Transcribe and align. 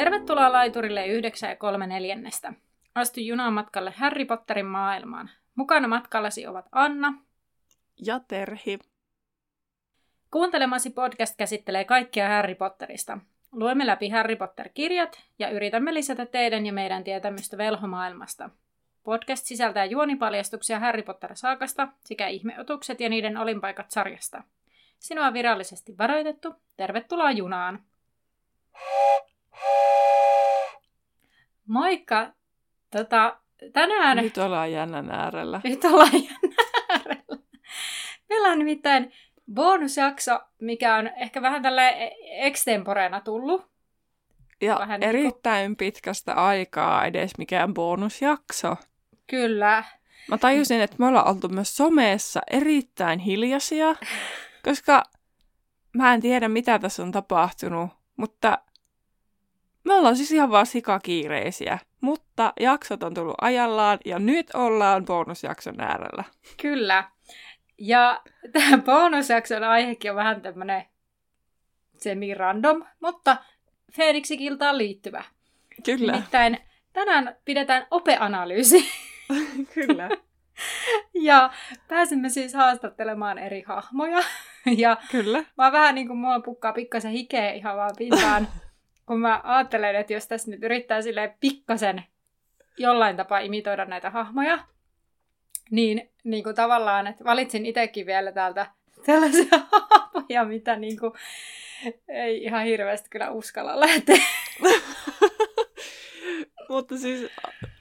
Tervetuloa 0.00 0.52
laiturille 0.52 1.06
9 1.06 1.50
ja 1.50 1.56
3 1.56 1.86
neljännestä. 1.86 2.52
Astu 2.94 3.20
junaan 3.20 3.52
matkalle 3.52 3.90
Harry 3.96 4.24
Potterin 4.24 4.66
maailmaan. 4.66 5.30
Mukana 5.54 5.88
matkallasi 5.88 6.46
ovat 6.46 6.66
Anna 6.72 7.14
ja 8.06 8.20
Terhi. 8.28 8.78
Kuuntelemasi 10.30 10.90
podcast 10.90 11.36
käsittelee 11.36 11.84
kaikkia 11.84 12.28
Harry 12.28 12.54
Potterista. 12.54 13.18
Luemme 13.52 13.86
läpi 13.86 14.08
Harry 14.08 14.36
Potter-kirjat 14.36 15.20
ja 15.38 15.50
yritämme 15.50 15.94
lisätä 15.94 16.26
teidän 16.26 16.66
ja 16.66 16.72
meidän 16.72 17.04
tietämystä 17.04 17.58
velhomaailmasta. 17.58 18.50
Podcast 19.02 19.46
sisältää 19.46 19.84
juonipaljastuksia 19.84 20.78
Harry 20.78 21.02
Potter-saakasta 21.02 21.88
sekä 22.04 22.28
ihmeotukset 22.28 23.00
ja 23.00 23.08
niiden 23.08 23.36
olinpaikat 23.36 23.90
sarjasta. 23.90 24.42
Sinua 24.98 25.26
on 25.26 25.34
virallisesti 25.34 25.98
varoitettu. 25.98 26.54
Tervetuloa 26.76 27.30
junaan! 27.30 27.84
Moikka! 31.68 32.32
Tota, 32.90 33.40
tänään... 33.72 34.16
Nyt 34.16 34.38
ollaan 34.38 34.72
jännän 34.72 35.10
äärellä. 35.10 35.60
Nyt 35.64 35.84
ollaan 35.84 36.12
jännän 36.12 36.66
äärellä. 36.88 37.36
Meillä 38.28 38.48
on 38.48 38.58
nimittäin 38.58 39.12
bonusjakso, 39.54 40.40
mikä 40.60 40.96
on 40.96 41.10
ehkä 41.16 41.42
vähän 41.42 41.62
tällä 41.62 41.90
extemporeena 42.20 43.20
tullut. 43.20 43.70
Ja 44.60 44.76
vähän 44.78 45.00
niinku- 45.00 45.16
erittäin 45.16 45.62
niin 45.62 45.70
kuin... 45.70 45.76
pitkästä 45.76 46.34
aikaa 46.34 47.04
edes 47.04 47.38
mikään 47.38 47.74
bonusjakso. 47.74 48.76
Kyllä. 49.26 49.84
Mä 50.28 50.38
tajusin, 50.38 50.80
että 50.80 50.96
me 50.98 51.06
ollaan 51.06 51.28
oltu 51.28 51.48
myös 51.48 51.76
someessa 51.76 52.40
erittäin 52.50 53.18
hiljaisia, 53.18 53.94
koska 54.64 55.02
mä 55.96 56.14
en 56.14 56.20
tiedä, 56.20 56.48
mitä 56.48 56.78
tässä 56.78 57.02
on 57.02 57.12
tapahtunut, 57.12 57.90
mutta 58.16 58.58
me 59.84 59.94
ollaan 59.94 60.16
siis 60.16 60.32
ihan 60.32 60.50
vaan 60.50 60.66
sikakiireisiä. 60.66 61.78
Mutta 62.00 62.52
jaksot 62.60 63.02
on 63.02 63.14
tullut 63.14 63.34
ajallaan 63.40 63.98
ja 64.04 64.18
nyt 64.18 64.50
ollaan 64.54 65.04
bonusjakson 65.04 65.80
äärellä. 65.80 66.24
Kyllä. 66.62 67.04
Ja 67.78 68.22
tämä 68.52 68.78
bonusjakson 68.78 69.64
aihekin 69.64 70.10
on 70.10 70.16
vähän 70.16 70.42
tämmönen 70.42 70.84
semi-random, 71.96 72.84
mutta 73.00 73.36
Phoenixikiltaan 73.94 74.78
liittyvä. 74.78 75.24
Kyllä. 75.84 76.12
Nimittäin 76.12 76.58
tänään 76.92 77.36
pidetään 77.44 77.86
opeanalyysi. 77.90 78.88
Kyllä. 79.74 80.08
ja 81.14 81.50
pääsemme 81.88 82.28
siis 82.28 82.54
haastattelemaan 82.54 83.38
eri 83.38 83.62
hahmoja. 83.66 84.20
ja 84.76 84.96
Kyllä. 85.10 85.44
Mä 85.58 85.72
vähän 85.72 85.94
niin 85.94 86.06
kuin 86.06 86.18
mulla 86.18 86.40
pukkaa 86.40 86.72
pikkasen 86.72 87.12
hikeä 87.12 87.52
ihan 87.52 87.76
vaan 87.76 87.94
pintaan, 87.98 88.48
kun 89.06 89.20
mä 89.20 89.40
ajattelen, 89.44 89.96
että 89.96 90.12
jos 90.12 90.28
tässä 90.28 90.50
nyt 90.50 90.62
yrittää 90.62 91.02
sille 91.02 91.34
pikkasen 91.40 92.04
jollain 92.78 93.16
tapaa 93.16 93.38
imitoida 93.38 93.84
näitä 93.84 94.10
hahmoja, 94.10 94.58
niin, 95.70 96.10
niin 96.24 96.44
kuin 96.44 96.54
tavallaan, 96.54 97.06
että 97.06 97.24
valitsin 97.24 97.66
itsekin 97.66 98.06
vielä 98.06 98.32
täältä 98.32 98.66
tällaisia 99.06 99.58
hahmoja, 99.72 100.44
mitä 100.44 100.76
niin 100.76 100.98
kuin, 100.98 101.12
ei 102.08 102.42
ihan 102.42 102.64
hirveästi 102.64 103.08
kyllä 103.10 103.30
uskalla 103.30 103.80
lähteä. 103.80 104.16
Mutta 106.70 106.98
siis 106.98 107.30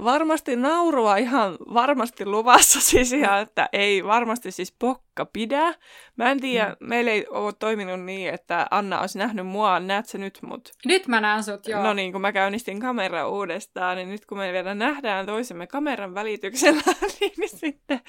varmasti 0.03 0.55
naurua 0.55 1.17
ihan 1.17 1.57
varmasti 1.73 2.25
luvassa 2.25 2.81
siis 2.89 3.13
ihan, 3.13 3.41
että 3.41 3.69
ei 3.73 4.03
varmasti 4.03 4.51
siis 4.51 4.75
pokka 4.79 5.25
pidä. 5.25 5.73
Mä 6.15 6.31
en 6.31 6.41
tiedä, 6.41 6.69
mm. 6.69 6.87
meillä 6.87 7.11
ei 7.11 7.25
ole 7.29 7.53
toiminut 7.53 8.01
niin, 8.01 8.33
että 8.33 8.67
Anna 8.71 9.01
olisi 9.01 9.17
nähnyt 9.17 9.47
mua, 9.47 9.79
näet 9.79 10.05
sä 10.05 10.17
nyt 10.17 10.39
mut? 10.41 10.71
Nyt 10.85 11.07
mä 11.07 11.21
näen 11.21 11.43
sut, 11.43 11.67
joo. 11.67 11.83
No 11.83 11.93
niin, 11.93 12.11
kun 12.11 12.21
mä 12.21 12.31
käynnistin 12.31 12.79
kamera 12.79 13.27
uudestaan, 13.27 13.97
niin 13.97 14.09
nyt 14.09 14.25
kun 14.25 14.37
me 14.37 14.53
vielä 14.53 14.75
nähdään 14.75 15.25
toisemme 15.25 15.67
kameran 15.67 16.13
välityksellä, 16.13 16.81
niin 17.19 17.49
sitten 17.49 18.01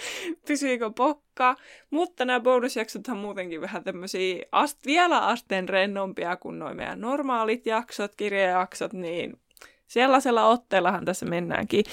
pysyykö 0.47 0.91
pokka. 0.91 1.57
Mutta 1.91 2.25
nämä 2.25 2.41
bonusjaksot 2.41 3.09
on 3.09 3.17
muutenkin 3.17 3.61
vähän 3.61 3.85
tämmöisiä 3.85 4.45
ast- 4.53 4.87
vielä 4.87 5.19
asteen 5.19 5.69
rennompia 5.69 6.37
kuin 6.37 6.59
noin 6.59 6.77
meidän 6.77 7.01
normaalit 7.01 7.67
jaksot, 7.67 8.15
kirjajaksot, 8.17 8.93
niin 8.93 9.41
Sellaisella 9.91 10.47
otteellahan 10.47 11.05
tässä 11.05 11.27
mennäänkin. 11.27 11.85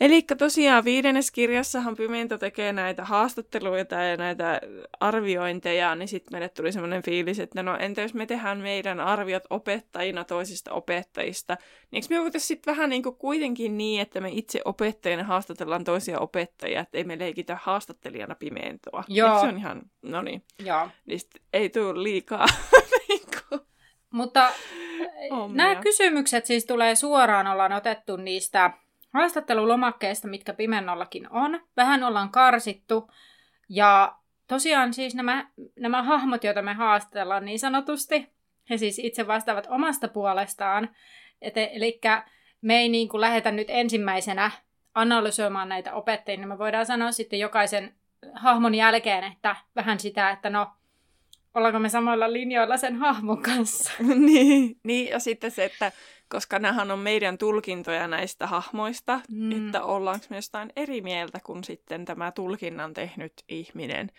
Eli 0.00 0.22
tosiaan 0.22 0.84
viidennes 0.84 1.30
kirjassahan 1.30 1.96
Pimento 1.96 2.38
tekee 2.38 2.72
näitä 2.72 3.04
haastatteluita 3.04 3.94
ja 3.94 4.16
näitä 4.16 4.60
arviointeja, 5.00 5.94
niin 5.94 6.08
sitten 6.08 6.34
meille 6.34 6.48
tuli 6.48 6.72
semmoinen 6.72 7.02
fiilis, 7.02 7.38
että 7.38 7.62
no 7.62 7.76
entä 7.76 8.02
jos 8.02 8.14
me 8.14 8.26
tehdään 8.26 8.58
meidän 8.58 9.00
arviot 9.00 9.42
opettajina 9.50 10.24
toisista 10.24 10.72
opettajista, 10.72 11.56
niin 11.90 12.02
eikö 12.02 12.14
me 12.14 12.22
voitaisiin 12.22 12.48
sitten 12.48 12.76
vähän 12.76 12.90
niin 12.90 13.02
kuin 13.02 13.16
kuitenkin 13.16 13.78
niin, 13.78 14.00
että 14.00 14.20
me 14.20 14.28
itse 14.32 14.60
opettajina 14.64 15.24
haastatellaan 15.24 15.84
toisia 15.84 16.18
opettajia, 16.18 16.80
että 16.80 16.98
ei 16.98 17.04
me 17.04 17.18
leikitä 17.18 17.58
haastattelijana 17.62 18.34
Pimentoa. 18.34 19.04
Joo. 19.08 19.28
Eikö 19.28 19.40
se 19.40 19.46
on 19.46 19.58
ihan, 19.58 19.82
no 20.02 20.22
niin. 20.22 20.42
Joo. 20.64 20.88
Niin 21.06 21.20
ei 21.52 21.68
tule 21.68 22.02
liikaa 22.02 22.46
niin 23.08 23.20
kuin 23.48 23.60
mutta 24.10 24.52
Omia. 25.30 25.56
nämä 25.56 25.74
kysymykset 25.74 26.46
siis 26.46 26.66
tulee 26.66 26.94
suoraan, 26.94 27.46
ollaan 27.46 27.72
otettu 27.72 28.16
niistä 28.16 28.70
haastattelulomakkeista, 29.14 30.28
mitkä 30.28 30.52
Pimennollakin 30.52 31.32
on. 31.32 31.60
Vähän 31.76 32.04
ollaan 32.04 32.30
karsittu. 32.30 33.10
Ja 33.68 34.16
tosiaan 34.48 34.94
siis 34.94 35.14
nämä, 35.14 35.48
nämä 35.76 36.02
hahmot, 36.02 36.44
joita 36.44 36.62
me 36.62 36.74
haastellaan 36.74 37.44
niin 37.44 37.58
sanotusti, 37.58 38.28
he 38.70 38.76
siis 38.76 38.98
itse 38.98 39.26
vastaavat 39.26 39.66
omasta 39.70 40.08
puolestaan. 40.08 40.88
Et, 41.42 41.56
eli 41.56 42.00
me 42.60 42.76
ei 42.76 42.88
niin 42.88 43.08
kuin 43.08 43.20
lähetä 43.20 43.52
nyt 43.52 43.70
ensimmäisenä 43.70 44.50
analysoimaan 44.94 45.68
näitä 45.68 45.94
opettajia, 45.94 46.38
niin 46.38 46.48
me 46.48 46.58
voidaan 46.58 46.86
sanoa 46.86 47.12
sitten 47.12 47.38
jokaisen 47.38 47.94
hahmon 48.34 48.74
jälkeen, 48.74 49.24
että 49.24 49.56
vähän 49.76 50.00
sitä, 50.00 50.30
että 50.30 50.50
no, 50.50 50.75
ollaanko 51.56 51.78
me 51.78 51.88
samoilla 51.88 52.32
linjoilla 52.32 52.76
sen 52.76 52.96
hahmon 52.96 53.42
kanssa. 53.42 53.92
niin, 54.26 54.80
niin, 54.84 55.08
ja 55.08 55.18
sitten 55.18 55.50
se, 55.50 55.64
että 55.64 55.92
koska 56.28 56.58
nämähän 56.58 56.90
on 56.90 56.98
meidän 56.98 57.38
tulkintoja 57.38 58.08
näistä 58.08 58.46
hahmoista, 58.46 59.20
mm. 59.30 59.66
että 59.66 59.82
ollaanko 59.82 60.26
me 60.30 60.36
jostain 60.36 60.72
eri 60.76 61.00
mieltä 61.00 61.40
kuin 61.44 61.64
sitten 61.64 62.04
tämä 62.04 62.32
tulkinnan 62.32 62.94
tehnyt 62.94 63.32
ihminen. 63.48 64.10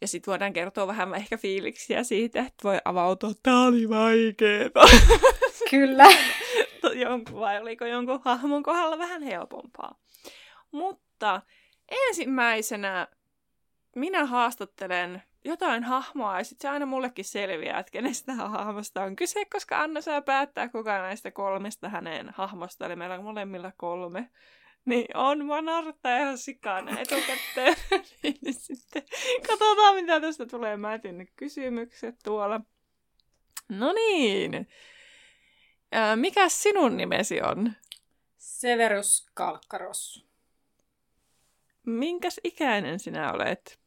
Ja 0.00 0.08
sitten 0.08 0.32
voidaan 0.32 0.52
kertoa 0.52 0.86
vähän 0.86 1.14
ehkä 1.14 1.36
fiiliksiä 1.36 2.02
siitä, 2.04 2.40
että 2.40 2.64
voi 2.64 2.78
avautua, 2.84 3.30
tämä 3.42 3.64
oli 3.64 3.88
vaikeeta. 3.88 4.80
Kyllä. 5.70 6.06
jonkun, 7.04 7.40
vai 7.40 7.60
oliko 7.60 7.84
jonkun 7.84 8.20
hahmon 8.24 8.62
kohdalla 8.62 8.98
vähän 8.98 9.22
helpompaa. 9.22 9.98
Mutta 10.72 11.42
ensimmäisenä 12.08 13.08
minä 13.98 14.26
haastattelen 14.26 15.22
jotain 15.44 15.84
hahmoa 15.84 16.38
ja 16.38 16.44
sitten 16.44 16.62
se 16.62 16.68
aina 16.68 16.86
mullekin 16.86 17.24
selviää, 17.24 17.78
että 17.78 17.92
kenestä 17.92 18.34
hahmosta 18.34 19.02
on 19.02 19.16
kyse, 19.16 19.44
koska 19.44 19.82
Anna 19.82 20.00
saa 20.00 20.22
päättää 20.22 20.68
kuka 20.68 20.98
näistä 20.98 21.30
kolmesta 21.30 21.88
hänen 21.88 22.30
hahmosta, 22.34 22.86
eli 22.86 22.96
meillä 22.96 23.14
on 23.14 23.24
molemmilla 23.24 23.72
kolme. 23.76 24.30
Niin 24.84 25.16
on, 25.16 25.44
mua 25.44 25.62
naurattaa 25.62 26.18
ihan 26.18 26.38
sikana 26.38 27.00
etukäteen. 27.00 27.76
niin 28.22 28.54
sitten 28.54 29.02
katsotaan, 29.48 29.94
mitä 29.94 30.20
tästä 30.20 30.46
tulee. 30.46 30.76
Mä 30.76 30.94
etin 30.94 31.18
ne 31.18 31.26
kysymykset 31.36 32.16
tuolla. 32.24 32.60
No 33.68 33.92
niin. 33.92 34.68
Mikä 36.16 36.48
sinun 36.48 36.96
nimesi 36.96 37.42
on? 37.42 37.72
Severus 38.36 39.26
Kalkkaros. 39.34 40.26
Minkäs 41.86 42.40
ikäinen 42.44 42.98
sinä 42.98 43.32
olet? 43.32 43.78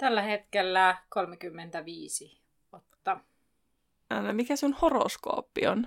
Tällä 0.00 0.22
hetkellä 0.22 1.02
35 1.08 2.40
vuotta. 2.72 3.20
No, 4.10 4.32
mikä 4.32 4.56
sun 4.56 4.72
horoskooppi 4.72 5.66
on? 5.66 5.86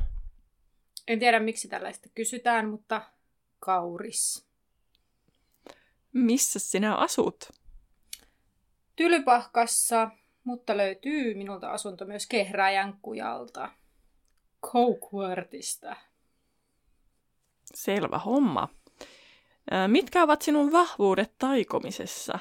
En 1.08 1.20
tiedä, 1.20 1.40
miksi 1.40 1.68
tällaista 1.68 2.10
kysytään, 2.16 2.70
mutta 2.70 3.02
kauris. 3.60 4.48
Missä 6.14 6.60
sinä 6.60 6.96
asut? 6.96 7.50
Tylypahkassa, 8.96 10.12
mutta 10.44 10.78
löytyy 10.78 11.34
minulta 11.34 11.72
asunto 11.72 12.06
myös 12.06 12.28
Kehräjän 12.28 13.00
kujalta. 13.02 13.72
Cokeworthista. 14.66 15.96
Selvä 17.74 18.18
homma. 18.20 18.70
Mitkä 19.88 20.24
ovat 20.24 20.42
sinun 20.42 20.72
vahvuudet 20.72 21.34
taikomisessa? 21.38 22.40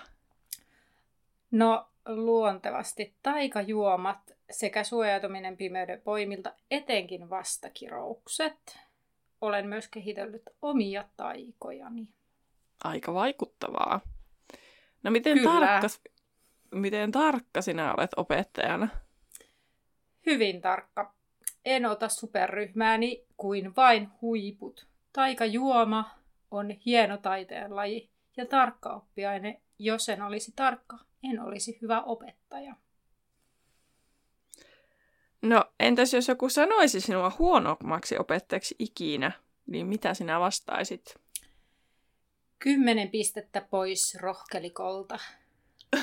No 1.52 1.88
luontevasti 2.06 3.16
taikajuomat 3.22 4.18
sekä 4.50 4.84
suojautuminen 4.84 5.56
pimeyden 5.56 6.02
voimilta, 6.06 6.52
etenkin 6.70 7.30
vastakiroukset. 7.30 8.78
Olen 9.40 9.66
myös 9.66 9.88
kehitellyt 9.88 10.42
omia 10.62 11.04
taikojani. 11.16 12.08
Aika 12.84 13.14
vaikuttavaa. 13.14 14.00
No 15.02 15.10
miten 15.10 15.42
tarkka, 15.42 15.88
miten 16.70 17.12
tarkka 17.12 17.62
sinä 17.62 17.94
olet 17.94 18.10
opettajana? 18.16 18.88
Hyvin 20.26 20.60
tarkka. 20.60 21.14
en 21.64 21.86
ota 21.86 22.08
superryhmääni 22.08 23.24
kuin 23.36 23.76
vain 23.76 24.08
huiput. 24.20 24.86
Taikajuoma 25.12 26.10
on 26.50 26.70
hieno 26.70 27.16
taiteen 27.16 27.76
laji 27.76 28.10
ja 28.36 28.46
tarkka 28.46 28.90
oppiaine. 28.90 29.60
Jos 29.84 30.08
en 30.08 30.22
olisi 30.22 30.52
tarkka, 30.56 30.98
en 31.22 31.40
olisi 31.40 31.78
hyvä 31.82 32.00
opettaja. 32.00 32.74
No, 35.42 35.64
entäs 35.80 36.14
jos 36.14 36.28
joku 36.28 36.48
sanoisi 36.48 37.00
sinua 37.00 37.32
huonommaksi 37.38 38.18
opettajaksi 38.18 38.74
ikinä, 38.78 39.32
niin 39.66 39.86
mitä 39.86 40.14
sinä 40.14 40.40
vastaisit? 40.40 41.14
Kymmenen 42.58 43.10
pistettä 43.10 43.60
pois 43.70 44.14
rohkelikolta. 44.20 45.18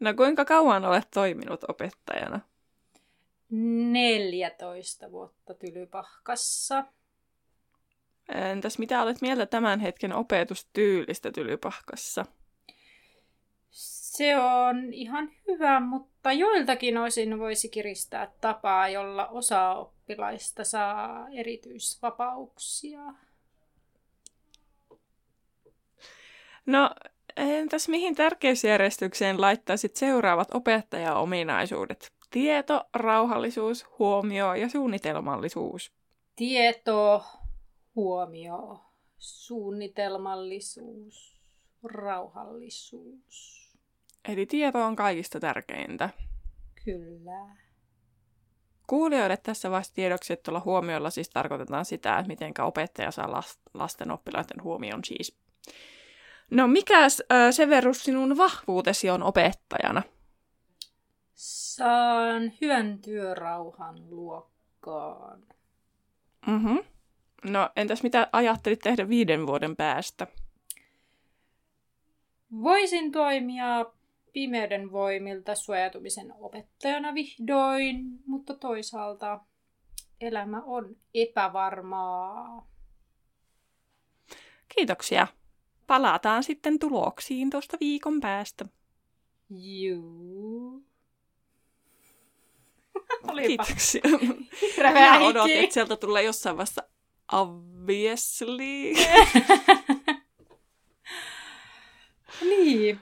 no 0.00 0.14
kuinka 0.16 0.44
kauan 0.44 0.84
olet 0.84 1.08
toiminut 1.10 1.64
opettajana? 1.68 2.40
14 3.50 5.12
vuotta 5.12 5.54
Tylypahkassa. 5.54 6.84
Entäs 8.34 8.78
mitä 8.78 9.02
olet 9.02 9.20
mieltä 9.20 9.46
tämän 9.46 9.80
hetken 9.80 10.12
opetustyylistä 10.12 11.32
Tylypahkassa? 11.32 12.24
Se 13.70 14.38
on 14.38 14.92
ihan 14.92 15.30
hyvä, 15.48 15.80
mutta 15.80 16.32
joiltakin 16.32 16.98
osin 16.98 17.38
voisi 17.38 17.68
kiristää 17.68 18.30
tapaa, 18.40 18.88
jolla 18.88 19.26
osa 19.26 19.74
oppilaista 19.74 20.64
saa 20.64 21.28
erityisvapauksia. 21.28 23.00
No, 26.66 26.90
entäs 27.36 27.88
mihin 27.88 28.14
tärkeysjärjestykseen 28.14 29.40
laittaisit 29.40 29.96
seuraavat 29.96 30.54
opettajaominaisuudet? 30.54 32.12
Tieto, 32.30 32.84
rauhallisuus, 32.94 33.86
huomio 33.98 34.54
ja 34.54 34.68
suunnitelmallisuus. 34.68 35.92
Tieto, 36.36 37.24
huomio, 37.98 38.80
suunnitelmallisuus, 39.18 41.40
rauhallisuus. 41.82 43.68
Eli 44.28 44.46
tieto 44.46 44.84
on 44.84 44.96
kaikista 44.96 45.40
tärkeintä. 45.40 46.10
Kyllä. 46.84 47.56
Kuulijoille 48.86 49.36
tässä 49.36 49.70
vasta 49.70 49.94
tiedoksi, 49.94 50.32
että 50.32 50.42
tuolla 50.42 50.62
huomiolla 50.64 51.10
siis 51.10 51.28
tarkoitetaan 51.28 51.84
sitä, 51.84 52.18
että 52.18 52.28
miten 52.28 52.52
opettaja 52.60 53.10
saa 53.10 53.42
lasten 53.74 54.10
oppilaiden 54.10 54.62
huomion 54.62 55.04
siis. 55.04 55.38
No 56.50 56.68
mikäs 56.68 57.22
äh, 57.32 57.50
Severus 57.50 58.04
sinun 58.04 58.36
vahvuutesi 58.36 59.10
on 59.10 59.22
opettajana? 59.22 60.02
Saan 61.34 62.52
hyvän 62.60 62.98
työrauhan 62.98 64.10
luokkaan. 64.10 65.42
Mm-hmm. 66.46 66.78
No 67.44 67.70
entäs 67.76 68.02
mitä 68.02 68.28
ajattelit 68.32 68.78
tehdä 68.78 69.08
viiden 69.08 69.46
vuoden 69.46 69.76
päästä? 69.76 70.26
Voisin 72.62 73.12
toimia 73.12 73.86
pimeyden 74.32 74.92
voimilta 74.92 75.54
suojautumisen 75.54 76.34
opettajana 76.38 77.14
vihdoin, 77.14 78.04
mutta 78.26 78.54
toisaalta 78.54 79.40
elämä 80.20 80.62
on 80.62 80.96
epävarmaa. 81.14 82.68
Kiitoksia. 84.76 85.26
Palataan 85.86 86.44
sitten 86.44 86.78
tuloksiin 86.78 87.50
tuosta 87.50 87.76
viikon 87.80 88.20
päästä. 88.20 88.64
Juu. 89.50 90.84
Kiitoksia. 93.46 94.02
Mä 94.94 95.26
odotin, 95.26 95.60
että 95.60 95.74
sieltä 95.74 95.96
tulee 95.96 96.22
jossain 96.22 96.56
vaiheessa 96.56 96.82
obviously. 97.32 98.94
niin. 102.50 102.98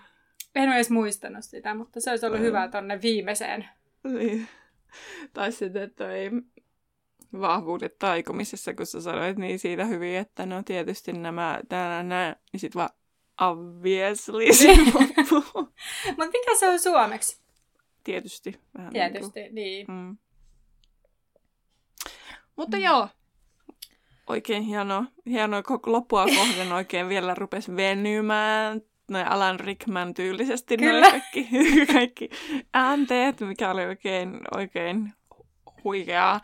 En 0.54 0.68
ole 0.68 0.74
edes 0.74 0.90
muistanut 0.90 1.44
sitä, 1.44 1.74
mutta 1.74 2.00
se 2.00 2.10
olisi 2.10 2.26
ollut 2.26 2.40
mm. 2.40 2.44
hyvä 2.44 2.68
tonne 2.68 3.02
viimeiseen. 3.02 3.68
Niin. 4.04 4.48
Tai 5.32 5.52
sitten 5.52 5.90
toi 5.90 6.30
vahvuudet 7.40 7.98
taikomisessa, 7.98 8.74
kun 8.74 8.86
sä 8.86 9.00
sanoit 9.00 9.38
niin 9.38 9.58
siitä 9.58 9.84
hyvin, 9.84 10.16
että 10.16 10.46
no 10.46 10.62
tietysti 10.62 11.12
nämä, 11.12 11.60
täällä 11.68 12.02
nämä, 12.02 12.36
niin 12.52 12.60
sit 12.60 12.74
vaan 12.74 12.90
obviously 13.40 14.44
Mutta 16.06 16.26
mikä 16.32 16.56
se 16.58 16.68
on 16.68 16.78
suomeksi? 16.78 17.40
Tietysti. 18.04 18.60
Vähän 18.78 18.92
Tietysti, 18.92 19.40
niin. 19.40 19.54
niin. 19.54 19.86
Mm. 19.88 20.16
Mutta 22.56 22.76
mm. 22.76 22.82
joo, 22.82 23.08
oikein 24.28 24.62
hieno, 24.62 25.04
hieno 25.26 25.62
loppua 25.86 26.26
kohden 26.26 26.72
oikein 26.72 27.08
vielä 27.08 27.34
rupesi 27.34 27.76
venymään 27.76 28.80
noin 29.10 29.28
Alan 29.28 29.60
Rickman 29.60 30.14
tyylisesti 30.14 30.76
noin 30.76 31.02
kaikki, 31.02 31.48
kaikki 31.92 32.30
äänteet, 32.74 33.40
mikä 33.40 33.70
oli 33.70 33.84
oikein, 33.84 34.40
oikein 34.56 35.12
huikeaa. 35.84 36.40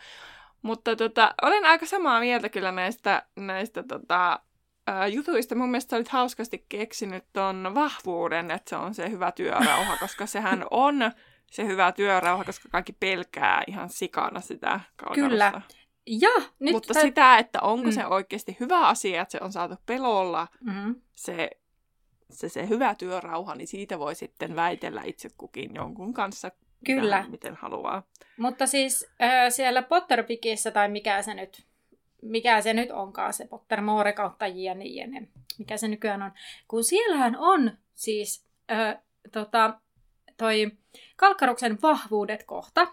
Mutta 0.61 0.95
tota, 0.95 1.33
olen 1.41 1.65
aika 1.65 1.85
samaa 1.85 2.19
mieltä 2.19 2.49
kyllä 2.49 2.71
näistä, 2.71 3.23
näistä 3.35 3.83
tota, 3.83 4.39
ää, 4.87 5.07
jutuista. 5.07 5.55
Mun 5.55 5.69
mielestä 5.69 5.95
olit 5.95 6.07
hauskasti 6.07 6.65
keksinyt 6.69 7.23
ton 7.33 7.71
vahvuuden, 7.75 8.51
että 8.51 8.69
se 8.69 8.75
on 8.75 8.93
se 8.93 9.09
hyvä 9.09 9.31
työrauha, 9.31 9.97
koska 9.97 10.25
sehän 10.25 10.65
on 10.71 11.11
se 11.51 11.65
hyvä 11.65 11.91
työrauha, 11.91 12.43
koska 12.43 12.69
kaikki 12.71 12.93
pelkää 12.93 13.63
ihan 13.67 13.89
sikana 13.89 14.41
sitä 14.41 14.79
kalkarusta. 14.95 15.29
Kyllä. 15.29 15.61
Ja, 16.07 16.29
nyt 16.59 16.73
Mutta 16.73 16.93
tä... 16.93 17.01
sitä, 17.01 17.37
että 17.37 17.61
onko 17.61 17.85
mm. 17.85 17.91
se 17.91 18.05
oikeasti 18.05 18.57
hyvä 18.59 18.87
asia, 18.87 19.21
että 19.21 19.31
se 19.31 19.39
on 19.41 19.51
saatu 19.51 19.75
pelolla, 19.85 20.47
mm-hmm. 20.61 20.95
se 21.15 21.49
se, 22.33 22.49
se 22.49 22.69
hyvä 22.69 22.95
työrauha, 22.95 23.55
niin 23.55 23.67
siitä 23.67 23.99
voi 23.99 24.15
sitten 24.15 24.55
väitellä 24.55 25.01
itse 25.05 25.29
kukin 25.37 25.75
jonkun 25.75 26.13
kanssa 26.13 26.51
Kyllä. 26.85 27.15
Vähän, 27.15 27.31
miten 27.31 27.55
haluaa. 27.55 28.03
Mutta 28.37 28.67
siis 28.67 29.07
äh, 29.21 29.49
siellä 29.49 29.81
Potterpikissä, 29.81 30.71
tai 30.71 30.89
mikä 30.89 31.21
se 31.21 31.33
nyt 31.33 31.65
mikä 32.21 32.61
se 32.61 32.73
nyt 32.73 32.91
onkaan, 32.91 33.33
se 33.33 33.47
Pottermore 33.47 34.13
kautta 34.13 34.47
jne, 34.47 34.85
jne, 34.85 35.27
mikä 35.57 35.77
se 35.77 35.87
nykyään 35.87 36.21
on. 36.21 36.31
Kun 36.67 36.83
siellähän 36.83 37.35
on 37.35 37.71
siis 37.95 38.45
äh, 38.71 38.97
tota, 39.31 39.79
toi 40.37 40.71
Kalkkaruksen 41.15 41.81
vahvuudet 41.81 42.43
kohta. 42.43 42.87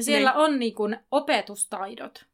Siellä 0.00 0.30
niin. 0.30 0.40
on 0.40 0.58
niin 0.58 0.74
kuin 0.74 0.96
opetustaidot. 1.10 2.26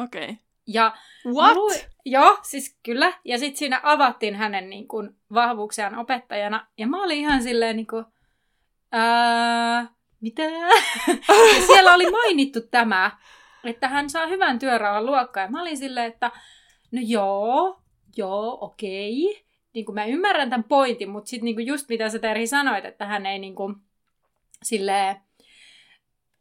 Okei. 0.00 0.22
Okay. 0.24 0.36
Ja 0.66 0.96
What? 1.26 1.56
Luin, 1.56 1.80
joo, 2.04 2.38
siis 2.42 2.78
kyllä. 2.82 3.12
Ja 3.24 3.38
sitten 3.38 3.56
siinä 3.56 3.80
avattiin 3.82 4.34
hänen 4.34 4.70
niin 4.70 4.88
kuin, 4.88 5.16
vahvuuksiaan 5.34 5.98
opettajana. 5.98 6.66
Ja 6.78 6.86
mä 6.86 7.04
olin 7.04 7.18
ihan 7.18 7.42
silleen 7.42 7.76
niin 7.76 7.86
kuin, 7.86 8.04
ää, 8.92 9.86
mitä? 10.20 10.42
ja 11.54 11.66
siellä 11.66 11.94
oli 11.94 12.10
mainittu 12.10 12.60
tämä, 12.60 13.10
että 13.64 13.88
hän 13.88 14.10
saa 14.10 14.26
hyvän 14.26 14.58
työrauhan 14.58 15.06
luokkaan. 15.06 15.44
Ja 15.44 15.50
mä 15.50 15.62
olin 15.62 15.76
silleen, 15.76 16.06
että 16.06 16.30
no 16.92 17.00
joo, 17.04 17.80
joo, 18.16 18.58
okei. 18.60 19.46
Niin 19.72 19.84
kuin 19.84 19.94
mä 19.94 20.04
ymmärrän 20.04 20.50
tämän 20.50 20.64
pointin, 20.64 21.10
mutta 21.10 21.28
sitten 21.28 21.44
niin 21.44 21.66
just 21.66 21.88
mitä 21.88 22.08
sä 22.08 22.18
Terhi 22.18 22.46
sanoit, 22.46 22.84
että 22.84 23.06
hän 23.06 23.26
ei 23.26 23.38
niin 23.38 23.54
kuin, 23.54 23.76
silleen, 24.62 25.16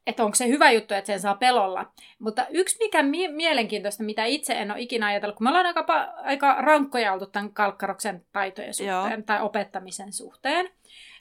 että 0.07 0.23
onko 0.23 0.35
se 0.35 0.47
hyvä 0.47 0.71
juttu, 0.71 0.93
että 0.93 1.07
sen 1.07 1.19
saa 1.19 1.35
pelolla. 1.35 1.91
Mutta 2.19 2.45
yksi 2.49 2.77
mikä 2.79 3.03
mie- 3.03 3.31
mielenkiintoista, 3.31 4.03
mitä 4.03 4.25
itse 4.25 4.53
en 4.53 4.71
ole 4.71 4.81
ikinä 4.81 5.05
ajatellut, 5.05 5.35
kun 5.35 5.43
me 5.43 5.49
ollaan 5.49 5.65
aika, 5.65 6.13
aika 6.23 6.55
rankkoja 6.61 7.13
oltu 7.13 7.25
tämän 7.25 7.53
kalkkaroksen 7.53 8.25
taitojen 8.31 8.73
suhteen 8.73 9.11
Joo. 9.11 9.21
tai 9.25 9.41
opettamisen 9.41 10.13
suhteen, 10.13 10.69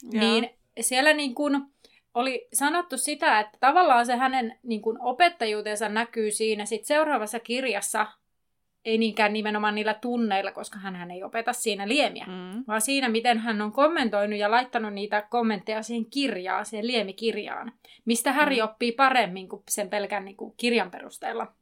Joo. 0.03 0.23
niin 0.23 0.49
siellä 0.81 1.13
niin 1.13 1.35
kun 1.35 1.67
oli 2.13 2.47
sanottu 2.53 2.97
sitä, 2.97 3.39
että 3.39 3.57
tavallaan 3.59 4.05
se 4.05 4.15
hänen 4.15 4.59
niin 4.63 4.81
kun 4.81 5.01
opettajuutensa 5.01 5.89
näkyy 5.89 6.31
siinä 6.31 6.65
sit 6.65 6.85
seuraavassa 6.85 7.39
kirjassa, 7.39 8.07
ei 8.85 8.97
niinkään 8.97 9.33
nimenomaan 9.33 9.75
niillä 9.75 9.93
tunneilla, 9.93 10.51
koska 10.51 10.79
hän 10.79 11.11
ei 11.11 11.23
opeta 11.23 11.53
siinä 11.53 11.87
liemiä, 11.87 12.25
mm. 12.25 12.63
vaan 12.67 12.81
siinä, 12.81 13.09
miten 13.09 13.39
hän 13.39 13.61
on 13.61 13.71
kommentoinut 13.71 14.39
ja 14.39 14.51
laittanut 14.51 14.93
niitä 14.93 15.21
kommentteja 15.29 15.83
siihen 15.83 16.05
kirjaan, 16.05 16.65
siihen 16.65 16.87
liemikirjaan, 16.87 17.71
mistä 18.05 18.31
Häri 18.31 18.57
mm. 18.57 18.63
oppii 18.63 18.91
paremmin 18.91 19.49
kuin 19.49 19.63
sen 19.69 19.89
pelkän 19.89 20.25
niin 20.25 20.37
kuin, 20.37 20.53
kirjan 20.57 20.91
perusteella. 20.91 21.53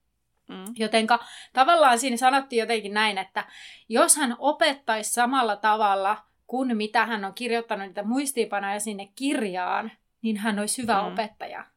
Mm. 0.49 0.65
Jotenka 0.75 1.19
tavallaan 1.53 1.99
siinä 1.99 2.17
sanottiin 2.17 2.59
jotenkin 2.59 2.93
näin, 2.93 3.17
että 3.17 3.45
jos 3.89 4.17
hän 4.17 4.35
opettaisi 4.39 5.13
samalla 5.13 5.55
tavalla 5.55 6.17
kuin 6.47 6.77
mitä 6.77 7.05
hän 7.05 7.25
on 7.25 7.33
kirjoittanut 7.33 7.87
niitä 7.87 8.03
muistiinpanoja 8.03 8.79
sinne 8.79 9.09
kirjaan, 9.15 9.91
niin 10.21 10.37
hän 10.37 10.59
olisi 10.59 10.81
hyvä 10.81 11.01
mm. 11.01 11.07
opettaja. 11.07 11.72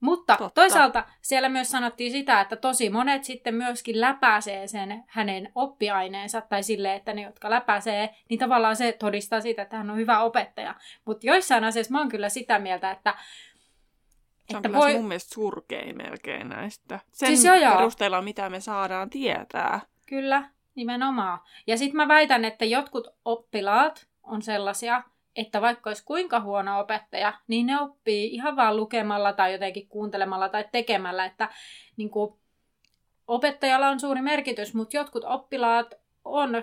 Mutta 0.00 0.36
Totta. 0.36 0.60
toisaalta 0.60 1.04
siellä 1.20 1.48
myös 1.48 1.70
sanottiin 1.70 2.12
sitä, 2.12 2.40
että 2.40 2.56
tosi 2.56 2.90
monet 2.90 3.24
sitten 3.24 3.54
myöskin 3.54 4.00
läpäisee 4.00 4.66
sen 4.66 5.04
hänen 5.08 5.52
oppiaineensa, 5.54 6.40
tai 6.40 6.62
sille, 6.62 6.94
että 6.94 7.12
ne, 7.12 7.22
jotka 7.22 7.50
läpäisee, 7.50 8.14
niin 8.28 8.40
tavallaan 8.40 8.76
se 8.76 8.92
todistaa 8.92 9.40
sitä, 9.40 9.62
että 9.62 9.76
hän 9.76 9.90
on 9.90 9.96
hyvä 9.96 10.20
opettaja. 10.20 10.74
Mutta 11.04 11.26
joissain 11.26 11.64
asioissa 11.64 11.92
mä 11.92 11.98
oon 11.98 12.08
kyllä 12.08 12.28
sitä 12.28 12.58
mieltä, 12.58 12.90
että 12.90 13.14
Se 14.50 14.56
on 14.56 14.62
kyllä 14.62 14.78
voi... 14.78 14.92
mun 14.92 15.08
mielestä 15.08 15.34
surkein 15.34 15.96
melkein 15.96 16.48
näistä. 16.48 17.00
Sen 17.12 17.36
siis 17.36 17.44
jo, 17.62 17.72
perusteella, 17.76 18.22
mitä 18.22 18.50
me 18.50 18.60
saadaan 18.60 19.10
tietää. 19.10 19.80
Kyllä, 20.06 20.50
nimenomaan. 20.74 21.38
Ja 21.66 21.78
sitten 21.78 21.96
mä 21.96 22.08
väitän, 22.08 22.44
että 22.44 22.64
jotkut 22.64 23.08
oppilaat 23.24 24.06
on 24.22 24.42
sellaisia, 24.42 25.02
että 25.38 25.60
vaikka 25.60 25.90
olisi 25.90 26.04
kuinka 26.04 26.40
huono 26.40 26.80
opettaja, 26.80 27.32
niin 27.48 27.66
ne 27.66 27.80
oppii 27.80 28.34
ihan 28.34 28.56
vaan 28.56 28.76
lukemalla 28.76 29.32
tai 29.32 29.52
jotenkin 29.52 29.88
kuuntelemalla 29.88 30.48
tai 30.48 30.64
tekemällä, 30.72 31.24
että 31.24 31.48
niin 31.96 32.10
kuin, 32.10 32.34
opettajalla 33.26 33.88
on 33.88 34.00
suuri 34.00 34.22
merkitys, 34.22 34.74
mutta 34.74 34.96
jotkut 34.96 35.24
oppilaat 35.24 35.94
on, 36.24 36.62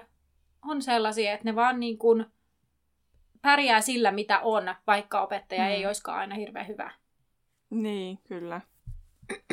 on 0.67 0.81
sellaisia, 0.81 1.33
että 1.33 1.45
ne 1.45 1.55
vaan 1.55 1.79
niin 1.79 1.97
kuin 1.97 2.25
pärjää 3.41 3.81
sillä, 3.81 4.11
mitä 4.11 4.39
on, 4.39 4.75
vaikka 4.87 5.21
opettaja 5.21 5.63
mm. 5.63 5.69
ei 5.69 5.85
olisikaan 5.85 6.19
aina 6.19 6.35
hirveän 6.35 6.67
hyvä. 6.67 6.91
Niin, 7.69 8.19
kyllä. 8.23 8.61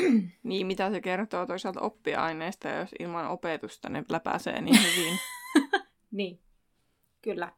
niin, 0.43 0.67
mitä 0.67 0.91
se 0.91 1.01
kertoo 1.01 1.47
toisaalta 1.47 1.81
oppiaineista, 1.81 2.69
jos 2.69 2.91
ilman 2.99 3.29
opetusta 3.29 3.89
ne 3.89 4.05
läpäisee 4.09 4.61
niin 4.61 4.79
hyvin. 4.83 5.19
niin, 6.11 6.41
kyllä. 7.23 7.53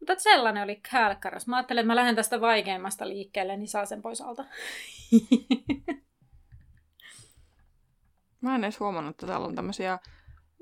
Mutta 0.00 0.22
sellainen 0.22 0.62
oli 0.62 0.80
kälkkäräs. 0.90 1.46
Mä 1.46 1.56
ajattelin, 1.56 1.80
että 1.80 1.86
mä 1.86 1.96
lähden 1.96 2.16
tästä 2.16 2.40
vaikeimmasta 2.40 3.08
liikkeelle, 3.08 3.56
niin 3.56 3.68
saa 3.68 3.86
sen 3.86 4.02
pois 4.02 4.20
alta. 4.20 4.44
mä 8.40 8.54
en 8.54 8.64
edes 8.64 8.80
huomannut, 8.80 9.10
että 9.10 9.26
täällä 9.26 9.46
on 9.46 9.54
tämmöisiä 9.54 9.98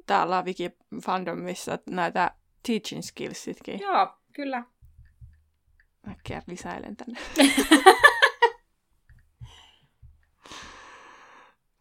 täällä 0.06 0.42
Wikifandomissa 0.42 1.78
näitä 1.90 2.30
teaching 2.66 3.02
skillsitkin. 3.02 3.80
Joo, 3.80 4.14
kyllä. 4.32 4.62
Äkkiä 6.10 6.42
lisäilen 6.46 6.96
tänne. 6.96 7.20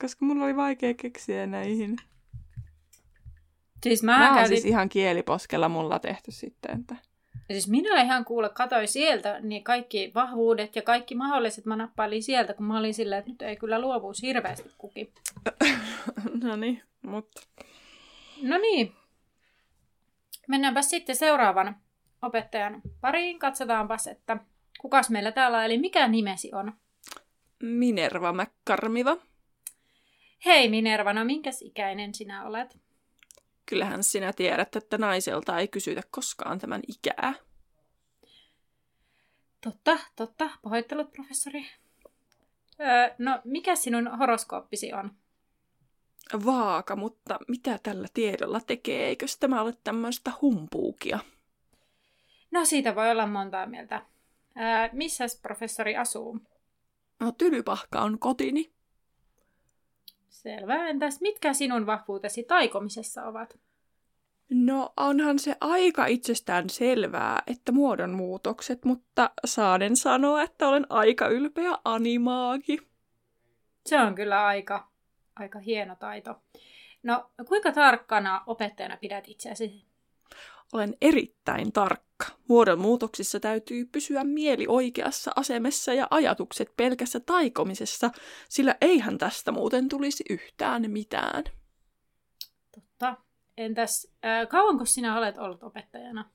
Koska 0.01 0.25
mulla 0.25 0.45
oli 0.45 0.55
vaikea 0.55 0.93
keksiä 0.93 1.47
näihin. 1.47 1.95
Siis 3.83 4.03
mä 4.03 4.27
kävin... 4.27 4.41
on 4.41 4.47
siis 4.47 4.65
ihan 4.65 4.89
kieliposkella 4.89 5.69
mulla 5.69 5.99
tehty 5.99 6.31
sitten. 6.31 6.79
Että... 6.79 6.95
Ja 7.49 7.55
siis 7.55 7.67
minä 7.67 8.01
ihan 8.01 8.25
kuule, 8.25 8.49
katsoin 8.49 8.87
sieltä 8.87 9.39
niin 9.39 9.63
kaikki 9.63 10.11
vahvuudet 10.15 10.75
ja 10.75 10.81
kaikki 10.81 11.15
mahdolliset 11.15 11.65
mä 11.65 11.75
nappailin 11.75 12.23
sieltä, 12.23 12.53
kun 12.53 12.65
mä 12.65 12.79
olin 12.79 12.93
silleen, 12.93 13.19
että 13.19 13.31
nyt 13.31 13.41
ei 13.41 13.55
kyllä 13.55 13.81
luovuus 13.81 14.21
hirveästi 14.21 14.71
kuki. 14.77 15.13
no 16.43 16.55
niin, 16.55 16.83
mutta... 17.01 17.41
No 18.41 18.57
niin. 18.57 18.93
Mennäänpä 20.47 20.81
sitten 20.81 21.15
seuraavan 21.15 21.75
opettajan 22.21 22.81
pariin. 23.01 23.39
Katsotaanpas, 23.39 24.07
että 24.07 24.37
kukas 24.79 25.09
meillä 25.09 25.31
täällä 25.31 25.57
on, 25.57 25.63
eli 25.63 25.77
mikä 25.77 26.07
nimesi 26.07 26.53
on? 26.53 26.73
Minerva 27.63 28.33
Mäkkarmiva. 28.33 29.17
Hei 30.45 30.69
Minerva, 30.69 31.13
no 31.13 31.25
minkäs 31.25 31.61
ikäinen 31.61 32.15
sinä 32.15 32.45
olet? 32.45 32.86
Kyllähän 33.69 34.03
sinä 34.03 34.33
tiedät, 34.33 34.75
että 34.75 34.97
naiselta 34.97 35.59
ei 35.59 35.67
kysytä 35.67 36.01
koskaan 36.11 36.59
tämän 36.59 36.81
ikää. 36.87 37.33
Totta, 39.61 39.99
totta. 40.15 40.49
Pahoittelut, 40.61 41.11
professori. 41.11 41.65
Öö, 42.79 43.15
no, 43.17 43.41
mikä 43.43 43.75
sinun 43.75 44.17
horoskooppisi 44.17 44.93
on? 44.93 45.11
Vaaka, 46.45 46.95
mutta 46.95 47.39
mitä 47.47 47.79
tällä 47.83 48.07
tiedolla 48.13 48.59
tekee? 48.61 49.07
Eikös 49.07 49.37
tämä 49.37 49.61
ole 49.61 49.73
tämmöistä 49.83 50.31
humpuukia? 50.41 51.19
No, 52.51 52.65
siitä 52.65 52.95
voi 52.95 53.11
olla 53.11 53.27
montaa 53.27 53.65
mieltä. 53.65 54.05
Öö, 54.57 54.89
missäs 54.91 55.39
professori 55.41 55.97
asuu? 55.97 56.39
No, 57.19 57.31
Tylypahka 57.31 58.01
on 58.01 58.19
kotini. 58.19 58.76
Selvä. 60.29 60.87
Entäs 60.87 61.21
mitkä 61.21 61.53
sinun 61.53 61.85
vahvuutesi 61.85 62.43
taikomisessa 62.43 63.23
ovat? 63.23 63.59
No 64.49 64.93
onhan 64.97 65.39
se 65.39 65.55
aika 65.61 66.05
itsestään 66.05 66.69
selvää, 66.69 67.43
että 67.47 67.71
muodonmuutokset, 67.71 68.85
mutta 68.85 69.29
saaden 69.45 69.95
sanoa, 69.95 70.41
että 70.41 70.67
olen 70.67 70.85
aika 70.89 71.27
ylpeä 71.27 71.77
animaagi. 71.85 72.77
Se 73.85 73.99
on 73.99 74.15
kyllä 74.15 74.45
aika, 74.45 74.87
aika 75.35 75.59
hieno 75.59 75.95
taito. 75.95 76.41
No, 77.03 77.31
kuinka 77.47 77.71
tarkkana 77.71 78.43
opettajana 78.45 78.97
pidät 78.97 79.23
itseäsi? 79.27 79.85
Olen 80.73 80.97
erittäin 81.01 81.71
tarkka. 81.71 82.06
Muodonmuutoksissa 82.47 83.39
täytyy 83.39 83.85
pysyä 83.85 84.23
mieli 84.23 84.65
oikeassa 84.67 85.31
asemessa 85.35 85.93
ja 85.93 86.07
ajatukset 86.11 86.73
pelkässä 86.77 87.19
taikomisessa, 87.19 88.09
sillä 88.49 88.75
eihän 88.81 89.17
tästä 89.17 89.51
muuten 89.51 89.89
tulisi 89.89 90.23
yhtään 90.29 90.91
mitään. 90.91 91.43
Totta. 92.75 93.17
Entäs 93.57 94.07
äh, 94.25 94.47
kauanko 94.47 94.85
sinä 94.85 95.17
olet 95.17 95.37
ollut 95.37 95.63
opettajana? 95.63 96.29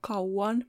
Kauan. 0.00 0.64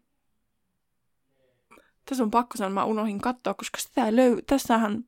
Tässä 2.05 2.23
on 2.23 2.31
pakko 2.31 2.57
sanoa, 2.57 2.69
mä 2.69 2.85
unohdin 2.85 3.21
katsoa, 3.21 3.53
koska 3.53 3.79
sitä 3.79 4.05
ei 4.05 4.15
löy... 4.15 4.41
Tässähän 4.41 5.03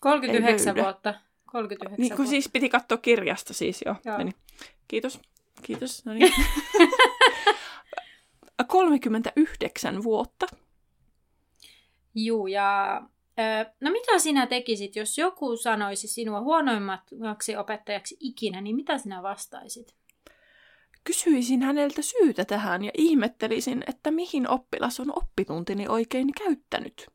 39 0.00 0.76
vuotta. 0.76 1.14
39 1.46 2.00
niin, 2.02 2.10
kun 2.10 2.16
vuotta. 2.16 2.30
siis 2.30 2.48
piti 2.52 2.68
katsoa 2.68 2.98
kirjasta 2.98 3.54
siis 3.54 3.82
jo. 3.86 3.96
Joo. 4.04 4.18
Meni. 4.18 4.32
Kiitos. 4.88 5.20
Kiitos. 5.62 6.04
No 6.04 6.14
niin. 6.14 6.32
39 8.66 10.02
vuotta. 10.02 10.46
Juu, 12.14 12.46
ja 12.46 13.02
no 13.80 13.90
mitä 13.90 14.18
sinä 14.18 14.46
tekisit, 14.46 14.96
jos 14.96 15.18
joku 15.18 15.56
sanoisi 15.56 16.08
sinua 16.08 16.40
huonoimmaksi 16.40 17.56
opettajaksi 17.56 18.16
ikinä, 18.20 18.60
niin 18.60 18.76
mitä 18.76 18.98
sinä 18.98 19.22
vastaisit? 19.22 19.94
Kysyisin 21.04 21.62
häneltä 21.62 22.02
syytä 22.02 22.44
tähän 22.44 22.84
ja 22.84 22.90
ihmettelisin, 22.94 23.84
että 23.86 24.10
mihin 24.10 24.48
oppilas 24.48 25.00
on 25.00 25.12
oppituntini 25.16 25.88
oikein 25.88 26.32
käyttänyt. 26.32 27.06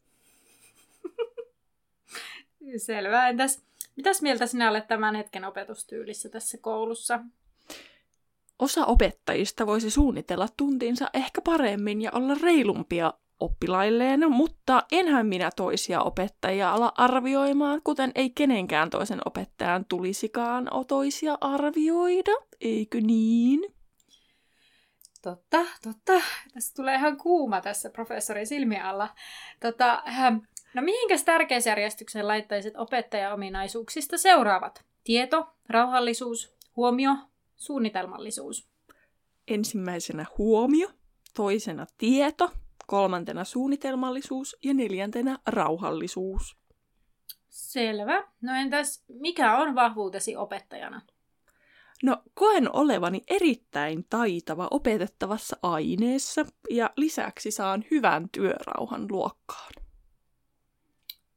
Selvä. 2.78 3.30
Entäs 3.30 3.68
mitäs 3.98 4.22
mieltä 4.22 4.46
sinä 4.46 4.70
olet 4.70 4.88
tämän 4.88 5.16
hetken 5.16 5.46
opetustyylissä 5.46 6.30
tässä 6.30 6.58
koulussa? 6.58 7.20
Osa 8.60 8.86
opettajista 8.86 9.66
voisi 9.68 9.90
suunnitella 9.90 10.48
tuntinsa 10.58 11.10
ehkä 11.14 11.42
paremmin 11.42 12.02
ja 12.02 12.12
olla 12.14 12.36
reilumpia 12.42 13.14
oppilailleen, 13.40 14.32
mutta 14.32 14.84
enhän 14.92 15.28
minä 15.28 15.50
toisia 15.56 16.02
opettajia 16.02 16.72
ala 16.72 16.92
arvioimaan, 16.98 17.82
kuten 17.84 18.12
ei 18.16 18.30
kenenkään 18.30 18.90
toisen 18.90 19.20
opettajan 19.26 19.86
tulisikaan 19.86 20.70
toisia 20.88 21.38
arvioida, 21.42 22.32
eikö 22.62 23.02
niin? 23.02 23.78
Totta, 25.22 25.58
totta. 25.84 26.14
Tässä 26.54 26.74
tulee 26.76 26.96
ihan 26.96 27.18
kuuma 27.18 27.62
tässä 27.62 27.90
professorin 27.90 28.48
silmien 28.48 28.86
alla. 28.86 29.10
Tota, 29.60 30.04
ähm, 30.08 30.38
no 30.74 30.82
mihinkäs 30.82 31.24
tärkeysjärjestykseen 31.24 32.28
laittaisit 32.28 32.78
opettajaominaisuuksista 32.78 34.18
seuraavat? 34.18 34.86
Tieto, 35.04 35.48
rauhallisuus, 35.70 36.56
huomio, 36.76 37.12
suunnitelmallisuus. 37.58 38.70
Ensimmäisenä 39.48 40.26
huomio, 40.38 40.90
toisena 41.34 41.86
tieto, 41.98 42.52
kolmantena 42.88 43.44
suunnitelmallisuus 43.44 44.58
ja 44.64 44.74
neljäntenä 44.74 45.40
rauhallisuus. 45.48 46.58
Selvä. 47.50 48.28
No 48.42 48.54
entäs 48.54 49.04
mikä 49.08 49.58
on 49.58 49.76
vahvuutesi 49.76 50.36
opettajana? 50.36 51.02
No, 52.04 52.24
koen 52.34 52.76
olevani 52.76 53.22
erittäin 53.28 54.06
taitava 54.10 54.68
opetettavassa 54.72 55.58
aineessa 55.64 56.46
ja 56.70 56.90
lisäksi 56.96 57.52
saan 57.52 57.86
hyvän 57.92 58.30
työrauhan 58.32 59.08
luokkaan. 59.12 59.72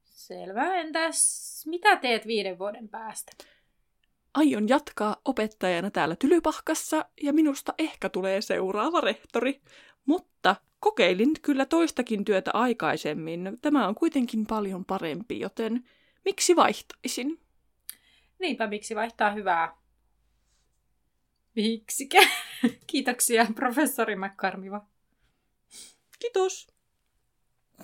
Selvä. 0.04 0.74
Entäs 0.74 1.62
mitä 1.66 1.96
teet 1.96 2.26
viiden 2.26 2.58
vuoden 2.58 2.88
päästä? 2.88 3.32
Aion 4.34 4.68
jatkaa 4.68 5.16
opettajana 5.24 5.90
täällä 5.90 6.16
Tylypahkassa 6.16 7.04
ja 7.22 7.32
minusta 7.32 7.74
ehkä 7.78 8.08
tulee 8.08 8.40
seuraava 8.40 9.00
rehtori. 9.00 9.60
Mutta 10.06 10.56
kokeilin 10.80 11.30
kyllä 11.42 11.66
toistakin 11.66 12.24
työtä 12.24 12.50
aikaisemmin. 12.54 13.58
Tämä 13.62 13.88
on 13.88 13.94
kuitenkin 13.94 14.46
paljon 14.46 14.84
parempi, 14.84 15.40
joten 15.40 15.84
miksi 16.24 16.56
vaihtaisin? 16.56 17.40
Niinpä, 18.38 18.66
miksi 18.66 18.94
vaihtaa 18.94 19.30
hyvää? 19.30 19.76
Miksikä? 21.54 22.20
Kiitoksia, 22.86 23.46
professori 23.54 24.16
McCarmiva. 24.16 24.86
Kiitos. 26.18 26.68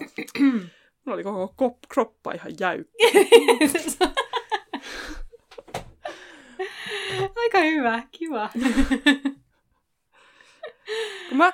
Mulla 1.05 1.15
oli 1.15 1.23
koko 1.23 1.79
kroppa 1.89 2.33
ihan 2.33 2.53
jäykkä. 2.61 3.07
Aika 7.43 7.59
hyvä, 7.59 8.03
kiva. 8.11 8.51
Mä, 11.33 11.53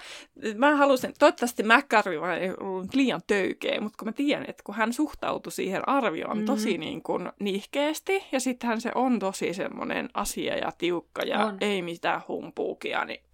mä 0.57 0.77
halusin, 0.77 1.15
toivottavasti 1.19 1.63
McCarthy 1.63 2.15
ei 2.41 2.51
ollut 2.61 2.95
liian 2.95 3.21
töykeä, 3.27 3.81
mutta 3.81 3.97
kun 3.99 4.09
mä 4.09 4.13
tiedän, 4.13 4.45
että 4.49 4.63
kun 4.65 4.75
hän 4.75 4.93
suhtautui 4.93 5.53
siihen 5.53 5.89
arvioon 5.89 6.37
mm-hmm. 6.37 6.47
tosi 6.47 6.79
niin 6.79 7.03
kuin 7.03 7.33
nihkeästi, 7.41 8.25
ja 8.33 8.41
sittenhän 8.41 8.81
se 8.81 8.91
on 8.95 9.19
tosi 9.19 9.55
semmoinen 9.55 10.09
asia 10.15 10.57
ja 10.57 10.73
tiukka 10.79 11.23
ja 11.23 11.47
on. 11.47 11.57
ei 11.61 11.83
mitään 11.83 12.23
humpuukia, 12.29 13.05
niin... 13.05 13.25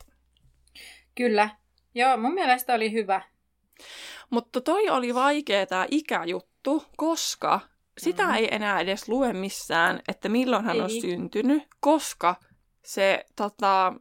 Kyllä. 1.15 1.49
Joo, 1.95 2.17
mun 2.17 2.35
mielestä 2.35 2.75
oli 2.75 2.93
hyvä. 2.93 3.23
Mutta 4.31 4.61
toi 4.61 4.89
oli 4.89 5.15
vaikea 5.15 5.67
tämä 5.67 5.87
ikäjuttu, 5.91 6.85
koska 6.97 7.61
sitä 7.99 8.23
mm-hmm. 8.23 8.37
ei 8.37 8.55
enää 8.55 8.81
edes 8.81 9.09
lue 9.09 9.33
missään, 9.33 10.01
että 10.09 10.29
milloin 10.29 10.65
hän 10.65 10.77
ei. 10.77 10.83
on 10.83 10.91
syntynyt, 10.91 11.63
koska 11.81 12.35
se, 12.85 13.25
tota, 13.37 13.95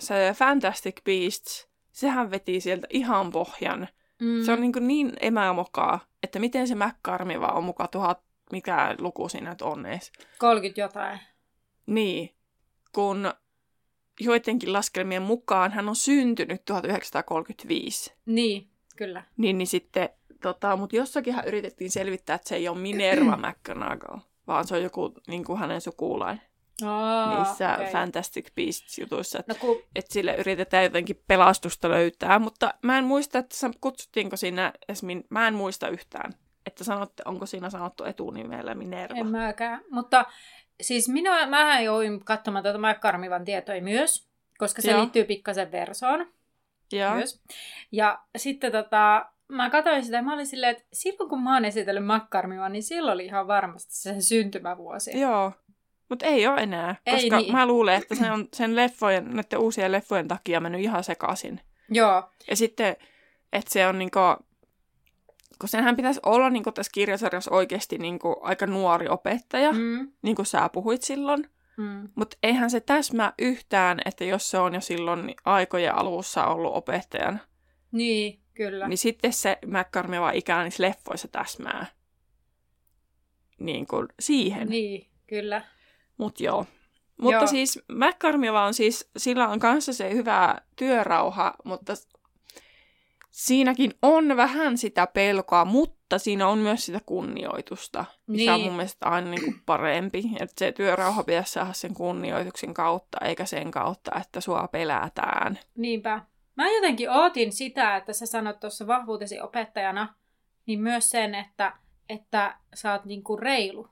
se 0.00 0.34
Fantastic 0.36 1.04
Beasts, 1.04 1.68
sehän 1.92 2.30
veti 2.30 2.60
sieltä 2.60 2.86
ihan 2.90 3.30
pohjan. 3.30 3.88
Mm. 4.20 4.44
Se 4.44 4.52
on 4.52 4.60
niin, 4.60 4.72
niin 4.80 5.12
emämokaa, 5.20 6.00
että 6.22 6.38
miten 6.38 6.68
se 6.68 6.74
McCarmiva 6.74 7.46
on 7.46 7.64
mukaan 7.64 7.88
tuhat, 7.88 8.22
mikä 8.52 8.94
luku 8.98 9.28
siinä 9.28 9.50
nyt 9.50 9.62
on 9.62 9.86
edes. 9.86 10.12
30 10.38 10.80
jotain. 10.80 11.20
Niin, 11.86 12.34
kun 12.92 13.32
joidenkin 14.20 14.72
laskelmien 14.72 15.22
mukaan 15.22 15.72
hän 15.72 15.88
on 15.88 15.96
syntynyt 15.96 16.64
1935. 16.64 18.12
Niin, 18.26 18.70
kyllä. 18.96 19.22
Niin, 19.36 19.58
niin 19.58 19.66
sitten, 19.66 20.08
tota, 20.42 20.76
mutta 20.76 20.96
jossakinhan 20.96 21.44
yritettiin 21.46 21.90
selvittää, 21.90 22.34
että 22.34 22.48
se 22.48 22.56
ei 22.56 22.68
ole 22.68 22.78
Minerva 22.78 23.36
McGonagall, 23.48 24.18
vaan 24.46 24.66
se 24.66 24.74
on 24.74 24.82
joku 24.82 25.14
niin 25.28 25.44
kuin 25.44 25.58
hänen 25.58 25.80
sukulainen. 25.80 26.50
Oh, 26.82 27.38
niissä 27.38 27.74
okay. 27.74 27.86
Fantastic 27.86 28.54
Beasts-jutuissa, 28.54 29.38
että 29.38 29.52
no, 29.52 29.58
kun... 29.60 29.82
et 29.96 30.06
sille 30.08 30.36
yritetään 30.36 30.84
jotenkin 30.84 31.22
pelastusta 31.28 31.88
löytää, 31.88 32.38
mutta 32.38 32.74
mä 32.82 32.98
en 32.98 33.04
muista, 33.04 33.38
että 33.38 33.70
kutsuttiinko 33.80 34.36
siinä 34.36 34.72
Esmin, 34.88 35.24
mä 35.30 35.48
en 35.48 35.54
muista 35.54 35.88
yhtään, 35.88 36.32
että 36.66 36.84
sanotte, 36.84 37.22
onko 37.26 37.46
siinä 37.46 37.70
sanottu 37.70 38.04
etunimellä 38.04 38.74
Minerva. 38.74 39.20
En 39.20 39.26
mäkään, 39.26 39.84
mutta 39.90 40.24
siis 40.80 41.08
minä, 41.08 41.46
mä 41.46 41.80
jouin 41.80 42.24
katsomaan 42.24 42.64
tätä 42.64 42.94
Karmivan 43.00 43.44
tietoja 43.44 43.82
myös, 43.82 44.28
koska 44.58 44.82
se 44.82 44.90
Joo. 44.90 45.00
liittyy 45.00 45.24
pikkasen 45.24 45.72
versoon 45.72 46.26
Joo. 46.92 47.14
myös. 47.14 47.42
Ja 47.92 48.24
sitten 48.36 48.72
tota, 48.72 49.26
mä 49.50 49.70
katsoin 49.70 50.04
sitä 50.04 50.16
ja 50.16 50.22
mä 50.22 50.34
olin 50.34 50.46
silleen, 50.46 50.76
että 50.76 50.88
silloin 50.92 51.28
kun 51.30 51.42
mä 51.42 51.54
oon 51.54 51.64
esitellyt 51.64 52.06
Makkarmivan, 52.06 52.72
niin 52.72 52.82
silloin 52.82 53.14
oli 53.14 53.24
ihan 53.24 53.46
varmasti 53.46 53.94
se 53.94 54.20
syntymävuosi. 54.20 55.20
Joo. 55.20 55.52
Mutta 56.08 56.26
ei 56.26 56.46
ole 56.46 56.60
enää, 56.60 56.96
ei 57.06 57.14
koska 57.14 57.36
niin. 57.36 57.52
mä 57.52 57.66
luulen, 57.66 57.94
että 57.94 58.14
se 58.14 58.30
on 58.30 58.48
sen 58.54 58.76
leffojen, 58.76 59.24
näiden 59.24 59.58
uusien 59.58 59.92
leffojen 59.92 60.28
takia 60.28 60.60
mennyt 60.60 60.80
ihan 60.80 61.04
sekaisin. 61.04 61.60
Joo. 61.90 62.30
Ja 62.50 62.56
sitten, 62.56 62.96
että 63.52 63.72
se 63.72 63.86
on 63.86 63.98
niinku, 63.98 64.18
kun 65.58 65.68
senhän 65.68 65.96
pitäisi 65.96 66.20
olla 66.26 66.50
niinku 66.50 66.72
tässä 66.72 66.90
kirjasarjassa 66.94 67.50
oikeasti 67.50 67.98
niinku 67.98 68.36
aika 68.42 68.66
nuori 68.66 69.08
opettaja, 69.08 69.72
mm. 69.72 70.12
niin 70.22 70.36
kuin 70.36 70.46
sä 70.46 70.70
puhuit 70.72 71.02
silloin. 71.02 71.50
Mm. 71.76 72.08
Mutta 72.14 72.36
eihän 72.42 72.70
se 72.70 72.80
täsmää 72.80 73.32
yhtään, 73.38 74.00
että 74.04 74.24
jos 74.24 74.50
se 74.50 74.58
on 74.58 74.74
jo 74.74 74.80
silloin 74.80 75.34
aikojen 75.44 75.94
alussa 75.94 76.46
ollut 76.46 76.74
opettajana. 76.74 77.38
Niin, 77.92 78.39
kyllä. 78.60 78.88
Niin 78.88 78.98
sitten 78.98 79.32
se 79.32 79.58
McCarmiva 79.66 80.30
ikään 80.30 80.64
niissä 80.64 80.82
leffoissa 80.82 81.28
täsmää 81.28 81.86
niin 83.60 83.86
kuin 83.86 84.08
siihen. 84.20 84.68
Niin, 84.68 85.06
kyllä. 85.26 85.62
Mut 86.18 86.40
joo. 86.40 86.66
Mutta 87.20 87.36
joo. 87.36 87.46
siis 87.46 87.82
McCarmiva 87.92 88.64
on 88.64 88.74
siis, 88.74 89.10
sillä 89.16 89.48
on 89.48 89.58
kanssa 89.58 89.92
se 89.92 90.14
hyvä 90.14 90.56
työrauha, 90.76 91.54
mutta 91.64 91.92
siinäkin 93.30 93.94
on 94.02 94.36
vähän 94.36 94.78
sitä 94.78 95.06
pelkoa, 95.06 95.64
mutta 95.64 96.18
siinä 96.18 96.48
on 96.48 96.58
myös 96.58 96.86
sitä 96.86 97.00
kunnioitusta, 97.06 98.04
mikä 98.26 98.42
niin. 98.42 98.50
on 98.50 98.60
mun 98.60 98.76
mielestä 98.76 99.06
aina 99.06 99.30
niin 99.30 99.44
kuin 99.44 99.62
parempi. 99.66 100.22
Että 100.40 100.54
se 100.58 100.72
työrauha 100.72 101.24
pitäisi 101.24 101.52
saada 101.52 101.72
sen 101.72 101.94
kunnioituksen 101.94 102.74
kautta, 102.74 103.18
eikä 103.24 103.44
sen 103.44 103.70
kautta, 103.70 104.10
että 104.20 104.40
sua 104.40 104.68
pelätään. 104.72 105.58
Niinpä. 105.76 106.29
Mä 106.60 106.70
jotenkin 106.70 107.10
ootin 107.10 107.52
sitä, 107.52 107.96
että 107.96 108.12
sä 108.12 108.26
sanot 108.26 108.60
tuossa 108.60 108.86
vahvuutesi 108.86 109.40
opettajana, 109.40 110.14
niin 110.66 110.80
myös 110.80 111.10
sen, 111.10 111.34
että, 111.34 111.72
että 112.08 112.56
sä 112.74 112.92
oot 112.92 113.04
niinku 113.04 113.36
reilu. 113.36 113.88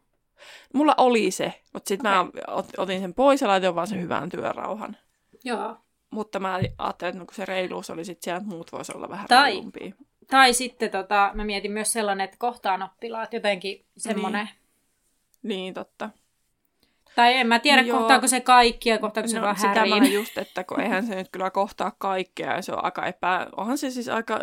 Mulla 0.75 0.95
oli 0.97 1.31
se, 1.31 1.63
mutta 1.73 1.89
sitten 1.89 2.19
okay. 2.19 2.43
mä 2.47 2.63
otin 2.79 3.01
sen 3.01 3.15
pois 3.15 3.41
ja 3.41 3.49
laitoin 3.49 3.75
vaan 3.75 3.87
sen 3.87 4.03
hyvän 4.03 4.29
työrauhan. 4.29 4.97
Joo. 5.45 5.77
Mutta 6.11 6.41
mä 6.41 6.61
ajattelin, 6.79 7.15
että 7.15 7.27
kun 7.27 7.35
se 7.35 7.45
reiluus 7.45 7.91
oli 7.91 8.05
sitten 8.05 8.25
siellä, 8.25 8.39
että 8.39 8.51
muut 8.51 8.73
voisi 8.73 8.93
olla 8.97 9.09
vähän 9.09 9.29
tai, 9.29 9.51
reilumpia. 9.51 9.95
Tai 10.31 10.53
sitten 10.53 10.91
tota, 10.91 11.31
mä 11.35 11.45
mietin 11.45 11.73
myös 11.73 11.93
sellainen, 11.93 12.25
että 12.25 12.37
kohtaan 12.39 12.83
oppilaat 12.83 13.33
jotenkin 13.33 13.85
semmoinen. 13.97 14.47
Niin. 14.47 14.57
niin, 15.43 15.75
totta. 15.75 16.11
Tai 17.17 17.35
en 17.35 17.47
mä 17.47 17.59
tiedä, 17.59 17.83
Joo. 17.83 17.99
kohtaako 17.99 18.27
se 18.27 18.41
kaikkia, 18.41 18.99
kohtaako 18.99 19.29
se 19.29 19.37
no, 19.37 19.43
vaan 19.43 19.57
sitä 19.57 19.87
mä 19.87 20.07
just, 20.07 20.39
että 20.39 20.65
kun 20.65 20.81
eihän 20.81 21.07
se 21.07 21.15
nyt 21.15 21.29
kyllä 21.33 21.51
kohtaa 21.51 21.93
kaikkea, 21.99 22.57
ja 22.57 22.63
se 22.63 22.73
on 22.73 22.85
aika 22.85 23.07
epä... 23.07 23.47
Onhan 23.57 23.79
se 23.79 23.91
siis 23.91 24.09
aika 24.09 24.41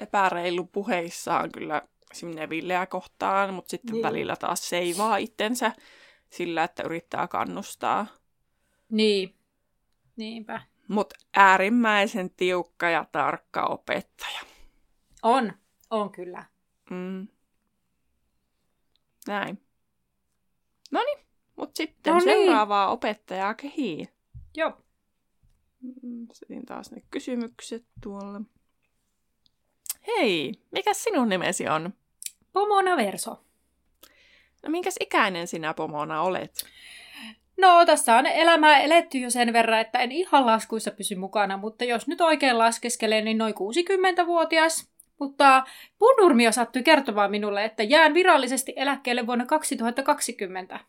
epäreilu 0.00 0.64
puheissaan 0.64 1.52
kyllä 1.52 1.82
sinne 2.12 2.48
Villeä 2.48 2.86
kohtaan, 2.86 3.54
mutta 3.54 3.70
sitten 3.70 3.92
niin. 3.92 4.02
välillä 4.02 4.36
taas 4.36 4.68
seivaa 4.68 5.16
itsensä 5.16 5.72
sillä, 6.30 6.64
että 6.64 6.82
yrittää 6.82 7.28
kannustaa. 7.28 8.06
Niin, 8.90 9.34
niinpä. 10.16 10.62
Mutta 10.88 11.16
äärimmäisen 11.36 12.30
tiukka 12.30 12.90
ja 12.90 13.04
tarkka 13.12 13.66
opettaja. 13.66 14.40
On, 15.22 15.52
on 15.90 16.12
kyllä. 16.12 16.44
Mm. 16.90 17.28
Näin. 19.26 19.62
No 20.90 21.00
niin, 21.02 21.27
mutta 21.58 21.76
sitten 21.76 22.12
Noniin. 22.14 22.30
seuraavaa 22.46 22.90
opettajaa 22.90 23.54
kehiin. 23.54 24.08
Joo. 24.56 24.72
Mm, 26.02 26.26
Setin 26.32 26.66
taas 26.66 26.90
ne 26.90 27.02
kysymykset 27.10 27.84
tuolle. 28.02 28.40
Hei, 30.06 30.52
mikä 30.70 30.94
sinun 30.94 31.28
nimesi 31.28 31.68
on? 31.68 31.92
Pomona 32.52 32.96
Verso. 32.96 33.30
No 34.62 34.70
minkäs 34.70 34.94
ikäinen 35.00 35.46
sinä 35.46 35.74
Pomona 35.74 36.22
olet? 36.22 36.52
No, 37.60 37.86
tässä 37.86 38.16
on 38.16 38.26
elämää 38.26 38.78
eletty 38.80 39.18
jo 39.18 39.30
sen 39.30 39.52
verran, 39.52 39.80
että 39.80 39.98
en 39.98 40.12
ihan 40.12 40.46
laskuissa 40.46 40.90
pysy 40.90 41.14
mukana, 41.14 41.56
mutta 41.56 41.84
jos 41.84 42.08
nyt 42.08 42.20
oikein 42.20 42.58
laskeskelee, 42.58 43.20
niin 43.20 43.38
noin 43.38 43.54
60-vuotias. 43.54 44.88
Mutta 45.18 45.64
Punurmio 45.98 46.52
sattui 46.52 46.82
kertomaan 46.82 47.30
minulle, 47.30 47.64
että 47.64 47.82
jään 47.82 48.14
virallisesti 48.14 48.72
eläkkeelle 48.76 49.26
vuonna 49.26 49.46
2020. 49.46 50.80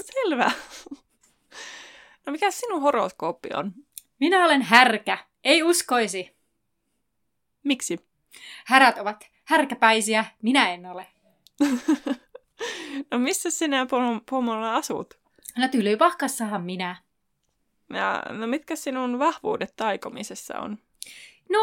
Selvä. 0.00 0.50
No 2.26 2.32
mikä 2.32 2.50
sinun 2.50 2.82
horoskooppi 2.82 3.48
on? 3.54 3.72
Minä 4.20 4.44
olen 4.44 4.62
härkä. 4.62 5.18
Ei 5.44 5.62
uskoisi. 5.62 6.36
Miksi? 7.62 8.06
Härät 8.64 8.98
ovat 8.98 9.24
härkäpäisiä, 9.44 10.24
minä 10.42 10.70
en 10.72 10.86
ole. 10.86 11.06
no 13.10 13.18
missä 13.18 13.50
sinä 13.50 13.86
pomolla 14.30 14.74
asut? 14.74 15.14
No 15.58 15.68
Tylypahkassahan 15.68 16.62
minä. 16.62 16.96
Ja, 17.90 18.22
no 18.30 18.46
mitkä 18.46 18.76
sinun 18.76 19.18
vahvuudet 19.18 19.72
taikomisessa 19.76 20.58
on? 20.58 20.78
No, 21.48 21.60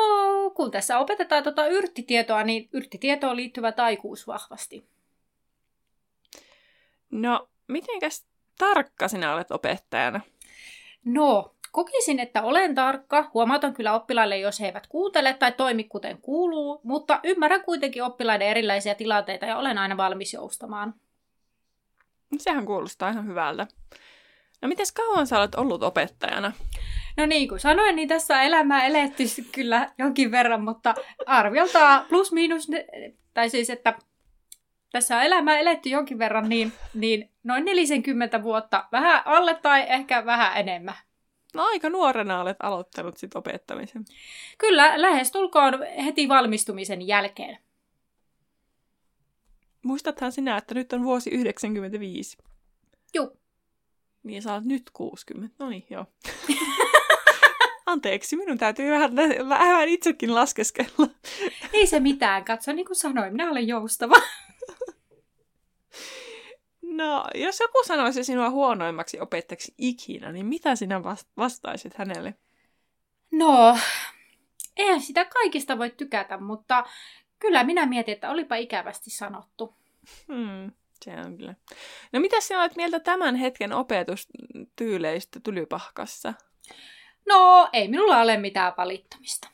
kun 0.56 0.72
tässä 0.72 1.00
opetetaan 1.00 1.44
tuota 1.44 1.68
yrttitietoa, 1.68 2.44
niin 2.44 2.70
yrttitietoon 2.74 3.36
liittyvä 3.36 3.72
taikuus 3.72 4.28
vahvasti. 4.28 4.88
No, 7.12 7.50
mitenkäs 7.74 8.26
tarkka 8.58 9.08
sinä 9.08 9.34
olet 9.34 9.52
opettajana? 9.52 10.22
No, 11.06 11.54
Kokisin, 11.74 12.20
että 12.20 12.44
olen 12.44 12.76
tarkka, 12.76 13.30
huomautan 13.34 13.74
kyllä 13.74 13.94
oppilaille, 13.94 14.38
jos 14.38 14.60
he 14.60 14.66
eivät 14.66 14.88
kuuntele 14.88 15.34
tai 15.34 15.52
toimi 15.52 15.84
kuten 15.84 16.22
kuuluu, 16.22 16.82
mutta 16.84 17.20
ymmärrän 17.24 17.64
kuitenkin 17.64 18.04
oppilaiden 18.04 18.48
erilaisia 18.48 18.96
tilanteita 18.96 19.46
ja 19.46 19.58
olen 19.58 19.78
aina 19.78 19.98
valmis 19.98 20.34
joustamaan. 20.34 20.94
Sehän 22.38 22.66
kuulostaa 22.66 23.10
ihan 23.10 23.28
hyvältä. 23.28 23.68
No 24.62 24.68
miten 24.68 24.86
kauan 24.94 25.28
sä 25.28 25.40
olet 25.40 25.56
ollut 25.56 25.84
opettajana? 25.84 26.52
No 27.18 27.26
niin 27.26 27.50
kuin 27.50 27.60
sanoin, 27.60 27.96
niin 27.96 28.08
tässä 28.08 28.42
elämää 28.42 28.86
eletty 28.86 29.24
kyllä 29.56 29.92
jonkin 29.98 30.32
verran, 30.32 30.64
mutta 30.64 30.96
arviolta 31.26 32.06
plus 32.10 32.32
miinus, 32.32 32.68
tai 33.34 33.50
siis 33.50 33.70
että 33.70 33.94
tässä 34.92 35.18
on 35.18 35.24
elämää 35.24 35.58
eletty 35.58 35.90
jonkin 35.90 36.20
verran, 36.20 36.50
niin, 36.50 36.74
niin 36.94 37.33
noin 37.44 37.66
40 37.66 38.44
vuotta, 38.44 38.88
vähän 38.92 39.22
alle 39.26 39.60
tai 39.62 39.86
ehkä 39.88 40.26
vähän 40.26 40.58
enemmän. 40.58 40.96
No 41.54 41.64
aika 41.64 41.90
nuorena 41.90 42.42
olet 42.42 42.58
aloittanut 42.60 43.18
sit 43.18 43.36
opettamisen. 43.36 44.06
Kyllä, 44.58 45.02
lähestulkoon 45.02 45.74
heti 46.06 46.30
valmistumisen 46.30 47.08
jälkeen. 47.08 47.58
Muistathan 49.84 50.32
sinä, 50.32 50.58
että 50.58 50.76
nyt 50.76 50.94
on 50.94 51.04
vuosi 51.04 51.30
95. 51.30 52.38
Joo. 53.14 53.32
Niin 54.24 54.42
sä 54.42 54.54
olet 54.54 54.66
nyt 54.66 54.90
60. 54.94 55.56
No 55.60 55.70
niin, 55.70 55.86
joo. 55.90 56.06
Anteeksi, 57.86 58.36
minun 58.36 58.58
täytyy 58.58 58.92
vähän, 58.92 59.16
vähän 59.50 59.88
itsekin 59.90 60.36
laskeskella. 60.36 61.08
Ei 61.74 61.88
se 61.88 62.00
mitään, 62.00 62.46
katso, 62.46 62.74
niin 62.74 62.86
kuin 62.86 62.96
sanoin, 62.96 63.34
minä 63.34 63.52
olen 63.52 63.68
joustava. 63.68 64.16
No, 66.96 67.26
jos 67.36 67.60
joku 67.60 67.84
sanoisi 67.86 68.24
sinua 68.24 68.50
huonoimmaksi 68.50 69.20
opettajaksi 69.20 69.74
ikinä, 69.78 70.32
niin 70.32 70.46
mitä 70.46 70.76
sinä 70.76 71.02
vastaisit 71.38 71.94
hänelle? 71.94 72.34
No, 73.32 73.78
eihän 74.78 75.02
sitä 75.02 75.26
kaikista 75.26 75.78
voi 75.78 75.90
tykätä, 75.90 76.38
mutta 76.38 76.84
kyllä 77.40 77.64
minä 77.64 77.86
mietin, 77.86 78.14
että 78.14 78.30
olipa 78.30 78.56
ikävästi 78.56 79.10
sanottu. 79.10 79.76
Hmm, 80.28 80.72
se 81.02 81.12
on 81.26 81.38
kyllä. 81.38 81.56
No 82.12 82.20
mitä 82.20 82.42
sinä 82.42 82.60
olet 82.60 82.76
mieltä 82.76 83.00
tämän 83.00 83.36
hetken 83.36 83.74
opetustyyleistä 83.74 85.40
Tylypahkassa? 85.40 86.34
No, 87.28 87.70
ei 87.74 87.88
minulla 87.88 88.22
ole 88.22 88.38
mitään 88.38 88.74
valittamista. 88.78 89.53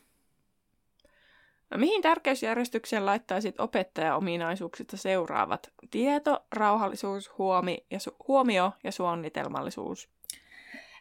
No, 1.70 1.78
mihin 1.78 2.02
tärkeysjärjestykseen 2.02 3.06
laittaisit 3.06 3.60
opettaja-ominaisuuksista 3.60 4.96
seuraavat? 4.96 5.72
Tieto, 5.90 6.46
rauhallisuus, 6.52 7.38
huomi 7.38 7.86
ja 7.90 7.98
su- 7.98 8.16
huomio 8.28 8.72
ja 8.84 8.92
suunnitelmallisuus. 8.92 10.08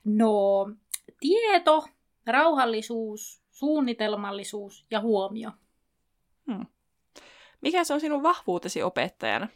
No, 0.05 0.69
tieto, 1.19 1.86
rauhallisuus, 2.27 3.41
suunnitelmallisuus 3.51 4.86
ja 4.91 4.99
huomio. 4.99 5.51
Hmm. 6.47 6.65
Mikä 7.62 7.84
se 7.84 7.93
on 7.93 8.01
sinun 8.01 8.23
vahvuutesi 8.23 8.84
opettajana? 8.84 9.47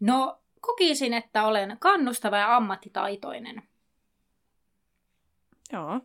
No, 0.00 0.40
kokisin, 0.60 1.14
että 1.14 1.46
olen 1.46 1.76
kannustava 1.80 2.36
ja 2.38 2.56
ammattitaitoinen. 2.56 3.62
Joo. 5.72 6.00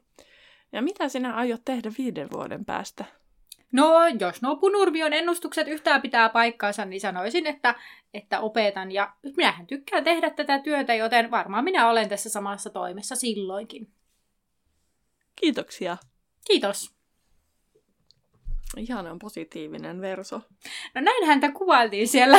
Ja 0.71 0.81
mitä 0.81 1.09
sinä 1.09 1.35
aiot 1.35 1.61
tehdä 1.65 1.91
viiden 1.97 2.31
vuoden 2.31 2.65
päästä? 2.65 3.05
No, 3.75 4.07
jos 4.19 4.41
nuo 4.41 4.55
Punurmion 4.55 5.13
ennustukset 5.13 5.67
yhtään 5.67 6.01
pitää 6.01 6.29
paikkaansa, 6.29 6.85
niin 6.85 7.01
sanoisin, 7.01 7.47
että, 7.47 7.75
että 8.13 8.39
opetan. 8.39 8.91
Ja 8.91 9.13
minähän 9.37 9.67
tykkään 9.67 10.03
tehdä 10.03 10.29
tätä 10.29 10.59
työtä, 10.59 10.93
joten 10.93 11.31
varmaan 11.31 11.63
minä 11.63 11.89
olen 11.89 12.09
tässä 12.09 12.29
samassa 12.29 12.69
toimessa 12.69 13.15
silloinkin. 13.15 13.87
Kiitoksia. 15.35 15.97
Kiitos. 16.47 16.95
Ihanan 18.77 19.19
positiivinen 19.19 20.01
verso. 20.01 20.41
No 20.95 21.01
näin 21.01 21.25
häntä 21.25 21.51
kuvailtiin 21.51 22.07
siellä, 22.07 22.37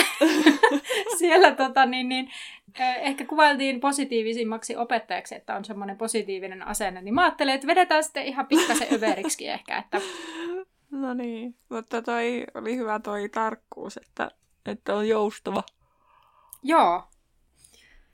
siellä 1.19 1.51
tota, 1.51 1.87
niin, 1.87 2.09
niin, 2.09 2.31
ehkä 2.79 3.25
kuvailtiin 3.25 3.81
positiivisimmaksi 3.81 4.77
opettajaksi, 4.77 5.35
että 5.35 5.57
on 5.57 5.65
semmoinen 5.65 5.99
positiivinen 5.99 6.67
asenne. 6.67 7.03
Niin 7.03 7.15
mä 7.15 7.23
ajattelin, 7.23 7.55
että 7.55 7.67
vedetään 7.67 8.05
sitten 8.05 8.27
ihan 8.27 8.47
pikkasen 8.47 8.89
överiksi 8.93 9.49
ehkä. 9.49 9.79
Että... 9.79 10.01
No 10.91 11.15
niin, 11.15 11.57
mutta 11.69 12.03
toi 12.03 12.45
oli 12.55 12.77
hyvä 12.77 12.99
toi 12.99 13.29
tarkkuus, 13.29 13.97
että, 13.97 14.31
että 14.67 14.95
on 14.95 15.09
joustava. 15.09 15.63
Joo. 16.63 17.03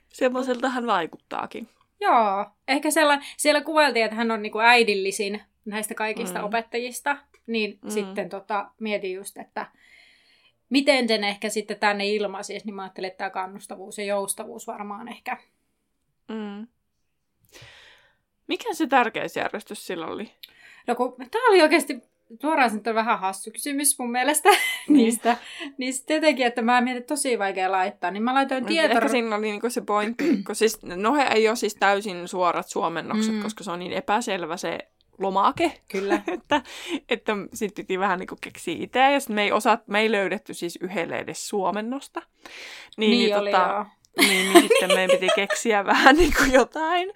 Semmoiselta 0.08 0.68
hän 0.68 0.86
vaikuttaakin. 0.86 1.68
Joo, 2.00 2.46
ehkä 2.68 2.90
sellainen, 2.90 3.26
siellä 3.36 3.60
kuvailtiin, 3.60 4.04
että 4.04 4.16
hän 4.16 4.30
on 4.30 4.42
niinku 4.42 4.58
äidillisin 4.58 5.42
näistä 5.64 5.94
kaikista 5.94 6.38
mm. 6.38 6.44
opettajista, 6.44 7.16
niin 7.46 7.78
mm. 7.82 7.90
sitten 7.90 8.28
tota, 8.28 8.70
mietin 8.80 9.12
just, 9.12 9.38
että 9.38 9.66
miten 10.70 11.08
sen 11.08 11.24
ehkä 11.24 11.48
sitten 11.48 11.78
tänne 11.78 12.08
ilmaisisi, 12.08 12.66
niin 12.66 12.74
mä 12.74 12.82
ajattelin, 12.82 13.08
että 13.08 13.18
tämä 13.18 13.30
kannustavuus 13.30 13.98
ja 13.98 14.04
joustavuus 14.04 14.66
varmaan 14.66 15.08
ehkä. 15.08 15.36
Mm. 16.28 16.66
Mikä 18.46 18.74
se 18.74 18.86
tärkeysjärjestys 18.86 19.86
sillä 19.86 20.06
oli? 20.06 20.30
No 20.86 20.94
kun 20.94 21.14
tämä 21.30 21.48
oli 21.48 21.62
oikeasti 21.62 22.02
suoraan 22.40 22.70
sanottuna 22.70 22.94
vähän 22.94 23.18
hassu 23.18 23.50
kysymys 23.50 23.98
mun 23.98 24.10
mielestä 24.10 24.48
niin. 24.88 24.96
niistä. 24.96 25.36
Niin 25.78 25.94
sitten 25.94 26.14
jotenkin, 26.14 26.46
että 26.46 26.62
mä 26.62 26.80
mietin 26.80 27.04
tosi 27.04 27.38
vaikea 27.38 27.72
laittaa, 27.72 28.10
niin 28.10 28.22
mä 28.22 28.34
laitoin 28.34 28.66
tieto... 28.66 28.94
Ehkä 28.94 29.08
siinä 29.08 29.36
oli 29.36 29.50
niinku 29.50 29.70
se 29.70 29.80
pointti, 29.80 30.24
kun 30.46 30.56
siis, 30.56 30.82
no 30.82 31.14
he 31.14 31.22
ei 31.22 31.48
ole 31.48 31.56
siis 31.56 31.74
täysin 31.74 32.28
suorat 32.28 32.68
suomennokset, 32.68 33.34
mm. 33.34 33.42
koska 33.42 33.64
se 33.64 33.70
on 33.70 33.78
niin 33.78 33.92
epäselvä 33.92 34.56
se 34.56 34.78
lomake. 35.18 35.80
Kyllä. 35.88 36.14
että 36.26 36.62
että 37.08 37.32
sitten 37.54 37.84
piti 37.84 37.98
vähän 37.98 38.18
niinku 38.18 38.36
keksiä 38.40 38.76
itse. 38.78 38.98
Ja 38.98 39.20
sitten 39.20 39.34
me 39.34 39.42
ei, 39.42 39.52
osa, 39.52 39.78
me 39.86 40.00
ei 40.00 40.12
löydetty 40.12 40.54
siis 40.54 40.78
yhdelle 40.82 41.18
edes 41.18 41.48
suomennosta. 41.48 42.22
Niin, 42.96 43.10
niin, 43.10 43.18
niin 43.18 43.36
oli 43.36 43.50
tota, 43.50 43.72
joo. 43.72 43.86
Niin, 44.18 44.52
niin 44.52 44.62
sitten 44.62 44.94
meidän 44.94 45.18
piti 45.18 45.28
keksiä 45.34 45.84
vähän 45.94 46.16
niin 46.16 46.32
kuin 46.38 46.52
jotain. 46.52 47.12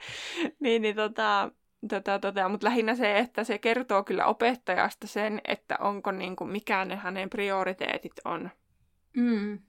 Niin, 0.61 0.83
niin 0.83 0.97
tota, 0.97 1.51
tota, 1.89 2.19
tota, 2.19 2.49
mutta 2.49 2.67
lähinnä 2.67 2.95
se, 2.95 3.19
että 3.19 3.45
se 3.45 3.59
kertoo 3.59 4.05
kyllä 4.05 4.27
opettajasta 4.27 5.07
sen, 5.07 5.41
että 5.45 5.77
onko 5.81 6.11
niin 6.13 6.37
kuin, 6.37 6.51
mikä 6.51 6.85
ne 6.85 6.97
hänen 6.97 7.31
prioriteetit 7.31 8.13
on. 8.25 8.51
Mm. 9.17 9.23
Niin, 9.23 9.61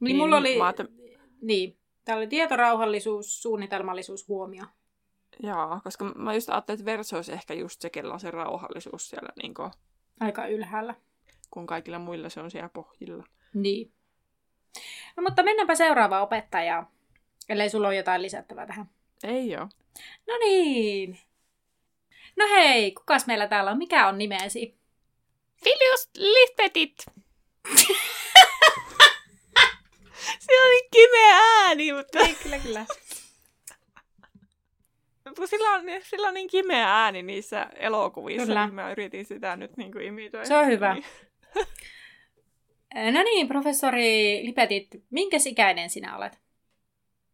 niin 0.00 0.16
mulla 0.16 0.36
oli... 0.36 0.58
Maata... 0.58 0.84
Niin, 1.42 1.78
Tämä 2.08 2.18
oli 2.18 2.26
tietorauhallisuus, 2.26 3.42
suunnitelmallisuus, 3.42 4.28
huomio. 4.28 4.64
Joo, 5.42 5.80
koska 5.84 6.04
mä 6.04 6.34
just 6.34 6.48
ajattelin, 6.48 6.80
että 6.80 6.90
verso 6.90 7.16
olisi 7.16 7.32
ehkä 7.32 7.54
just 7.54 7.80
se, 7.80 7.90
kello 7.90 8.12
on 8.12 8.20
se 8.20 8.30
rauhallisuus 8.30 9.08
siellä 9.08 9.28
niin 9.42 9.54
kuin, 9.54 9.70
Aika 10.20 10.46
ylhäällä. 10.46 10.94
Kun 11.50 11.66
kaikilla 11.66 11.98
muilla 11.98 12.28
se 12.28 12.40
on 12.40 12.50
siellä 12.50 12.68
pohjilla. 12.68 13.24
Niin. 13.54 13.92
No 15.16 15.22
mutta 15.22 15.42
mennäänpä 15.42 15.74
seuraavaan 15.74 16.22
opettajaan, 16.22 16.86
ellei 17.48 17.70
sulla 17.70 17.88
ole 17.88 17.96
jotain 17.96 18.22
lisättävää 18.22 18.66
tähän. 18.66 18.90
Ei 19.24 19.56
ole. 19.56 19.68
No 20.26 20.36
niin. 20.38 21.18
No 22.36 22.48
hei, 22.48 22.92
kukas 22.92 23.26
meillä 23.26 23.46
täällä 23.46 23.70
on? 23.70 23.78
Mikä 23.78 24.08
on 24.08 24.18
nimesi? 24.18 24.78
Filius 25.64 26.10
Lispetit. 26.14 26.94
Se 30.38 30.62
oli 30.62 30.88
kimeä 30.92 31.36
ääni, 31.36 31.92
mutta... 31.92 32.18
Ei, 32.18 32.34
kyllä, 32.34 32.58
kyllä. 32.58 32.86
sillä 35.46 35.70
on, 35.70 35.82
sillä 36.02 36.28
on 36.28 36.34
niin 36.34 36.48
kimeä 36.48 37.02
ääni 37.02 37.22
niissä 37.22 37.66
elokuvissa, 37.76 38.46
Kyllä. 38.46 38.66
niin 38.66 38.74
mä 38.74 38.90
yritin 38.90 39.24
sitä 39.24 39.56
nyt 39.56 39.76
niin 39.76 39.92
kuin 39.92 40.04
imitoida. 40.04 40.46
Se 40.46 40.56
on 40.56 40.66
hyvä. 40.66 40.94
Niin. 40.94 41.04
no 43.14 43.22
niin, 43.22 43.48
professori 43.48 44.40
Lipetit, 44.42 44.88
minkä 45.10 45.36
ikäinen 45.46 45.90
sinä 45.90 46.16
olet? 46.16 46.38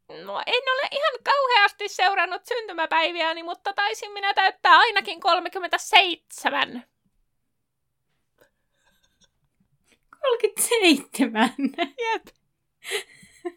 No 0.09 0.43
en 0.47 0.63
ole 0.73 0.89
ihan 0.93 1.15
kauheasti 1.25 1.89
seurannut 1.89 2.47
syntymäpäiviäni, 2.47 3.43
mutta 3.43 3.73
taisin 3.73 4.13
minä 4.13 4.35
täyttää 4.35 4.79
ainakin 4.79 5.21
37. 5.21 6.85
37? 10.21 11.55
Jep. 11.79 12.27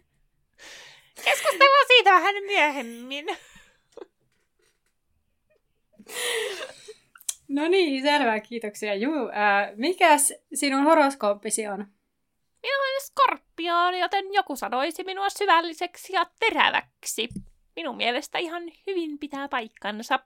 Keskustellaan 1.26 1.86
siitä 1.88 2.12
vähän 2.12 2.44
myöhemmin. 2.44 3.26
No 7.48 7.68
niin, 7.68 8.02
selvä, 8.02 8.40
kiitoksia. 8.40 8.96
Juu, 8.96 9.30
äh, 9.30 9.76
mikäs 9.76 10.34
sinun 10.54 10.84
horoskooppisi 10.84 11.68
on? 11.68 11.97
Minä 12.62 12.80
olen 12.80 13.02
skorpioon, 13.02 14.00
joten 14.00 14.34
joku 14.34 14.56
sanoisi 14.56 15.04
minua 15.04 15.30
syvälliseksi 15.30 16.14
ja 16.14 16.26
teräväksi. 16.40 17.30
Minun 17.76 17.98
mielestä 17.98 18.38
ihan 18.38 18.64
hyvin 18.88 19.20
pitää 19.20 19.48
paikkansa. 19.48 20.20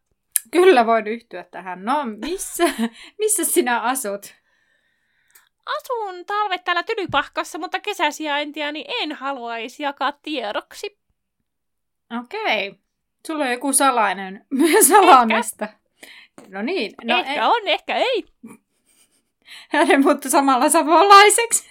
Kyllä 0.52 0.86
voin 0.86 1.08
yhtyä 1.08 1.44
tähän. 1.44 1.86
No, 1.86 2.06
missä, 2.06 2.63
missä 3.20 3.46
sinä 3.46 3.80
asut? 3.80 4.34
Asun 5.65 6.26
talvet 6.26 6.63
täällä 6.63 6.84
Tylypahkassa, 6.84 7.58
mutta 7.58 7.80
kesäsijaintiani 7.80 8.86
en 9.02 9.12
haluaisi 9.12 9.84
jakaa 9.84 10.12
tiedoksi. 10.12 10.98
Okei. 12.20 12.67
Okay. 12.70 12.80
Sulla 13.28 13.44
on 13.44 13.52
joku 13.52 13.74
salainen 13.74 14.46
salamesta. 14.89 15.67
No 16.48 16.62
niin. 16.62 16.91
No 17.04 17.17
ehkä 17.17 17.34
ei. 17.34 17.39
on, 17.39 17.67
ehkä 17.67 17.96
ei. 17.96 18.26
Hänen 19.70 20.04
mutta 20.08 20.30
samalla 20.30 20.70
samanlaiseksi. 20.70 21.70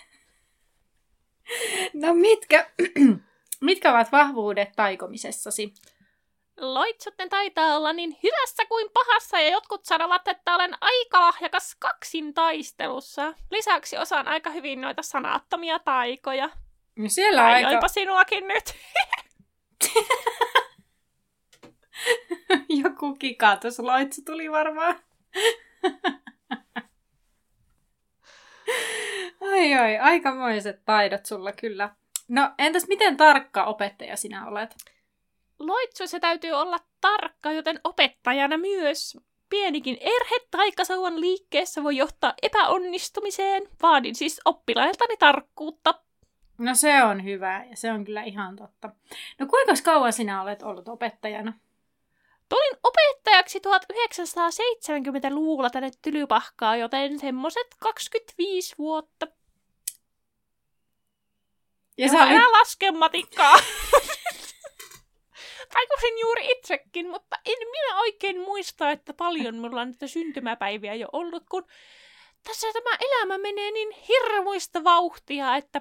No 1.94 2.14
mitkä, 2.14 2.70
mitkä 3.60 3.90
ovat 3.90 4.12
vahvuudet 4.12 4.68
taikomisessasi? 4.76 5.74
Loitsutten 6.56 7.28
taitaa 7.28 7.76
olla 7.76 7.92
niin 7.92 8.16
hyvässä 8.22 8.62
kuin 8.68 8.90
pahassa 8.94 9.40
ja 9.40 9.50
jotkut 9.50 9.84
sanovat, 9.84 10.28
että 10.28 10.54
olen 10.54 10.74
aika 10.80 11.20
lahjakas 11.20 11.76
kaksin 11.78 12.34
taistelussa. 12.34 13.34
Lisäksi 13.50 13.98
osaan 13.98 14.28
aika 14.28 14.50
hyvin 14.50 14.80
noita 14.80 15.02
sanattomia 15.02 15.78
taikoja. 15.78 16.50
No 16.96 17.08
siellä 17.08 17.42
on 17.42 17.48
aika... 17.48 17.88
sinuakin 17.88 18.48
nyt. 18.48 18.74
Joku 22.82 23.14
kikatusloitsu 23.14 24.22
tuli 24.24 24.50
varmaan. 24.50 25.00
ai 29.40 29.74
ai, 29.74 29.98
aikamoiset 29.98 30.84
taidot 30.84 31.26
sulla 31.26 31.52
kyllä. 31.52 31.90
No 32.28 32.50
entäs 32.58 32.88
miten 32.88 33.16
tarkka 33.16 33.64
opettaja 33.64 34.16
sinä 34.16 34.46
olet? 34.46 34.76
se 36.06 36.20
täytyy 36.20 36.52
olla 36.52 36.78
tarkka, 37.00 37.52
joten 37.52 37.80
opettajana 37.84 38.58
myös 38.58 39.18
pienikin 39.50 39.96
erhe 40.00 40.46
taikasauvan 40.50 41.20
liikkeessä 41.20 41.82
voi 41.82 41.96
johtaa 41.96 42.34
epäonnistumiseen. 42.42 43.62
Vaadin 43.82 44.14
siis 44.14 44.40
oppilailtani 44.44 45.16
tarkkuutta. 45.16 45.94
No 46.58 46.74
se 46.74 47.02
on 47.02 47.24
hyvä 47.24 47.64
ja 47.70 47.76
se 47.76 47.92
on 47.92 48.04
kyllä 48.04 48.22
ihan 48.22 48.56
totta. 48.56 48.90
No 49.38 49.46
kuinka 49.46 49.72
kauan 49.84 50.12
sinä 50.12 50.42
olet 50.42 50.62
ollut 50.62 50.88
opettajana? 50.88 51.52
Tulin 52.50 52.76
opettajaksi 52.84 53.58
1970-luvulla 53.58 55.70
tänne 55.70 55.90
Tylypahkaa, 56.02 56.76
joten 56.76 57.18
semmoset 57.18 57.66
25 57.80 58.74
vuotta. 58.78 59.26
Ja, 61.98 62.08
sä 62.08 62.24
olit... 62.24 62.42
laske 62.52 62.90
matikkaa. 62.90 63.54
Juuri 66.20 66.50
itsekin, 66.50 67.10
mutta 67.10 67.36
en 67.46 67.58
minä 67.58 67.98
oikein 67.98 68.40
muista, 68.40 68.90
että 68.90 69.14
paljon 69.14 69.58
mulla 69.58 69.80
on 69.80 69.88
näitä 69.88 70.06
syntymäpäiviä 70.06 70.94
jo 70.94 71.08
ollut, 71.12 71.42
kun 71.50 71.66
tässä 72.44 72.66
tämä 72.72 72.96
elämä 73.00 73.38
menee 73.38 73.70
niin 73.70 73.96
hirmuista 74.08 74.84
vauhtia, 74.84 75.56
että, 75.56 75.80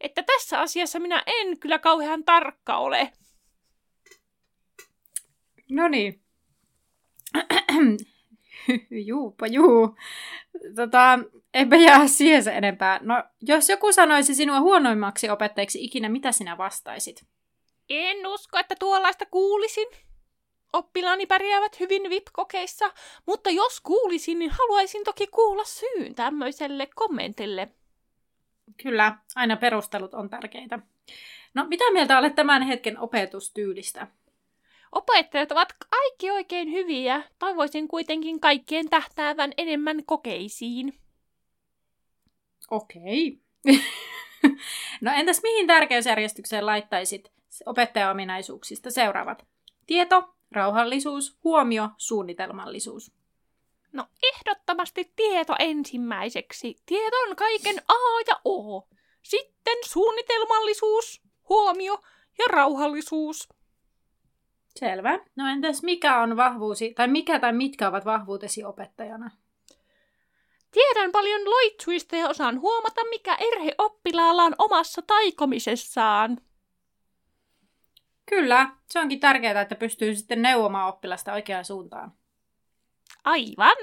että 0.00 0.22
tässä 0.22 0.60
asiassa 0.60 0.98
minä 0.98 1.22
en 1.26 1.58
kyllä 1.58 1.78
kauhean 1.78 2.24
tarkka 2.24 2.76
ole. 2.76 3.12
No 5.70 5.88
niin. 5.88 6.20
Juupa 9.08 9.46
juu. 9.46 9.96
Tota, 10.76 11.18
eipä 11.54 11.76
jää 11.76 12.06
siihen 12.06 12.44
se 12.44 12.52
enempää. 12.52 13.00
No, 13.02 13.24
jos 13.42 13.68
joku 13.68 13.92
sanoisi 13.92 14.34
sinua 14.34 14.60
huonoimmaksi 14.60 15.30
opettajaksi 15.30 15.84
ikinä, 15.84 16.08
mitä 16.08 16.32
sinä 16.32 16.58
vastaisit? 16.58 17.26
En 17.88 18.26
usko, 18.26 18.58
että 18.58 18.74
tuollaista 18.78 19.26
kuulisin. 19.26 19.86
Oppilaani 20.72 21.26
pärjäävät 21.26 21.80
hyvin 21.80 22.02
VIP-kokeissa, 22.10 22.92
mutta 23.26 23.50
jos 23.50 23.80
kuulisin, 23.80 24.38
niin 24.38 24.50
haluaisin 24.50 25.04
toki 25.04 25.26
kuulla 25.26 25.64
syyn 25.64 26.14
tämmöiselle 26.14 26.88
kommentille. 26.94 27.68
Kyllä, 28.82 29.18
aina 29.34 29.56
perustelut 29.56 30.14
on 30.14 30.30
tärkeitä. 30.30 30.78
No, 31.54 31.66
mitä 31.68 31.92
mieltä 31.92 32.18
olet 32.18 32.34
tämän 32.34 32.62
hetken 32.62 32.98
opetustyylistä? 32.98 34.06
Opettajat 34.94 35.52
ovat 35.52 35.68
kaikki 35.90 36.30
oikein 36.30 36.72
hyviä. 36.72 37.22
Toivoisin 37.38 37.88
kuitenkin 37.88 38.40
kaikkien 38.40 38.88
tähtäävän 38.90 39.52
enemmän 39.56 40.04
kokeisiin. 40.04 40.98
Okei. 42.70 43.40
no 45.00 45.10
entäs 45.14 45.42
mihin 45.42 45.66
tärkeysjärjestykseen 45.66 46.66
laittaisit 46.66 47.32
opettajaominaisuuksista 47.66 48.90
seuraavat? 48.90 49.46
Tieto, 49.86 50.34
rauhallisuus, 50.50 51.36
huomio, 51.44 51.88
suunnitelmallisuus. 51.96 53.12
No 53.92 54.06
ehdottomasti 54.22 55.12
tieto 55.16 55.54
ensimmäiseksi. 55.58 56.76
Tieto 56.86 57.16
on 57.28 57.36
kaiken 57.36 57.78
A 57.88 58.20
ja 58.28 58.40
O. 58.44 58.88
Sitten 59.22 59.76
suunnitelmallisuus, 59.84 61.22
huomio 61.48 61.98
ja 62.38 62.44
rauhallisuus. 62.48 63.48
Selvä. 64.78 65.18
No 65.36 65.48
entäs 65.48 65.82
mikä 65.82 66.20
on 66.20 66.36
vahvuusi, 66.36 66.94
tai 66.94 67.08
mikä 67.08 67.40
tai 67.40 67.52
mitkä 67.52 67.88
ovat 67.88 68.04
vahvuutesi 68.04 68.64
opettajana? 68.64 69.30
Tiedän 70.70 71.12
paljon 71.12 71.50
loitsuista 71.50 72.16
ja 72.16 72.28
osaan 72.28 72.60
huomata, 72.60 73.00
mikä 73.10 73.34
erhe 73.34 73.74
oppilaalla 73.78 74.42
on 74.42 74.54
omassa 74.58 75.02
taikomisessaan. 75.02 76.38
Kyllä, 78.26 78.70
se 78.90 79.00
onkin 79.00 79.20
tärkeää, 79.20 79.60
että 79.60 79.74
pystyy 79.74 80.14
sitten 80.14 80.42
neuvomaan 80.42 80.88
oppilasta 80.88 81.32
oikeaan 81.32 81.64
suuntaan. 81.64 82.12
Aivan. 83.24 83.76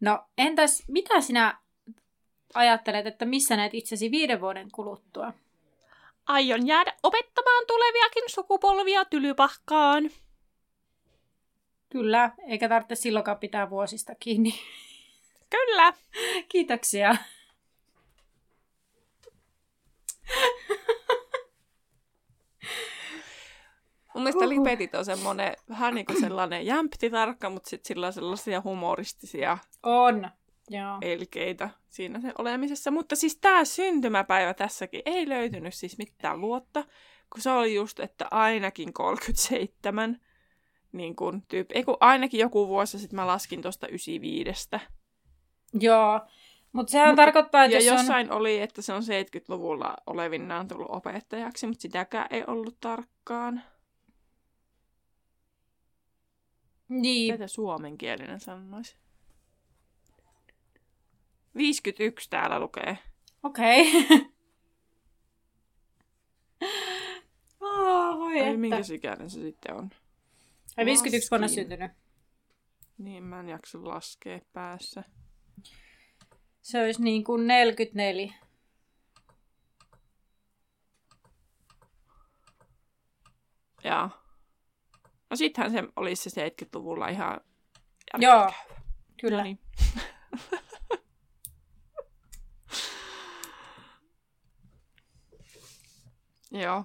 No 0.00 0.24
entäs 0.38 0.84
mitä 0.88 1.20
sinä 1.20 1.58
ajattelet, 2.54 3.06
että 3.06 3.24
missä 3.24 3.56
näet 3.56 3.74
itsesi 3.74 4.10
viiden 4.10 4.40
vuoden 4.40 4.70
kuluttua? 4.72 5.32
Aion 6.30 6.66
jäädä 6.66 6.92
opettamaan 7.02 7.64
tuleviakin 7.66 8.22
sukupolvia 8.26 9.04
tylypahkaan. 9.04 10.10
Kyllä, 11.88 12.30
eikä 12.48 12.68
tarvitse 12.68 12.94
silloinkaan 12.94 13.38
pitää 13.38 13.70
vuosista 13.70 14.14
kiinni. 14.20 14.54
Kyllä. 15.56 15.92
Kiitoksia. 16.48 17.16
Mun 24.14 24.22
mielestä 24.22 24.44
Uhuh. 24.44 24.48
lipetit 24.48 24.94
on 24.94 25.04
semmoinen 25.04 25.56
vähän 25.68 25.94
niin 25.94 26.06
kuin 26.06 26.20
sellainen 26.20 26.66
jämpti 26.66 27.10
tarkka, 27.10 27.50
mutta 27.50 27.70
sitten 27.70 27.88
sillä 27.88 28.06
on 28.06 28.12
sellaisia 28.12 28.60
humoristisia 28.64 29.58
on. 29.82 30.30
Joo. 30.70 30.98
elkeitä 31.00 31.70
siinä 31.88 32.20
sen 32.20 32.32
olemisessa. 32.38 32.90
Mutta 32.90 33.16
siis 33.16 33.36
tämä 33.36 33.64
syntymäpäivä 33.64 34.54
tässäkin 34.54 35.02
ei 35.04 35.28
löytynyt 35.28 35.74
siis 35.74 35.98
mitään 35.98 36.40
vuotta, 36.40 36.84
kun 37.32 37.42
se 37.42 37.50
oli 37.50 37.74
just, 37.74 38.00
että 38.00 38.26
ainakin 38.30 38.92
37 38.92 40.20
niin 40.92 41.16
kun 41.16 41.42
tyyppi. 41.48 41.74
Ei 41.74 41.84
kun 41.84 41.96
ainakin 42.00 42.40
joku 42.40 42.68
vuosi 42.68 42.98
sitten 42.98 43.16
mä 43.16 43.26
laskin 43.26 43.62
tuosta 43.62 43.88
95. 43.88 44.70
Joo, 45.80 46.20
mutta 46.72 46.90
sehän 46.90 47.08
Mut, 47.08 47.16
tarkoittaa, 47.16 47.64
että 47.64 47.76
ja 47.76 47.84
jos 47.84 47.98
jossain 47.98 48.32
on... 48.32 48.36
oli, 48.38 48.60
että 48.60 48.82
se 48.82 48.92
on 48.92 49.02
70-luvulla 49.02 49.96
olevinnaan 50.06 50.68
tullut 50.68 50.90
opettajaksi, 50.90 51.66
mutta 51.66 51.82
sitäkään 51.82 52.26
ei 52.30 52.44
ollut 52.46 52.80
tarkkaan. 52.80 53.62
Niin. 56.88 57.34
Tätä 57.34 57.46
suomenkielinen 57.46 58.40
sanoisi. 58.40 58.96
51 61.56 62.30
täällä 62.30 62.60
lukee. 62.60 62.98
Okei. 63.42 63.92
Okay. 67.60 67.70
oh, 67.80 68.18
voi 68.18 68.32
Ai, 68.32 68.46
että. 68.46 68.58
minkä 68.58 68.76
ikäinen 68.94 69.30
se 69.30 69.40
sitten 69.40 69.74
on? 69.74 69.90
Ai 70.76 70.86
51 70.86 71.30
vuonna 71.30 71.48
syntynyt. 71.48 71.92
Niin, 72.98 73.22
mä 73.22 73.40
en 73.40 73.48
jaksa 73.48 73.78
laskea 73.84 74.40
päässä. 74.52 75.04
Se 76.62 76.82
olisi 76.82 77.02
niin 77.02 77.24
kuin 77.24 77.46
44. 77.46 78.34
Joo. 83.84 84.08
No 85.30 85.36
sittenhän 85.36 85.72
se 85.72 85.82
olisi 85.96 86.30
se 86.30 86.48
70-luvulla 86.48 87.08
ihan 87.08 87.40
Joo, 88.18 88.52
kyllä. 89.20 89.36
No 89.36 89.42
niin. 89.42 89.58
Joo. 96.50 96.84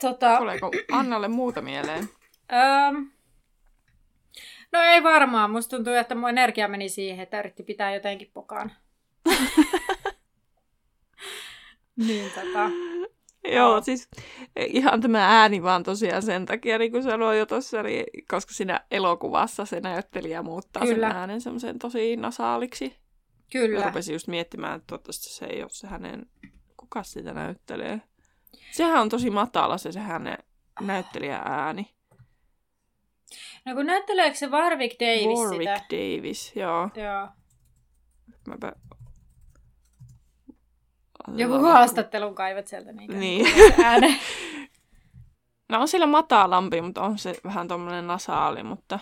Tota... 0.00 0.38
Tuleeko 0.38 0.70
Annalle 0.92 1.28
muuta 1.28 1.62
mieleen? 1.62 2.08
Öm... 2.52 3.10
No 4.72 4.80
ei 4.82 5.02
varmaan. 5.02 5.50
Musta 5.50 5.76
tuntuu, 5.76 5.92
että 5.92 6.14
mun 6.14 6.28
energia 6.28 6.68
meni 6.68 6.88
siihen, 6.88 7.20
että 7.20 7.40
yritti 7.40 7.62
pitää 7.62 7.94
jotenkin 7.94 8.30
pokaan. 8.34 8.72
niin 12.06 12.30
tota... 12.30 12.70
Joo, 13.44 13.82
siis 13.82 14.08
ihan 14.66 15.00
tämä 15.00 15.40
ääni 15.40 15.62
vaan 15.62 15.82
tosiaan 15.82 16.22
sen 16.22 16.46
takia, 16.46 16.78
niin 16.78 16.92
kuin 16.92 17.02
sanoin 17.02 17.38
jo 17.38 17.46
tuossa, 17.46 17.82
niin, 17.82 18.04
koska 18.30 18.52
siinä 18.54 18.80
elokuvassa 18.90 19.64
se 19.64 19.80
näyttelijä 19.80 20.42
muuttaa 20.42 20.82
Kyllä. 20.86 21.08
sen 21.08 21.16
äänen 21.16 21.40
semmoisen 21.40 21.78
tosi 21.78 22.16
nasaaliksi. 22.16 22.96
Kyllä. 23.52 23.78
Ja 23.78 23.86
rupesin 23.86 24.12
just 24.12 24.28
miettimään, 24.28 24.76
että 24.76 24.86
toivottavasti 24.86 25.34
se 25.34 25.44
ei 25.44 25.62
ole 25.62 25.70
se 25.70 25.86
hänen, 25.86 26.26
kuka 26.76 27.02
sitä 27.02 27.32
näyttelee. 27.32 28.00
Sehän 28.70 29.00
on 29.00 29.08
tosi 29.08 29.30
matala 29.30 29.78
se, 29.78 29.92
se 29.92 30.00
hänen 30.00 30.38
näyttelijä 30.80 31.42
ääni. 31.44 31.94
No 33.64 33.74
kun 33.74 33.86
näytteleekö 33.86 34.36
se 34.36 34.46
Warwick 34.46 35.00
Davis 35.00 35.38
Warwick 35.38 35.70
sitä? 35.76 35.84
Davis, 35.90 36.52
joo. 36.56 36.90
Joo. 36.94 37.28
Mäpä 38.48 38.72
joku 41.36 41.58
haastattelun 41.58 42.34
kaivat 42.34 42.66
sieltä. 42.66 42.92
Niin. 42.92 43.20
niin. 43.20 43.46
no 45.68 45.80
on 45.80 45.88
sillä 45.88 46.06
matalampi, 46.06 46.80
mutta 46.80 47.02
on 47.02 47.18
se 47.18 47.34
vähän 47.44 47.68
tommonen 47.68 48.06
nasaali, 48.06 48.62
mutta 48.62 48.98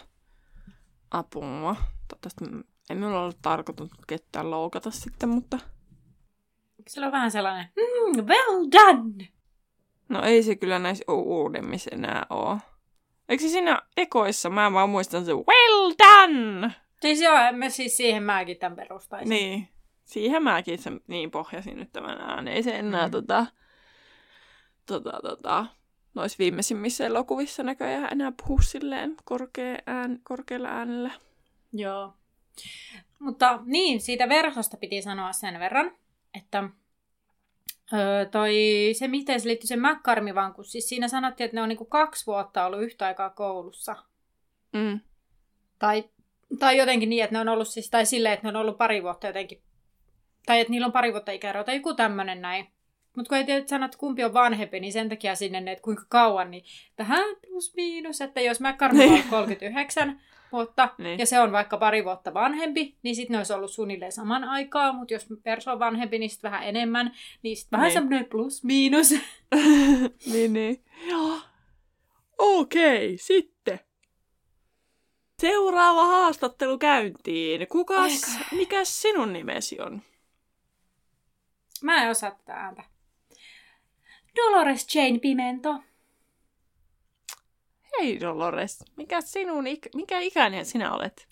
apua. 1.10 1.76
Toivottavasti 2.08 2.44
ei 2.90 2.96
minulla 2.96 3.20
ollut 3.20 3.38
tarkoitus 3.42 3.90
ketään 4.06 4.50
loukata 4.50 4.90
sitten, 4.90 5.28
mutta... 5.28 5.58
Sillä 6.88 7.06
on 7.06 7.12
vähän 7.12 7.30
sellainen, 7.30 7.68
mm, 7.76 8.26
well 8.26 8.68
done! 8.72 9.28
No 10.08 10.22
ei 10.22 10.42
se 10.42 10.56
kyllä 10.56 10.78
näissä 10.78 11.04
uudemmissa 11.12 11.90
enää 11.92 12.26
oo. 12.30 12.58
Eikö 13.28 13.42
se 13.42 13.48
siinä 13.48 13.82
ekoissa, 13.96 14.50
mä 14.50 14.72
vaan 14.72 14.90
muistan 14.90 15.24
se 15.24 15.32
well 15.32 15.92
done! 15.98 16.74
Siis 17.00 17.20
joo, 17.20 17.34
mä 17.52 17.68
siis 17.68 17.96
siihen 17.96 18.22
mäkin 18.22 18.58
tämän 18.58 18.76
perustaisin. 18.76 19.28
Niin 19.28 19.68
siihen 20.04 20.42
mäkin 20.42 20.78
sen 20.78 21.00
niin 21.06 21.30
pohjasin 21.30 21.76
nyt 21.76 21.92
tämän 21.92 22.20
ääneen. 22.20 22.56
Ei 22.56 22.62
se 22.62 22.78
enää 22.78 23.06
mm. 23.06 23.10
tota, 23.10 23.46
tota, 24.86 25.12
tota, 25.22 25.66
noissa 26.14 26.36
viimeisimmissä 26.38 27.06
elokuvissa 27.06 27.62
näköjään 27.62 28.08
enää 28.12 28.32
puhu 28.46 28.62
silleen 28.62 29.16
korkea 29.24 29.78
ään, 29.86 30.20
korkealla 30.22 30.68
äänellä. 30.68 31.10
Joo. 31.72 32.14
Mutta 33.18 33.60
niin, 33.64 34.00
siitä 34.00 34.28
verhosta 34.28 34.76
piti 34.76 35.02
sanoa 35.02 35.32
sen 35.32 35.60
verran, 35.60 35.92
että 36.34 36.68
öö, 37.92 38.24
toi, 38.24 38.54
se 38.98 39.08
miten 39.08 39.40
se 39.40 39.48
liittyy 39.48 39.66
sen 39.66 39.80
McCarmivaan, 39.80 40.54
kun 40.54 40.64
siis 40.64 40.88
siinä 40.88 41.08
sanottiin, 41.08 41.44
että 41.44 41.56
ne 41.56 41.62
on 41.62 41.68
niinku 41.68 41.84
kaksi 41.84 42.26
vuotta 42.26 42.66
ollut 42.66 42.82
yhtä 42.82 43.06
aikaa 43.06 43.30
koulussa. 43.30 43.96
Mm. 44.72 45.00
Tai, 45.78 46.04
tai 46.58 46.76
jotenkin 46.76 47.08
niin, 47.08 47.24
että 47.24 47.34
ne 47.34 47.40
on 47.40 47.48
ollut 47.48 47.68
siis, 47.68 47.90
tai 47.90 48.06
silleen, 48.06 48.34
että 48.34 48.46
ne 48.46 48.48
on 48.48 48.62
ollut 48.62 48.78
pari 48.78 49.02
vuotta 49.02 49.26
jotenkin, 49.26 49.62
tai 50.46 50.60
että 50.60 50.70
niillä 50.70 50.86
on 50.86 50.92
pari 50.92 51.12
vuotta 51.12 51.32
ikäero, 51.32 51.64
tai 51.64 51.76
joku 51.76 51.94
tämmöinen 51.94 52.42
näin. 52.42 52.66
Mutta 53.16 53.28
kun 53.28 53.38
ei 53.38 53.44
tiedä, 53.44 53.58
että 53.58 53.70
sanot, 53.70 53.96
kumpi 53.96 54.24
on 54.24 54.34
vanhempi, 54.34 54.80
niin 54.80 54.92
sen 54.92 55.08
takia 55.08 55.34
sinne, 55.34 55.72
että 55.72 55.82
kuinka 55.82 56.04
kauan, 56.08 56.50
niin 56.50 56.64
vähän 56.98 57.24
plus 57.46 57.74
miinus, 57.76 58.20
että 58.20 58.40
jos 58.40 58.60
McCartney 58.60 59.08
on 59.08 59.22
39 59.30 60.20
vuotta, 60.52 60.94
niin. 60.98 61.18
ja 61.18 61.26
se 61.26 61.40
on 61.40 61.52
vaikka 61.52 61.76
pari 61.76 62.04
vuotta 62.04 62.34
vanhempi, 62.34 62.96
niin 63.02 63.16
sitten 63.16 63.34
ne 63.34 63.38
olisi 63.38 63.52
ollut 63.52 63.70
suunnilleen 63.70 64.12
saman 64.12 64.44
aikaa, 64.44 64.92
mutta 64.92 65.14
jos 65.14 65.26
perso 65.42 65.72
on 65.72 65.78
vanhempi, 65.78 66.18
niin 66.18 66.30
sitten 66.30 66.50
vähän 66.50 66.68
enemmän, 66.68 67.14
niin 67.42 67.56
sitten 67.56 67.76
vähän 67.76 67.88
niin. 67.88 67.92
semmoinen 67.94 68.24
plus 68.24 68.64
miinus. 68.64 69.10
niin, 70.32 70.52
niin. 70.52 70.84
Joo. 71.08 71.38
Okei, 72.38 73.18
sitten. 73.18 73.80
Seuraava 75.42 76.06
haastattelu 76.06 76.78
käyntiin. 76.78 77.68
Kukas, 77.68 78.38
mikä 78.52 78.84
sinun 78.84 79.32
nimesi 79.32 79.80
on? 79.80 80.02
Mä 81.82 82.04
en 82.04 82.10
osaa 82.10 82.30
tätä 82.30 82.54
ääntä. 82.54 82.84
Dolores 84.36 84.94
Jane 84.94 85.18
Pimento. 85.18 85.74
Hei 87.92 88.20
Dolores, 88.20 88.84
mikä, 88.96 89.20
sinun, 89.20 89.64
mikä 89.94 90.20
ikäinen 90.20 90.66
sinä 90.66 90.92
olet? 90.92 91.28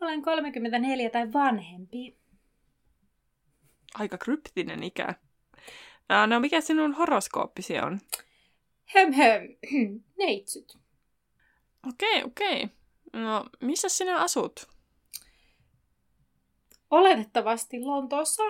Olen 0.00 0.22
34 0.22 1.10
tai 1.10 1.32
vanhempi. 1.32 2.16
Aika 3.94 4.18
kryptinen 4.18 4.82
ikä. 4.82 5.14
No 6.26 6.40
mikä 6.40 6.60
sinun 6.60 6.94
horoskooppisi 6.94 7.78
on? 7.78 8.00
Höm 8.84 9.12
höm, 9.12 9.42
neitsyt. 10.18 10.78
Okei, 11.88 12.18
okay, 12.18 12.26
okei. 12.26 12.64
Okay. 12.64 13.22
No, 13.22 13.44
missä 13.60 13.88
sinä 13.88 14.16
asut? 14.18 14.68
Oletettavasti 16.90 17.80
Lontoossa, 17.80 18.42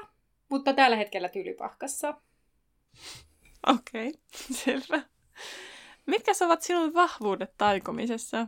mutta 0.49 0.73
tällä 0.73 0.97
hetkellä 0.97 1.29
Tylypahkassa. 1.29 2.15
Okei, 3.67 4.09
okay, 4.09 4.21
selvä. 4.65 5.03
Mitkä 6.11 6.33
ovat 6.47 6.63
sinun 6.63 6.95
vahvuudet 6.95 7.55
taikomisessa? 7.59 8.47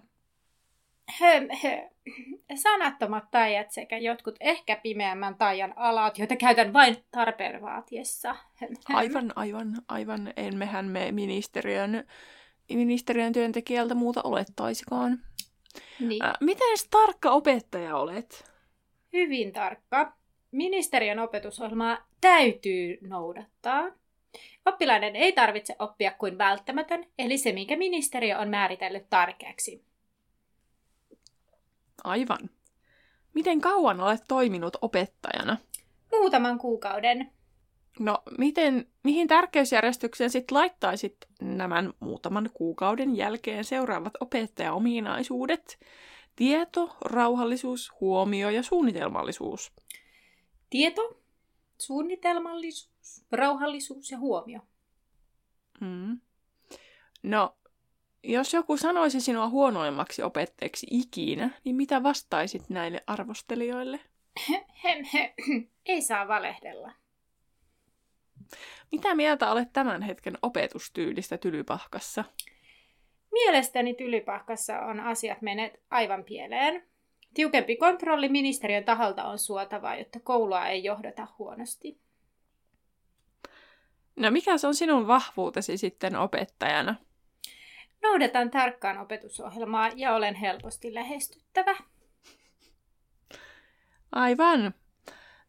Höm, 1.18 1.48
höm. 1.62 1.88
Sanattomat 2.54 3.30
taijat 3.30 3.70
sekä 3.70 3.98
jotkut 3.98 4.36
ehkä 4.40 4.76
pimeämmän 4.76 5.34
taian 5.34 5.72
alat, 5.76 6.18
joita 6.18 6.36
käytän 6.36 6.72
vain 6.72 6.96
tarpeen 7.10 7.62
vaatiessa. 7.62 8.36
Höm, 8.54 8.74
höm. 8.88 8.96
Aivan, 8.96 9.32
aivan, 9.36 9.82
aivan. 9.88 10.32
Emmehän 10.36 10.84
me 10.86 11.12
ministeriön, 11.12 12.06
ministeriön 12.68 13.32
työntekijältä 13.32 13.94
muuta 13.94 14.20
olettaisikaan. 14.24 15.18
Niin. 16.00 16.24
Äh, 16.24 16.32
miten 16.40 16.76
tarkka 16.90 17.30
opettaja 17.30 17.96
olet? 17.96 18.52
Hyvin 19.12 19.52
tarkka. 19.52 20.16
Ministeriön 20.50 21.18
opetusohjelmaa 21.18 21.98
täytyy 22.20 22.98
noudattaa. 23.08 23.84
Oppilaiden 24.66 25.16
ei 25.16 25.32
tarvitse 25.32 25.76
oppia 25.78 26.10
kuin 26.10 26.38
välttämätön, 26.38 27.06
eli 27.18 27.38
se, 27.38 27.52
minkä 27.52 27.76
ministeriö 27.76 28.38
on 28.38 28.48
määritellyt 28.48 29.10
tärkeäksi. 29.10 29.84
Aivan. 32.04 32.50
Miten 33.34 33.60
kauan 33.60 34.00
olet 34.00 34.22
toiminut 34.28 34.76
opettajana? 34.80 35.56
Muutaman 36.12 36.58
kuukauden. 36.58 37.32
No, 37.98 38.22
miten, 38.38 38.86
mihin 39.02 39.28
tärkeysjärjestykseen 39.28 40.30
sitten 40.30 40.58
laittaisit 40.58 41.16
nämä 41.40 41.84
muutaman 42.00 42.50
kuukauden 42.54 43.16
jälkeen 43.16 43.64
seuraavat 43.64 44.12
opettajaominaisuudet? 44.20 45.78
Tieto, 46.36 46.96
rauhallisuus, 47.04 47.92
huomio 48.00 48.50
ja 48.50 48.62
suunnitelmallisuus. 48.62 49.72
Tieto, 50.70 51.18
suunnitelmallisuus, 51.78 52.91
rauhallisuus 53.32 54.10
ja 54.10 54.18
huomio. 54.18 54.60
Mm. 55.80 56.20
No, 57.22 57.56
jos 58.22 58.54
joku 58.54 58.76
sanoisi 58.76 59.20
sinua 59.20 59.48
huonoimmaksi 59.48 60.22
opettajaksi 60.22 60.86
ikinä, 60.90 61.50
niin 61.64 61.76
mitä 61.76 62.02
vastaisit 62.02 62.62
näille 62.68 63.02
arvostelijoille? 63.06 64.00
Ei 65.86 66.02
saa 66.02 66.28
valehdella. 66.28 66.92
Mitä 68.92 69.14
mieltä 69.14 69.50
olet 69.50 69.72
tämän 69.72 70.02
hetken 70.02 70.38
opetustyylistä 70.42 71.38
Tylypahkassa? 71.38 72.24
Mielestäni 73.32 73.94
Tylypahkassa 73.94 74.80
on 74.80 75.00
asiat 75.00 75.42
menneet 75.42 75.80
aivan 75.90 76.24
pieleen. 76.24 76.88
Tiukempi 77.34 77.76
kontrolli 77.76 78.28
ministeriön 78.28 78.84
taholta 78.84 79.24
on 79.24 79.38
suotavaa, 79.38 79.96
jotta 79.96 80.20
koulua 80.20 80.66
ei 80.66 80.84
johdata 80.84 81.26
huonosti. 81.38 82.00
No 84.16 84.30
mikä 84.30 84.58
se 84.58 84.66
on 84.66 84.74
sinun 84.74 85.06
vahvuutesi 85.06 85.76
sitten 85.76 86.16
opettajana? 86.16 86.94
Noudatan 88.02 88.50
tarkkaan 88.50 88.98
opetusohjelmaa 88.98 89.90
ja 89.96 90.14
olen 90.14 90.34
helposti 90.34 90.94
lähestyttävä. 90.94 91.76
Aivan. 94.12 94.74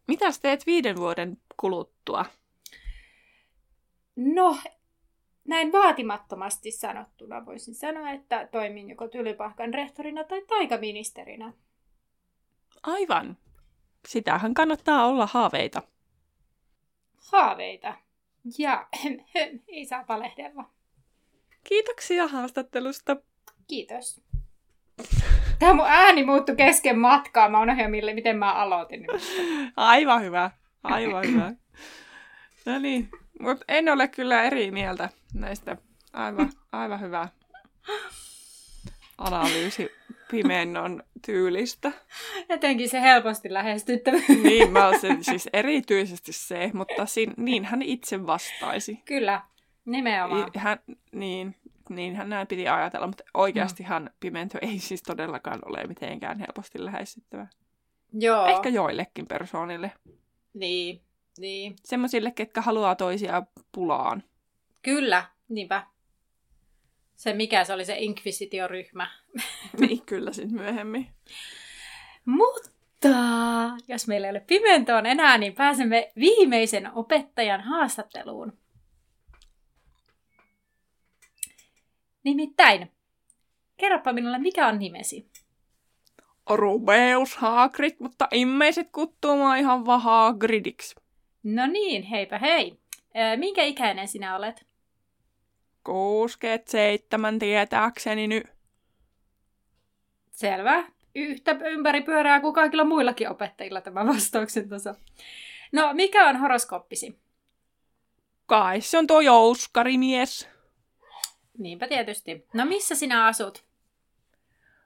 Mitäs 0.08 0.40
teet 0.40 0.66
viiden 0.66 0.96
vuoden 0.96 1.36
kuluttua? 1.56 2.24
No, 4.16 4.58
näin 5.44 5.72
vaatimattomasti 5.72 6.70
sanottuna 6.70 7.46
voisin 7.46 7.74
sanoa, 7.74 8.10
että 8.10 8.48
toimin 8.52 8.88
joko 8.88 9.08
Tylypahkan 9.08 9.74
rehtorina 9.74 10.24
tai 10.24 10.42
taikaministerinä. 10.46 11.52
Aivan. 12.82 13.36
Sitähän 14.08 14.54
kannattaa 14.54 15.06
olla 15.06 15.26
haaveita. 15.26 15.82
Haaveita. 17.32 17.94
Ja 18.58 18.88
ei 19.68 19.86
saa 19.86 20.04
valehdella. 20.08 20.70
Kiitoksia 21.64 22.28
haastattelusta. 22.28 23.16
Kiitos. 23.68 24.20
Tämä 25.58 25.74
mun 25.74 25.86
ääni 25.88 26.24
muuttui 26.24 26.56
kesken 26.56 26.98
matkaa. 26.98 27.48
Mä 27.48 27.60
unohdin, 27.60 27.90
mille, 27.90 28.14
miten 28.14 28.38
mä 28.38 28.52
aloitin. 28.52 29.06
Aivan 29.76 30.22
hyvä. 30.22 30.50
Aivan 30.84 31.24
hyvä. 31.26 31.52
No 32.66 32.78
niin, 32.78 33.08
mutta 33.40 33.64
en 33.68 33.88
ole 33.88 34.08
kyllä 34.08 34.42
eri 34.42 34.70
mieltä 34.70 35.08
näistä. 35.34 35.76
Aivan, 36.12 36.52
aivan 36.72 37.00
hyvä 37.00 37.28
analyysi 39.18 39.90
pimennon 40.30 41.02
tyylistä. 41.26 41.92
Jotenkin 42.48 42.88
se 42.88 43.00
helposti 43.00 43.52
lähestyttävä. 43.52 44.16
niin, 44.42 44.72
mä 44.72 44.98
sen, 45.00 45.24
siis 45.24 45.48
erityisesti 45.52 46.32
se, 46.32 46.70
mutta 46.74 47.06
sin, 47.06 47.34
niin 47.36 47.64
hän 47.64 47.82
itse 47.82 48.26
vastaisi. 48.26 49.02
Kyllä, 49.04 49.40
nimenomaan. 49.84 50.50
Hän, 50.56 50.78
niin, 51.12 51.56
niin 51.88 52.16
hän 52.16 52.28
näin 52.28 52.46
piti 52.46 52.68
ajatella, 52.68 53.06
mutta 53.06 53.24
oikeastihan 53.34 54.02
mm. 54.02 54.10
pimento 54.20 54.58
ei 54.62 54.78
siis 54.78 55.02
todellakaan 55.02 55.60
ole 55.66 55.86
mitenkään 55.86 56.38
helposti 56.38 56.84
lähestyttävä. 56.84 57.46
Joo. 58.12 58.46
Ehkä 58.46 58.68
joillekin 58.68 59.26
persoonille. 59.26 59.92
Niin, 60.54 61.00
niin. 61.38 61.76
Semmoisille, 61.84 62.30
ketkä 62.30 62.60
haluaa 62.60 62.94
toisia 62.94 63.42
pulaan. 63.72 64.22
Kyllä, 64.82 65.24
niinpä. 65.48 65.86
Se 67.16 67.32
mikä 67.32 67.64
se 67.64 67.72
oli 67.72 67.84
se 67.84 67.96
inkvisitioryhmä. 67.98 69.10
niin, 69.80 70.02
kyllä 70.06 70.32
sitten 70.32 70.54
myöhemmin. 70.54 71.08
Mutta 72.24 73.08
jos 73.88 74.08
meillä 74.08 74.26
ei 74.26 74.30
ole 74.30 74.40
pimentoon 74.40 75.06
enää, 75.06 75.38
niin 75.38 75.54
pääsemme 75.54 76.12
viimeisen 76.16 76.92
opettajan 76.94 77.60
haastatteluun. 77.60 78.58
Nimittäin, 82.24 82.92
kerropa 83.76 84.12
minulle, 84.12 84.38
mikä 84.38 84.68
on 84.68 84.78
nimesi? 84.78 85.28
Rubeus 86.50 87.36
Hagrid, 87.36 87.96
mutta 87.98 88.28
immeiset 88.32 88.88
kuttumaan 88.92 89.58
ihan 89.58 89.86
vaan 89.86 90.00
Hagridiksi. 90.02 90.94
No 91.42 91.66
niin, 91.66 92.02
heipä 92.02 92.38
hei. 92.38 92.78
minkä 93.36 93.62
ikäinen 93.62 94.08
sinä 94.08 94.36
olet? 94.36 94.66
67 95.84 97.38
tietääkseni 97.38 98.26
nyt. 98.26 98.46
Selvä. 100.30 100.84
Yhtä 101.14 101.50
ympäri 101.50 102.02
pyörää 102.02 102.40
kuin 102.40 102.54
kaikilla 102.54 102.84
muillakin 102.84 103.30
opettajilla 103.30 103.80
tämä 103.80 104.06
vastauksen 104.14 104.68
tuossa. 104.68 104.94
No, 105.72 105.94
mikä 105.94 106.28
on 106.28 106.36
horoskooppisi? 106.36 107.18
Kai 108.46 108.80
se 108.80 108.98
on 108.98 109.06
tuo 109.06 109.20
jouskarimies. 109.20 110.48
Niinpä 111.58 111.88
tietysti. 111.88 112.46
No 112.52 112.64
missä 112.64 112.94
sinä 112.94 113.26
asut? 113.26 113.64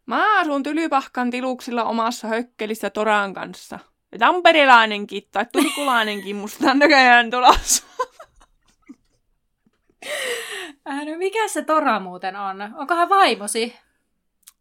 Mä 0.07 0.41
asun 0.41 0.63
Tylypahkan 0.63 1.31
tiluksilla 1.31 1.85
omassa 1.85 2.29
hökkelissä 2.29 2.91
Toran 2.91 3.35
kanssa. 3.35 3.79
Ja 4.13 4.19
tamperilainenkin 4.19 5.23
tai 5.33 5.47
turkulainenkin 5.53 6.37
musta 6.37 6.71
on 6.71 6.79
näköjään 6.85 7.31
tulossa. 7.31 7.85
Äh, 10.89 11.07
no 11.07 11.19
mikä 11.19 11.49
se 11.49 11.63
Tora 11.65 12.01
muuten 12.01 12.37
on? 12.37 12.75
Onkohan 12.77 13.09
vaimosi? 13.09 13.79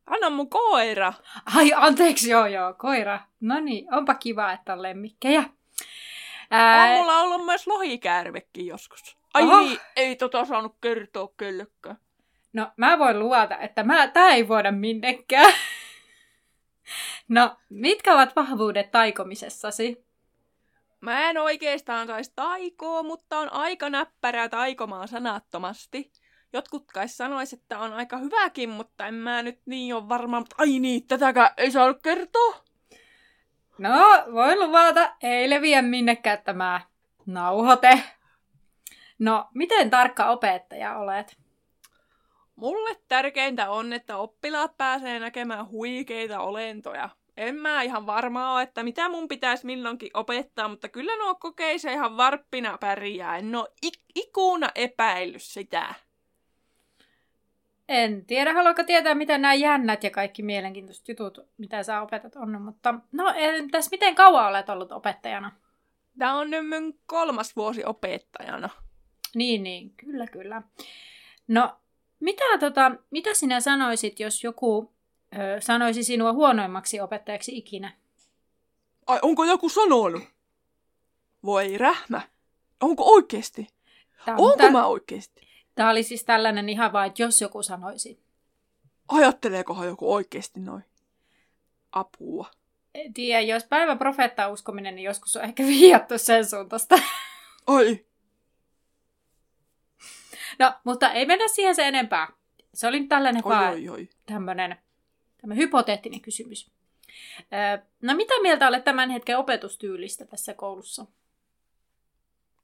Anna 0.07 0.29
mun 0.29 0.49
koira. 0.49 1.13
Ai, 1.55 1.73
anteeksi, 1.75 2.29
joo 2.29 2.45
joo, 2.45 2.73
koira. 2.73 3.19
No 3.39 3.59
niin, 3.59 3.93
onpa 3.93 4.15
kiva, 4.15 4.51
että 4.51 4.73
on 4.73 4.81
lemmikkejä. 4.81 5.43
Ää... 6.51 6.83
On 6.83 6.97
mulla 6.97 7.21
ollut 7.21 7.45
myös 7.45 7.67
lohikäärmekin 7.67 8.65
joskus. 8.65 9.17
Ai 9.33 9.43
Oho. 9.43 9.59
niin, 9.59 9.79
ei 9.95 10.15
tota 10.15 10.45
saanut 10.45 10.75
kertoa 10.81 11.33
kellekään. 11.37 11.97
No, 12.53 12.71
mä 12.77 12.99
voin 12.99 13.19
luvata, 13.19 13.57
että 13.57 13.83
mä, 13.83 14.07
tää 14.07 14.29
ei 14.29 14.47
voida 14.47 14.71
minnekään. 14.71 15.53
no, 17.29 17.57
mitkä 17.69 18.13
ovat 18.13 18.35
vahvuudet 18.35 18.91
taikomisessasi? 18.91 20.06
Mä 21.01 21.29
en 21.29 21.37
oikeastaan 21.37 22.07
saisi 22.07 22.33
taikoa, 22.35 23.03
mutta 23.03 23.39
on 23.39 23.53
aika 23.53 23.89
näppärää 23.89 24.49
taikomaan 24.49 25.07
sanattomasti. 25.07 26.11
Jotkut 26.53 26.91
kai 26.91 27.07
sanois, 27.07 27.53
että 27.53 27.79
on 27.79 27.93
aika 27.93 28.17
hyväkin, 28.17 28.69
mutta 28.69 29.07
en 29.07 29.13
mä 29.13 29.43
nyt 29.43 29.59
niin 29.65 29.95
ole 29.95 30.09
varma. 30.09 30.43
Ai 30.57 30.79
niin, 30.79 31.07
tätäkään 31.07 31.49
ei 31.57 31.71
saa 31.71 31.93
kertoa. 31.93 32.63
No, 33.77 33.91
voi 34.33 34.55
luvata, 34.55 35.15
ei 35.21 35.49
leviä 35.49 35.81
minnekään 35.81 36.43
tämä 36.43 36.81
nauhoite. 37.25 38.03
No, 39.19 39.47
miten 39.53 39.89
tarkka 39.89 40.29
opettaja 40.29 40.97
olet? 40.97 41.37
Mulle 42.55 42.95
tärkeintä 43.07 43.69
on, 43.69 43.93
että 43.93 44.17
oppilaat 44.17 44.77
pääsee 44.77 45.19
näkemään 45.19 45.69
huikeita 45.69 46.39
olentoja. 46.39 47.09
En 47.37 47.55
mä 47.55 47.81
ihan 47.81 48.05
varma 48.05 48.53
ole, 48.53 48.61
että 48.61 48.83
mitä 48.83 49.09
mun 49.09 49.27
pitäisi 49.27 49.65
milloinkin 49.65 50.11
opettaa, 50.13 50.67
mutta 50.67 50.89
kyllä 50.89 51.17
nuo 51.17 51.35
kokeissa 51.35 51.91
ihan 51.91 52.17
varppina 52.17 52.77
pärjää. 52.77 53.37
En 53.37 53.55
oo 53.55 53.67
ik- 53.85 54.03
ikuna 54.15 54.69
epäillyt 54.75 55.41
sitä. 55.41 55.93
En 57.89 58.25
tiedä, 58.25 58.53
haluatko 58.53 58.83
tietää, 58.83 59.15
mitä 59.15 59.37
nämä 59.37 59.53
jännät 59.53 60.03
ja 60.03 60.09
kaikki 60.11 60.43
mielenkiintoiset 60.43 61.07
jutut, 61.07 61.39
mitä 61.57 61.83
sä 61.83 62.01
opetat 62.01 62.35
on, 62.35 62.61
mutta 62.61 62.93
no 63.11 63.33
entäs 63.35 63.91
miten 63.91 64.15
kauan 64.15 64.47
olet 64.47 64.69
ollut 64.69 64.91
opettajana? 64.91 65.51
Tämä 66.17 66.33
on 66.33 66.49
nyt 66.49 66.69
mun 66.69 66.99
kolmas 67.05 67.55
vuosi 67.55 67.85
opettajana. 67.85 68.69
Niin, 69.35 69.63
niin, 69.63 69.89
kyllä, 69.89 70.27
kyllä. 70.27 70.61
No, 71.47 71.77
mitä, 72.19 72.43
tota, 72.59 72.91
mitä 73.11 73.33
sinä 73.33 73.59
sanoisit, 73.59 74.19
jos 74.19 74.43
joku 74.43 74.96
ö, 75.35 75.61
sanoisi 75.61 76.03
sinua 76.03 76.33
huonoimmaksi 76.33 77.01
opettajaksi 77.01 77.57
ikinä? 77.57 77.93
Ai, 79.07 79.19
onko 79.21 79.45
joku 79.45 79.69
sanonut? 79.69 80.23
Voi 81.43 81.77
rähmä. 81.77 82.21
Onko 82.81 83.03
oikeasti? 83.13 83.67
Tämä, 84.25 84.37
onko 84.37 84.57
tämä, 84.57 84.71
mä 84.71 84.85
oikeasti? 84.87 85.47
Tämä 85.75 85.89
oli 85.89 86.03
siis 86.03 86.23
tällainen 86.23 86.69
ihan 86.69 86.93
vain, 86.93 87.07
että 87.07 87.23
jos 87.23 87.41
joku 87.41 87.63
sanoisi. 87.63 88.19
Ajatteleekohan 89.07 89.87
joku 89.87 90.13
oikeasti 90.13 90.59
noin? 90.59 90.85
Apua. 91.91 92.51
En 92.93 93.13
tiedä, 93.13 93.41
jos 93.41 93.63
päivä 93.63 93.95
profeetta 93.95 94.47
uskominen, 94.47 94.95
niin 94.95 95.05
joskus 95.05 95.35
on 95.35 95.43
ehkä 95.43 95.63
viiattu 95.79 96.17
sen 96.17 96.45
suuntaista. 96.45 96.99
Ai. 97.67 98.05
No, 100.59 100.73
mutta 100.83 101.11
ei 101.11 101.25
mennä 101.25 101.47
siihen 101.47 101.75
se 101.75 101.87
enempää. 101.87 102.27
Se 102.73 102.87
oli 102.87 103.03
tällainen 103.03 103.45
oi, 103.45 103.55
vaan 103.55 103.73
oi, 103.73 103.89
oi. 103.89 104.09
tämmöinen, 104.25 104.77
tämmöinen 105.47 105.63
hypoteettinen 105.63 106.21
kysymys. 106.21 106.71
no 108.01 108.15
mitä 108.15 108.33
mieltä 108.41 108.67
olet 108.67 108.83
tämän 108.83 109.09
hetken 109.09 109.37
opetustyylistä 109.37 110.25
tässä 110.25 110.53
koulussa? 110.53 111.05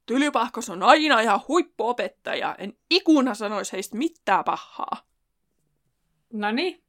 Tylypahkos 0.05 0.69
on 0.69 0.83
aina 0.83 1.19
ihan 1.19 1.41
huippuopettaja. 1.47 2.55
En 2.57 2.73
ikuna 2.89 3.33
sanoisi 3.33 3.71
heistä 3.71 3.97
mitään 3.97 4.43
pahaa. 4.43 5.07
No 6.33 6.51
niin. 6.51 6.83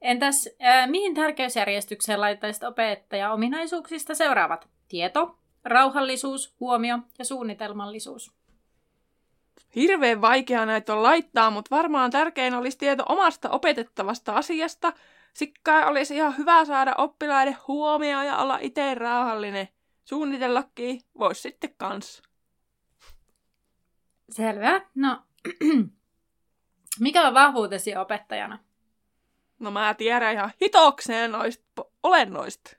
Entäs 0.00 0.48
äh, 0.64 0.88
mihin 0.88 1.14
tärkeysjärjestykseen 1.14 2.20
laittaisit 2.20 2.62
opettaja 2.62 3.32
ominaisuuksista 3.32 4.14
seuraavat? 4.14 4.68
Tieto, 4.88 5.38
rauhallisuus, 5.64 6.54
huomio 6.60 6.98
ja 7.18 7.24
suunnitelmallisuus. 7.24 8.35
Hirveän 9.76 10.20
vaikea 10.20 10.66
näitä 10.66 10.94
on 10.94 11.02
laittaa, 11.02 11.50
mutta 11.50 11.76
varmaan 11.76 12.10
tärkein 12.10 12.54
olisi 12.54 12.78
tieto 12.78 13.04
omasta 13.08 13.50
opetettavasta 13.50 14.32
asiasta. 14.32 14.92
Sikkaa 15.34 15.86
olisi 15.86 16.16
ihan 16.16 16.36
hyvä 16.38 16.64
saada 16.64 16.94
oppilaiden 16.98 17.56
huomioon 17.68 18.26
ja 18.26 18.36
olla 18.36 18.58
itse 18.60 18.94
rauhallinen. 18.94 19.68
Suunnitellakin 20.04 21.00
voisi 21.18 21.40
sitten 21.40 21.74
kans. 21.76 22.22
Selvä. 24.30 24.80
No, 24.94 25.22
mikä 27.00 27.26
on 27.28 27.34
vahvuutesi 27.34 27.96
opettajana? 27.96 28.58
No 29.58 29.70
mä 29.70 29.94
tiedän 29.94 30.32
ihan 30.32 30.52
hitokseen 30.62 31.32
noista 31.32 31.84
olennoista. 32.02 32.76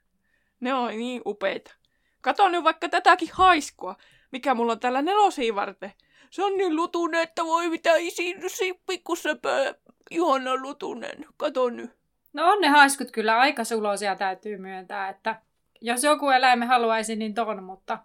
Ne 0.59 0.73
on 0.73 0.89
niin 0.89 1.21
upeita. 1.25 1.75
Kato 2.21 2.49
nyt 2.49 2.63
vaikka 2.63 2.89
tätäkin 2.89 3.29
haiskua, 3.31 3.95
mikä 4.31 4.53
mulla 4.53 4.71
on 4.71 4.79
tällä 4.79 5.01
nelosiin 5.01 5.55
varten. 5.55 5.93
Se 6.30 6.43
on 6.43 6.57
niin 6.57 6.75
lutunen, 6.75 7.21
että 7.21 7.45
voi 7.45 7.69
mitä 7.69 7.95
isiin 7.95 8.38
pikkusöpö. 8.88 9.75
Ihana 10.11 10.55
lutunen. 10.55 11.25
Kato 11.38 11.69
nyt. 11.69 11.91
No 12.34 12.51
on 12.51 12.61
ne 12.61 12.67
haiskut 12.67 13.11
kyllä 13.11 13.38
aika 13.38 13.63
suloisia 13.63 14.15
täytyy 14.15 14.57
myöntää, 14.57 15.09
että 15.09 15.41
jos 15.82 16.03
joku 16.03 16.30
eläime 16.30 16.65
haluaisi, 16.65 17.15
niin 17.15 17.34
ton, 17.34 17.63
mutta... 17.63 17.99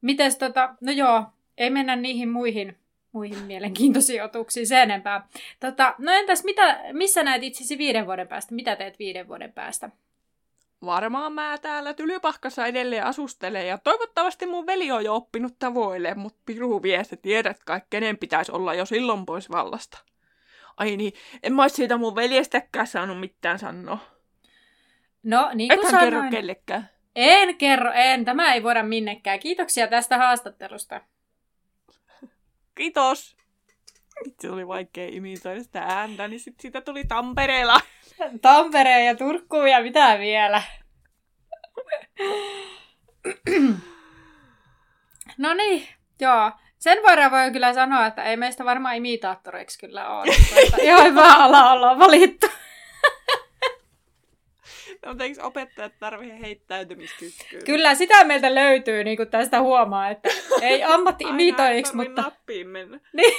Mites 0.00 0.38
tota, 0.38 0.74
no 0.80 0.92
joo, 0.92 1.24
ei 1.58 1.70
mennä 1.70 1.96
niihin 1.96 2.28
muihin, 2.28 2.78
muihin 3.12 3.38
mielenkiintoisiin 3.38 4.24
otuksiin 4.24 4.66
sen 4.66 4.78
enempää. 4.78 5.28
Tota, 5.60 5.94
no 5.98 6.12
entäs 6.12 6.44
mitä, 6.44 6.80
missä 6.92 7.22
näet 7.22 7.42
itsesi 7.42 7.78
viiden 7.78 8.06
vuoden 8.06 8.28
päästä? 8.28 8.54
Mitä 8.54 8.76
teet 8.76 8.98
viiden 8.98 9.28
vuoden 9.28 9.52
päästä? 9.52 9.90
Varmaan 10.84 11.32
mä 11.32 11.58
täällä 11.62 11.94
Tylypahkassa 11.94 12.66
edelleen 12.66 13.04
asustelen 13.04 13.68
ja 13.68 13.78
toivottavasti 13.78 14.46
mun 14.46 14.66
veli 14.66 14.90
on 14.90 15.04
jo 15.04 15.14
oppinut 15.14 15.58
tavoille, 15.58 16.14
mutta 16.14 16.38
piru 16.46 16.82
viesti 16.82 17.16
tiedät 17.16 17.64
kai, 17.64 17.80
kenen 17.90 18.18
pitäisi 18.18 18.52
olla 18.52 18.74
jo 18.74 18.86
silloin 18.86 19.26
pois 19.26 19.50
vallasta. 19.50 19.98
Ai 20.76 20.96
niin, 20.96 21.12
en 21.42 21.52
mä 21.52 21.68
siitä 21.68 21.96
mun 21.96 22.14
veljestäkään 22.14 22.86
saanut 22.86 23.20
mitään 23.20 23.58
sanoa. 23.58 23.98
No, 25.22 25.50
niin 25.54 25.68
kuin 25.68 25.86
Ethän 25.86 26.04
kerro 26.04 26.22
kellekään. 26.30 26.90
En 27.16 27.56
kerro, 27.56 27.92
en. 27.92 28.24
Tämä 28.24 28.54
ei 28.54 28.62
voida 28.62 28.82
minnekään. 28.82 29.40
Kiitoksia 29.40 29.88
tästä 29.88 30.18
haastattelusta. 30.18 31.00
Kiitos. 32.74 33.37
Itse 34.26 34.50
oli 34.50 34.68
vaikea 34.68 35.08
imitoida 35.12 35.62
sitä 35.62 35.82
ääntä, 35.82 36.28
niin 36.28 36.40
sit 36.40 36.60
siitä 36.60 36.80
tuli 36.80 37.04
Tampereella. 37.04 37.80
Tampereen 38.42 39.06
ja 39.06 39.14
Turkku 39.14 39.56
ja 39.56 39.82
mitä 39.82 40.18
vielä. 40.18 40.62
no 45.38 45.54
niin, 45.54 45.88
joo. 46.20 46.52
Sen 46.78 46.98
verran 47.06 47.30
voi 47.30 47.50
kyllä 47.52 47.74
sanoa, 47.74 48.06
että 48.06 48.24
ei 48.24 48.36
meistä 48.36 48.64
varmaan 48.64 48.96
imitaattoreiksi 48.96 49.78
kyllä 49.78 50.08
ole. 50.08 50.34
Ihan 50.82 51.04
hyvä 51.04 51.34
ala 51.34 51.72
ollaan 51.72 51.98
valittu. 51.98 52.46
No, 55.02 55.08
mutta 55.08 55.24
eikö 55.24 55.42
opettajat 55.42 55.92
tarvitse 56.00 56.40
heittäytymiskykyä? 56.40 57.60
Kyllä, 57.64 57.94
sitä 57.94 58.24
meiltä 58.24 58.54
löytyy, 58.54 59.04
niin 59.04 59.16
kuin 59.16 59.28
tästä 59.28 59.60
huomaa, 59.60 60.08
että 60.08 60.28
ei 60.62 60.84
ammatti-imitoiksi, 60.84 61.94
mutta... 61.94 62.22
nappiin 62.22 62.68
mennä. 62.68 63.00
Niin. 63.12 63.34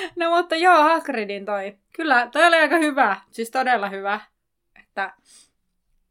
no 0.16 0.36
mutta 0.36 0.56
joo, 0.56 0.82
Hagridin 0.82 1.44
toi. 1.44 1.78
Kyllä, 1.92 2.28
toi 2.32 2.46
oli 2.46 2.56
aika 2.56 2.76
hyvä. 2.76 3.16
Siis 3.30 3.50
todella 3.50 3.88
hyvä. 3.88 4.20
Että 4.80 5.14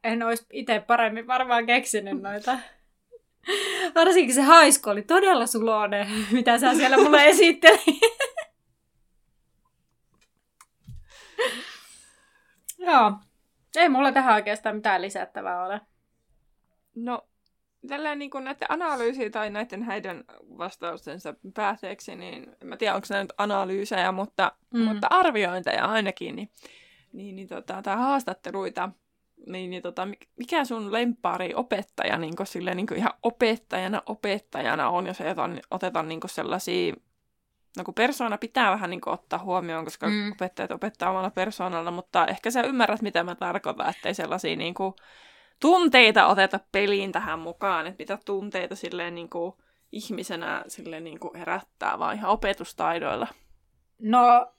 en 0.04 0.24
olisi 0.24 0.46
itse 0.54 0.80
paremmin 0.80 1.28
varmaan 1.28 1.66
keksinyt 1.66 2.22
noita. 2.22 2.60
Varsinkin 3.96 4.36
se 4.36 4.42
haisko 4.42 4.90
oli 4.90 5.02
todella 5.02 5.46
suloinen, 5.46 6.08
mitä 6.32 6.58
sä 6.58 6.74
siellä 6.74 6.98
mulle 6.98 7.26
esittelit. 7.26 8.00
Joo. 12.78 13.14
Ei 13.76 13.90
mulla 13.90 14.12
tähän 14.12 14.36
oikeastaan 14.36 14.76
mitään 14.76 15.02
lisättävää 15.02 15.66
ole. 15.66 15.82
No, 16.96 17.28
tällä 17.88 18.16
niin 18.16 18.32
kuin 18.32 18.44
näiden 18.44 18.72
analyysiä 18.72 19.30
tai 19.30 19.50
näiden 19.50 19.84
heidän 19.84 20.24
vastaustensa 20.58 21.34
päätteeksi, 21.54 22.16
niin 22.16 22.56
en 22.62 22.68
mä 22.68 22.78
tiedä, 22.78 22.96
onko 22.96 23.08
nämä 23.10 23.24
nyt 23.24 23.34
analyysejä, 23.38 24.12
mutta, 24.12 24.52
mm. 24.74 24.80
mutta 24.80 25.08
arviointeja 25.10 25.86
ainakin, 25.86 26.36
niin, 26.36 26.52
niin, 27.14 27.36
niin 27.36 27.48
tota, 27.48 27.82
tai 27.82 27.96
haastatteluita, 27.96 28.90
niin, 29.48 29.70
niin 29.70 29.82
tota, 29.82 30.08
mikä 30.38 30.66
sun 30.66 30.92
lempari 30.92 31.54
opettaja 31.56 32.18
niin 32.18 32.34
sille, 32.44 32.76
niin 32.76 32.96
ihan 32.96 33.14
opettajana 33.24 34.02
opettajana 34.06 34.90
on, 34.90 35.08
jos 35.08 35.22
otetaan, 35.22 35.62
otetaan 35.72 36.08
niin 36.08 36.20
sellaisia 36.26 36.94
no 37.78 37.84
kun 37.84 37.94
persoona 37.94 38.38
pitää 38.38 38.72
vähän 38.72 38.90
niin 38.90 39.02
ottaa 39.06 39.40
huomioon, 39.40 39.86
koska 39.86 40.08
mm. 40.08 40.32
opettajat 40.32 40.72
opettaa 40.72 41.10
omalla 41.10 41.30
persoonalla, 41.30 41.92
mutta 41.92 42.26
ehkä 42.26 42.52
sä 42.52 42.62
ymmärrät, 42.62 43.02
mitä 43.02 43.24
mä 43.24 43.36
tarkoitan, 43.36 43.90
ettei 43.90 44.14
sellaisia 44.14 44.56
niin 44.56 44.74
kuin, 44.74 44.94
tunteita 45.60 46.28
oteta 46.28 46.60
peliin 46.72 47.12
tähän 47.12 47.40
mukaan, 47.40 47.88
että 47.88 48.02
mitä 48.02 48.20
tunteita 48.26 48.76
silleen 48.76 49.16
niin 49.16 49.30
kuin, 49.30 49.54
ihmisenä 49.92 50.64
silleen 50.68 51.04
niin 51.04 51.20
kuin, 51.20 51.36
herättää, 51.36 52.00
vaan 52.00 52.16
ihan 52.16 52.32
opetustaidoilla. 52.32 53.28
No, 54.00 54.54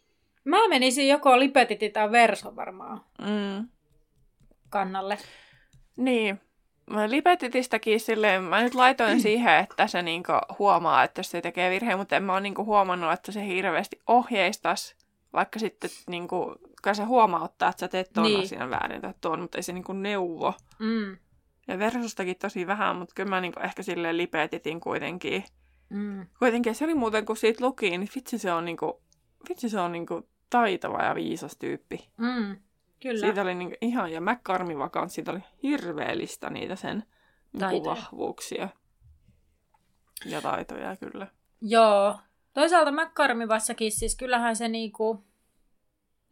mä 0.44 0.68
menisin 0.68 1.08
joko 1.08 1.38
Lipetiti 1.38 1.90
tai 1.90 2.12
Verso 2.12 2.56
varmaan 2.56 3.00
mm. 3.18 3.68
kannalle. 4.70 5.18
Niin, 5.96 6.40
Lipetitistäkin 7.06 8.00
silleen, 8.00 8.42
mä 8.42 8.62
nyt 8.62 8.74
laitoin 8.74 9.20
siihen, 9.26 9.54
että 9.54 9.86
se 9.86 10.02
niinku 10.02 10.32
huomaa, 10.58 11.04
että 11.04 11.22
se 11.22 11.40
tekee 11.40 11.70
virheen, 11.70 11.98
mutta 11.98 12.16
en 12.16 12.22
mä 12.22 12.32
ole 12.32 12.40
niinku 12.40 12.64
huomannut, 12.64 13.12
että 13.12 13.32
se 13.32 13.46
hirveästi 13.46 14.00
ohjeistas, 14.06 14.96
vaikka 15.32 15.58
sitten 15.58 15.90
niinku, 16.06 16.56
kai 16.82 16.94
se 16.94 17.04
huomauttaa, 17.04 17.68
että 17.68 17.80
sä 17.80 17.88
teet 17.88 18.12
tuon 18.12 18.26
niin. 18.26 18.42
asian 18.42 18.70
väärin 18.70 19.00
tai 19.00 19.14
tuon, 19.20 19.40
mutta 19.40 19.58
ei 19.58 19.62
se 19.62 19.72
niinku 19.72 19.92
neuvo. 19.92 20.54
Mm. 20.78 21.16
Ja 21.68 21.78
versustakin 21.78 22.36
tosi 22.36 22.66
vähän, 22.66 22.96
mutta 22.96 23.14
kyllä 23.14 23.30
mä 23.30 23.40
niinku 23.40 23.60
ehkä 23.60 23.82
silleen 23.82 24.16
lipetitin 24.16 24.80
kuitenkin. 24.80 25.44
Mm. 25.88 26.26
Kuitenkin 26.38 26.74
se 26.74 26.84
oli 26.84 26.94
muuten, 26.94 27.26
kun 27.26 27.36
siitä 27.36 27.64
luki, 27.64 27.90
niin 27.90 28.08
vitsi 28.14 28.38
se 28.38 28.52
on 28.52 28.64
niinku, 28.64 29.02
vitsi 29.48 29.68
se 29.68 29.80
on 29.80 29.92
niinku 29.92 30.28
taitava 30.50 31.02
ja 31.02 31.14
viisas 31.14 31.56
tyyppi. 31.56 32.08
Mm. 32.16 32.56
Kyllä. 33.02 33.20
Siitä 33.20 33.42
oli 33.42 33.54
niin 33.54 33.76
ihan, 33.80 34.12
ja 34.12 34.20
McCarmiva 34.20 34.88
kanssa, 34.88 35.14
siitä 35.14 35.30
oli 35.30 35.40
hirveellistä 35.62 36.50
niitä 36.50 36.76
sen 36.76 37.02
niin 37.52 37.84
vahvuuksia 37.84 38.68
ja 40.24 40.42
taitoja 40.42 40.96
kyllä. 40.96 41.26
Joo. 41.60 42.18
Toisaalta 42.52 42.92
McCarmivassakin, 42.92 43.92
siis 43.92 44.16
kyllähän 44.16 44.56
se 44.56 44.68
niinku... 44.68 45.24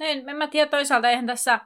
En, 0.00 0.28
en 0.28 0.36
mä 0.36 0.46
tiedä, 0.46 0.70
toisaalta 0.70 1.10
eihän 1.10 1.26
tässä... 1.26 1.60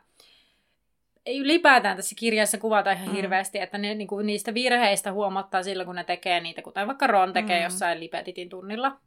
Ei 1.26 1.38
ylipäätään 1.38 1.96
tässä 1.96 2.14
kirjassa 2.18 2.58
kuvata 2.58 2.92
ihan 2.92 3.08
mm. 3.08 3.14
hirveästi, 3.14 3.58
että 3.58 3.78
ne, 3.78 3.94
niinku, 3.94 4.18
niistä 4.18 4.54
virheistä 4.54 5.12
huomattaa 5.12 5.62
silloin, 5.62 5.86
kun 5.86 5.96
ne 5.96 6.04
tekee 6.04 6.40
niitä, 6.40 6.62
kuten 6.62 6.86
vaikka 6.86 7.06
Ron 7.06 7.32
tekee 7.32 7.58
mm. 7.58 7.64
jossain 7.64 8.00
Lipetitin 8.00 8.48
tunnilla. 8.48 9.00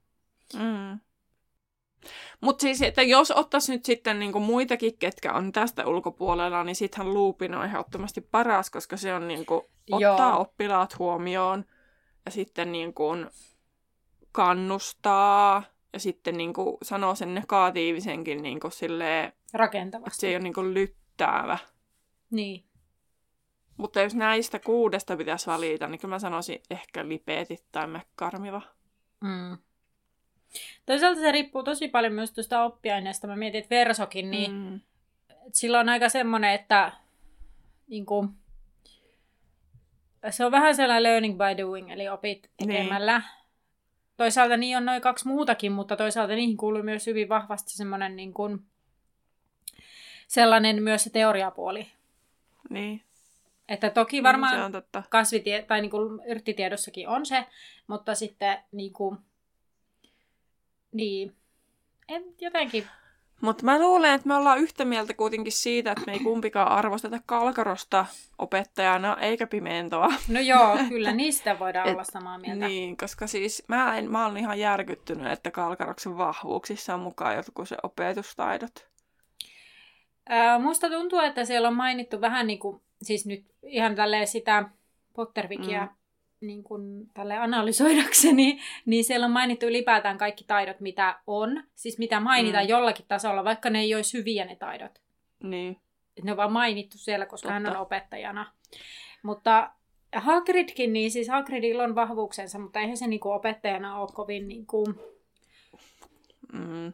Mm. 0.54 1.00
Mutta 2.42 2.62
siis, 2.62 2.82
että 2.82 3.02
jos 3.02 3.32
ottaisi 3.32 3.72
nyt 3.72 3.86
sitten 3.86 4.20
niinku 4.20 4.40
muitakin, 4.40 4.98
ketkä 4.98 5.34
on 5.34 5.52
tästä 5.52 5.88
ulkopuolella, 5.88 6.64
niin 6.64 6.76
sittenhän 6.76 7.14
Loopin 7.14 7.56
on 7.56 7.66
ehdottomasti 7.66 8.22
paras, 8.22 8.70
koska 8.70 8.98
se 8.98 9.14
on 9.14 9.28
niinku, 9.28 9.70
ottaa 9.92 10.30
Joo. 10.30 10.42
oppilaat 10.42 11.00
huomioon 11.00 11.66
ja 12.26 12.32
sitten 12.32 12.72
niinku 12.72 13.04
kannustaa 14.36 15.64
ja 15.94 16.00
sitten 16.00 16.38
niinku 16.38 16.78
sanoo 16.84 17.16
sen 17.16 17.36
negatiivisenkin 17.36 18.44
niinku 18.44 18.70
silleen, 18.70 19.34
rakentavasti. 19.54 20.20
Se 20.20 20.28
ei 20.28 20.36
ole 20.36 20.44
niinku 20.44 20.64
lyttäävä. 20.64 21.58
Niin. 22.32 22.66
Mutta 23.78 24.02
jos 24.02 24.16
näistä 24.16 24.60
kuudesta 24.60 25.18
pitäisi 25.18 25.48
valita, 25.48 25.88
niin 25.88 26.00
kyllä 26.00 26.16
mä 26.16 26.20
sanoisin 26.20 26.62
ehkä 26.70 27.08
lipeetit 27.08 27.66
tai 27.72 27.88
mekkarmiva. 27.88 28.62
Mm. 29.22 29.58
Toisaalta 30.86 31.20
se 31.20 31.32
riippuu 31.32 31.64
tosi 31.64 31.88
paljon 31.88 32.14
myös 32.14 32.32
tuosta 32.32 32.64
oppiaineesta. 32.64 33.28
Mä 33.28 33.36
mietin, 33.36 33.60
että 33.60 33.76
Versokin, 33.76 34.32
niin 34.32 34.52
mm. 34.52 34.80
sillä 35.54 35.80
on 35.80 35.90
aika 35.90 36.10
semmoinen, 36.10 36.54
että 36.54 36.92
niin 37.88 38.06
kuin, 38.06 38.30
se 40.30 40.46
on 40.46 40.52
vähän 40.52 40.76
sellainen 40.76 41.04
learning 41.04 41.38
by 41.38 41.64
doing, 41.64 41.92
eli 41.92 42.10
opit 42.10 42.52
niin. 42.60 42.70
tekemällä. 42.70 43.20
Niin. 43.20 43.45
Toisaalta 44.18 44.58
niin 44.58 44.78
on 44.78 44.86
noin 44.86 45.02
kaksi 45.02 45.28
muutakin, 45.28 45.72
mutta 45.72 45.96
toisaalta 45.98 46.36
niihin 46.36 46.58
kuuluu 46.58 46.84
myös 46.84 47.08
hyvin 47.08 47.30
vahvasti 47.30 47.72
semmoinen 47.72 48.16
niin 48.16 48.34
kuin, 48.34 48.66
sellainen 50.28 50.84
myös 50.84 51.04
se 51.04 51.10
teoriapuoli. 51.10 51.88
Niin. 52.70 53.02
Että 53.70 53.90
toki 53.90 54.24
varmaan 54.24 54.54
niin, 54.54 54.62
se 54.62 54.66
on 54.66 54.72
totta. 54.72 55.04
kasvitie- 55.10 55.66
tai 55.68 55.82
niin 55.82 55.92
kuin 55.92 56.22
yrttitiedossakin 56.28 57.08
on 57.08 57.26
se, 57.26 57.46
mutta 57.88 58.16
sitten 58.16 58.58
niin 58.72 58.94
kuin, 58.94 59.18
niin. 60.92 61.36
En 62.08 62.24
jotenkin... 62.42 62.88
Mutta 63.42 63.66
mä 63.66 63.80
luulen, 63.80 64.14
että 64.14 64.28
me 64.28 64.36
ollaan 64.36 64.60
yhtä 64.60 64.86
mieltä 64.86 65.14
kuitenkin 65.14 65.54
siitä, 65.54 65.92
että 65.92 66.04
me 66.08 66.14
ei 66.14 66.20
kumpikaan 66.20 66.72
arvosteta 66.72 67.20
Kalkarosta 67.26 68.06
opettajana 68.38 69.18
eikä 69.22 69.48
Pimentoa. 69.48 70.08
No 70.28 70.40
joo, 70.40 70.78
kyllä 70.90 71.12
niistä 71.12 71.60
voidaan 71.60 71.88
Et, 71.88 71.94
olla 71.94 72.04
samaa 72.04 72.38
mieltä. 72.38 72.68
Niin, 72.68 72.98
koska 72.98 73.28
siis 73.28 73.64
mä, 73.68 73.98
en, 73.98 74.12
mä 74.12 74.26
olen 74.26 74.38
ihan 74.38 74.60
järkyttynyt, 74.60 75.32
että 75.32 75.52
Kalkaroksen 75.52 76.18
vahvuuksissa 76.18 76.94
on 76.94 77.00
mukaan 77.00 77.36
jotkut 77.36 77.70
se 77.70 77.78
opetustaidot. 77.84 78.88
Ää, 80.30 80.60
musta 80.60 80.90
tuntuu, 80.90 81.20
että 81.20 81.46
siellä 81.46 81.68
on 81.68 81.76
mainittu 81.76 82.22
vähän 82.22 82.48
niin 82.48 82.60
kuin, 82.60 82.82
siis 83.02 83.26
nyt 83.26 83.46
ihan 83.64 83.96
tälleen 83.96 84.28
sitä 84.28 84.70
Pottervikia 85.14 85.86
mm 85.86 85.90
niin 86.48 86.64
kuin, 86.64 87.10
tälle 87.14 87.38
analysoidakseni, 87.38 88.60
niin 88.86 89.04
siellä 89.04 89.26
on 89.26 89.32
mainittu 89.32 89.66
ylipäätään 89.66 90.18
kaikki 90.18 90.44
taidot, 90.44 90.80
mitä 90.80 91.20
on. 91.28 91.64
Siis 91.76 91.98
mitä 91.98 92.20
mainitaan 92.20 92.64
mm. 92.66 92.70
jollakin 92.70 93.06
tasolla, 93.08 93.44
vaikka 93.44 93.70
ne 93.70 93.80
ei 93.80 93.96
olisi 93.96 94.18
hyviä 94.18 94.46
ne 94.46 94.56
taidot. 94.56 95.02
Niin. 95.44 95.78
ne 96.24 96.32
on 96.32 96.38
vaan 96.38 96.52
mainittu 96.52 96.98
siellä, 96.98 97.26
koska 97.26 97.48
Totta. 97.48 97.54
hän 97.54 97.76
on 97.76 97.82
opettajana. 97.82 98.52
Mutta 99.24 99.72
Hagridkin, 100.16 100.94
niin 100.94 101.12
siis 101.12 101.30
Hagridilla 101.30 101.84
on 101.84 101.96
vahvuuksensa, 101.96 102.60
mutta 102.60 102.80
eihän 102.80 102.98
se 102.98 103.08
niin 103.08 103.20
kuin 103.20 103.36
opettajana 103.36 104.00
ole 104.00 104.10
kovin 104.14 104.48
niin 104.48 104.66
kuin... 104.66 104.96
Mm 106.54 106.94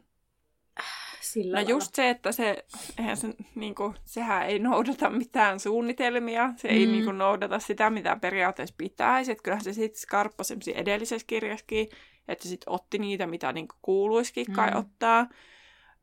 sillä 1.22 1.62
No 1.62 1.68
just 1.68 1.94
se, 1.94 2.10
että 2.10 2.32
se, 2.32 2.64
eihän 2.98 3.16
se, 3.16 3.28
niin 3.54 3.74
kuin, 3.74 3.94
sehän 4.04 4.46
ei 4.46 4.58
noudata 4.58 5.10
mitään 5.10 5.60
suunnitelmia, 5.60 6.52
se 6.56 6.68
mm. 6.68 6.74
ei 6.74 6.86
niin 6.86 7.04
kuin, 7.04 7.18
noudata 7.18 7.58
sitä, 7.58 7.90
mitä 7.90 8.16
periaatteessa 8.20 8.74
pitäisi. 8.78 9.32
Että 9.32 9.42
kyllähän 9.42 9.64
se 9.64 9.72
sitten 9.72 10.00
skarppasi 10.00 10.54
edellisessä 10.74 11.26
kirjassakin, 11.26 11.88
että 12.28 12.42
se 12.42 12.48
sitten 12.48 12.72
otti 12.72 12.98
niitä, 12.98 13.26
mitä 13.26 13.52
niin 13.52 13.68
kuin, 13.68 13.78
kuuluisikin 13.82 14.52
kai 14.52 14.70
mm. 14.70 14.78
ottaa. 14.78 15.28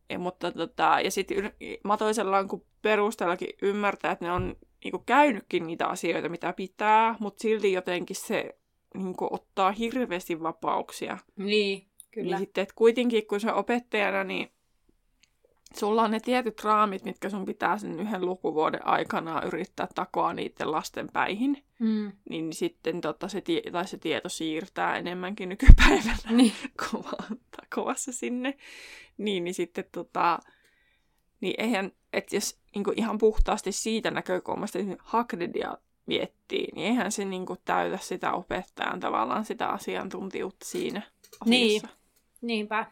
Ja, 0.10 0.20
mutta, 0.20 0.52
tota, 0.52 0.98
ja 1.04 1.12
sitten 1.12 1.52
matoisellaan 1.84 2.48
kun 2.48 2.66
perusteellakin 2.82 3.50
ymmärtää, 3.62 4.12
että 4.12 4.26
ne 4.26 4.32
on 4.32 4.56
niin 4.84 4.92
kuin, 4.92 5.04
käynytkin 5.06 5.68
niitä 5.68 5.88
asioita, 5.88 6.30
mitä 6.30 6.54
pitää, 6.54 7.16
mutta 7.20 7.42
silti 7.42 7.72
jotenkin 7.74 8.16
se 8.16 8.56
niin 8.94 9.16
kuin, 9.16 9.34
ottaa 9.34 9.72
hirveästi 9.72 10.44
vapauksia. 10.44 11.18
Niin, 11.36 11.88
kyllä. 12.12 12.30
Niin 12.30 12.40
sitten, 12.40 12.62
että 12.62 12.76
kuitenkin 12.76 13.28
kun 13.28 13.40
se 13.40 13.54
opettajana, 13.54 14.24
niin 14.24 14.52
sulla 15.78 16.04
on 16.04 16.12
ne 16.12 16.20
tietyt 16.20 16.64
raamit, 16.64 17.04
mitkä 17.04 17.30
sun 17.30 17.46
pitää 17.46 17.78
sen 17.78 18.00
yhden 18.00 18.26
lukuvuoden 18.26 18.88
aikana 18.88 19.42
yrittää 19.42 19.88
takoa 19.96 20.34
niiden 20.34 20.72
lasten 20.72 21.08
päihin, 21.14 21.64
mm. 21.80 22.12
niin 22.30 22.54
sitten 22.54 23.02
tota, 23.02 23.28
se, 23.28 23.42
tie- 23.42 23.72
tai 23.72 23.88
se 23.88 23.98
tieto 23.98 24.30
siirtää 24.30 24.98
enemmänkin 24.98 25.50
nykypäivänä 25.50 26.32
niin. 26.32 26.54
takoassa 27.62 28.12
sinne. 28.12 28.58
Niin, 29.18 29.44
niin 29.44 29.54
sitten 29.54 29.86
tota, 29.92 30.40
niin 31.42 31.54
eihän, 31.58 31.92
että 32.14 32.36
jos 32.36 32.60
niin 32.76 32.86
ihan 32.96 33.18
puhtaasti 33.18 33.72
siitä 33.72 34.12
näkökulmasta 34.12 34.80
Hagridia 35.00 35.78
miettii, 36.06 36.68
niin 36.76 36.88
eihän 36.88 37.12
se 37.12 37.26
niin 37.26 37.46
kuin, 37.46 37.60
täytä 37.66 37.98
sitä 37.98 38.34
opettajan 38.34 39.00
tavallaan 39.00 39.46
sitä 39.46 39.68
asiantuntijuutta 39.68 40.66
siinä 40.66 41.00
asiassa. 41.00 41.46
Niin, 41.46 41.82
niinpä. 42.42 42.86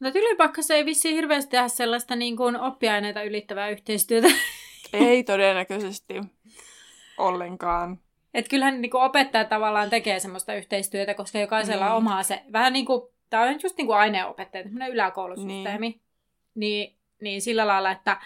No 0.00 0.10
Tylypakkassa 0.10 0.74
ei 0.74 0.84
vissiin 0.84 1.14
hirveästi 1.14 1.50
tehdä 1.50 1.68
sellaista 1.68 2.16
niin 2.16 2.36
kuin 2.36 2.56
oppiaineita 2.56 3.22
ylittävää 3.22 3.68
yhteistyötä. 3.68 4.28
Ei 4.92 5.24
todennäköisesti 5.24 6.14
ollenkaan. 7.18 7.98
Et 8.34 8.48
kyllähän 8.48 8.80
niin 8.80 8.90
kuin 8.90 9.02
opettaja 9.02 9.44
tavallaan 9.44 9.90
tekee 9.90 10.20
semmoista 10.20 10.54
yhteistyötä, 10.54 11.14
koska 11.14 11.38
jokaisella 11.38 11.86
niin. 11.86 11.94
omaa 11.94 12.22
se, 12.22 12.42
vähän 12.52 12.72
niin 12.72 12.86
kuin, 12.86 13.02
tämä 13.30 13.42
on 13.42 13.58
just 13.62 13.76
niin 13.76 13.86
kuin 13.86 13.98
aineenopettaja, 13.98 14.64
tämmöinen 14.64 14.92
yläkoulusysteemi. 14.92 15.88
Niin. 15.88 16.00
niin, 16.54 16.96
niin 17.22 17.42
sillä 17.42 17.66
lailla, 17.66 17.90
että 17.90 18.20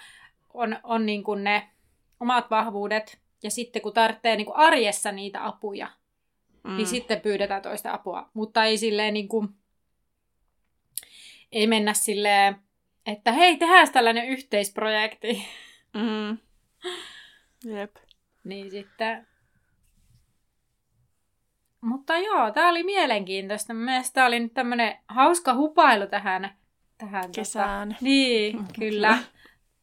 on, 0.54 0.78
on 0.82 1.06
niin 1.06 1.24
kuin 1.24 1.44
ne 1.44 1.68
omat 2.20 2.50
vahvuudet, 2.50 3.18
ja 3.42 3.50
sitten 3.50 3.82
kun 3.82 3.92
tarvitsee 3.92 4.36
niin 4.36 4.46
kuin 4.46 4.56
arjessa 4.56 5.12
niitä 5.12 5.46
apuja, 5.46 5.86
niin 5.86 6.72
mm. 6.72 6.76
niin 6.76 6.86
sitten 6.86 7.20
pyydetään 7.20 7.62
toista 7.62 7.92
apua. 7.92 8.30
Mutta 8.34 8.64
ei 8.64 8.78
silleen 8.78 9.14
niin 9.14 9.28
kuin, 9.28 9.48
ei 11.52 11.66
mennä 11.66 11.94
silleen, 11.94 12.56
että 13.06 13.32
hei, 13.32 13.56
tehdään 13.56 13.92
tällainen 13.92 14.28
yhteisprojekti. 14.28 15.44
Mm. 15.94 16.38
Jep. 17.64 17.96
niin 18.44 18.70
sitten... 18.70 19.26
Mutta 21.80 22.18
joo, 22.18 22.50
tämä 22.50 22.68
oli 22.68 22.82
mielenkiintoista. 22.82 23.74
Mielestäni 23.74 24.14
tämä 24.14 24.26
oli 24.26 24.40
nyt 24.40 24.54
tämmöinen 24.54 24.98
hauska 25.08 25.54
hupailu 25.54 26.06
tähän, 26.06 26.56
tähän 26.98 27.24
tota- 27.24 27.34
kesään. 27.34 27.88
Tota... 27.88 28.04
Niin, 28.04 28.58
kyllä. 28.78 29.18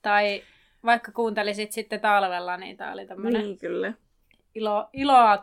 tai 0.01 0.43
vaikka 0.85 1.11
kuuntelisit 1.11 1.71
sitten 1.71 1.99
talvella, 1.99 2.57
niin 2.57 2.77
tämä 2.77 2.91
oli 2.91 3.05
tämmöinen 3.05 3.41
Niin, 3.41 3.57
kyllä. 3.57 3.93
Ilo, 4.59 4.89
iloa. 4.93 5.37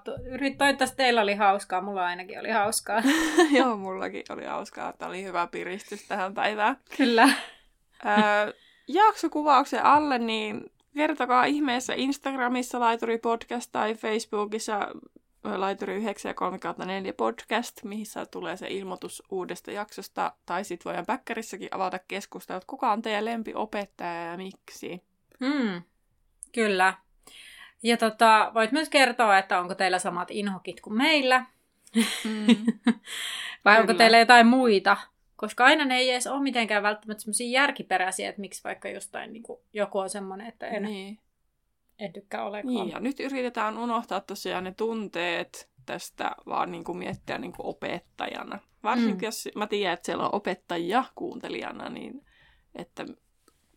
Toivottavasti 0.59 0.97
teillä 0.97 1.21
oli 1.21 1.35
hauskaa, 1.35 1.81
mulla 1.81 2.07
ainakin 2.07 2.41
oli 2.41 2.51
hauskaa. 2.51 3.03
Joo, 3.59 3.77
mullakin 3.87 4.25
oli 4.31 4.45
hauskaa, 4.45 4.91
että 4.91 5.07
oli 5.07 5.25
hyvä 5.25 5.47
piristys 5.47 6.09
tähän 6.09 6.35
päivään. 6.35 6.77
Kyllä. 6.97 7.29
Öö, 8.07 8.53
jaksokuvauksen 8.89 9.85
alle, 9.85 10.19
niin 10.19 10.71
kertokaa 10.95 11.45
ihmeessä 11.45 11.95
Instagramissa 11.97 12.81
Laituri 12.81 13.19
Podcast 13.19 13.73
tai 13.73 13.95
Facebookissa 13.95 14.89
Laituri 15.45 15.97
9 15.97 16.31
ja 16.31 16.35
3 16.35 16.59
4 16.87 17.13
podcast, 17.13 17.85
missä 17.85 18.27
tulee 18.27 18.57
se 18.57 18.67
ilmoitus 18.69 19.23
uudesta 19.31 19.71
jaksosta. 19.71 20.33
Tai 20.47 20.65
sitten 20.65 20.85
voidaan 20.85 21.07
päkkärissäkin 21.07 21.69
avata 21.71 21.99
keskustelua, 21.99 22.57
että 22.57 22.67
kuka 22.67 22.93
on 22.93 23.03
teidän 23.03 23.25
lempiopettaja 23.25 24.25
ja 24.25 24.37
miksi. 24.37 25.03
Mm, 25.41 25.83
kyllä. 26.53 26.95
Ja 27.87 27.97
tota, 27.97 28.51
voit 28.55 28.73
myös 28.73 28.89
kertoa, 28.89 29.39
että 29.39 29.61
onko 29.61 29.75
teillä 29.75 29.99
samat 29.99 30.31
inhokit 30.31 30.81
kuin 30.81 30.97
meillä. 30.97 31.47
Mm. 32.25 32.47
Vai 33.65 33.75
kyllä. 33.75 33.81
onko 33.81 33.95
teillä 33.95 34.19
jotain 34.19 34.47
muita 34.47 34.97
koska 35.37 35.65
aina 35.65 35.85
ne 35.85 35.97
ei 35.97 36.11
edes 36.11 36.27
ole 36.27 36.43
mitenkään 36.43 36.83
välttämättä 36.83 37.23
semmoisia 37.23 37.51
järkiperäisiä, 37.51 38.29
että 38.29 38.41
miksi 38.41 38.65
vaikka 38.65 38.89
jostain 38.89 39.33
niin 39.33 39.43
kuin, 39.43 39.61
joku 39.73 39.99
on 39.99 40.11
semmoinen, 40.11 40.47
että 40.47 40.67
en, 40.67 40.83
niin. 40.83 41.19
en 41.99 42.13
tykkää 42.13 42.45
olekaan. 42.45 42.75
Niin, 42.75 42.91
ja 42.91 43.01
nyt 43.01 43.21
yritetään 43.21 43.79
unohtaa 43.79 44.21
tosiaan 44.21 44.65
ne 44.65 44.75
tunteet 44.77 45.71
tästä, 45.87 46.31
vaan 46.47 46.73
niin 46.73 46.85
kuin 46.85 46.99
miettiä 46.99 47.39
niin 47.39 47.53
kuin 47.53 47.67
opettajana. 47.67 48.59
Varsinkin 48.83 49.17
mm. 49.17 49.25
jos 49.25 49.49
mä 49.55 49.67
tiedän, 49.67 49.95
että 49.95 50.07
siellä 50.07 50.25
on 50.25 50.35
opettajia 50.35 51.05
kuuntelijana, 51.15 51.89
niin 51.89 52.25
että 52.75 53.07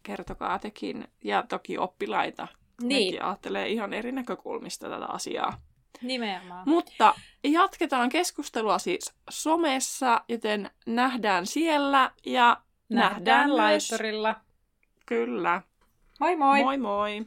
kertokaa 0.03 0.59
tekin, 0.59 1.07
ja 1.23 1.43
toki 1.49 1.77
oppilaita. 1.77 2.47
Niin. 2.81 3.05
Nekin 3.05 3.25
ajattelee 3.25 3.67
ihan 3.69 3.93
eri 3.93 4.11
näkökulmista 4.11 4.89
tätä 4.89 5.05
asiaa. 5.05 5.61
Nimenomaan. 6.01 6.69
Mutta 6.69 7.15
jatketaan 7.43 8.09
keskustelua 8.09 8.79
siis 8.79 9.13
somessa, 9.29 10.21
joten 10.29 10.69
nähdään 10.85 11.45
siellä 11.45 12.11
ja 12.25 12.57
nähdään, 12.89 13.15
nähdään 13.15 13.57
laiturilla. 13.57 14.35
Kyllä. 15.05 15.61
Moi 16.19 16.35
moi! 16.35 16.63
Moi 16.63 16.77
moi! 16.77 17.25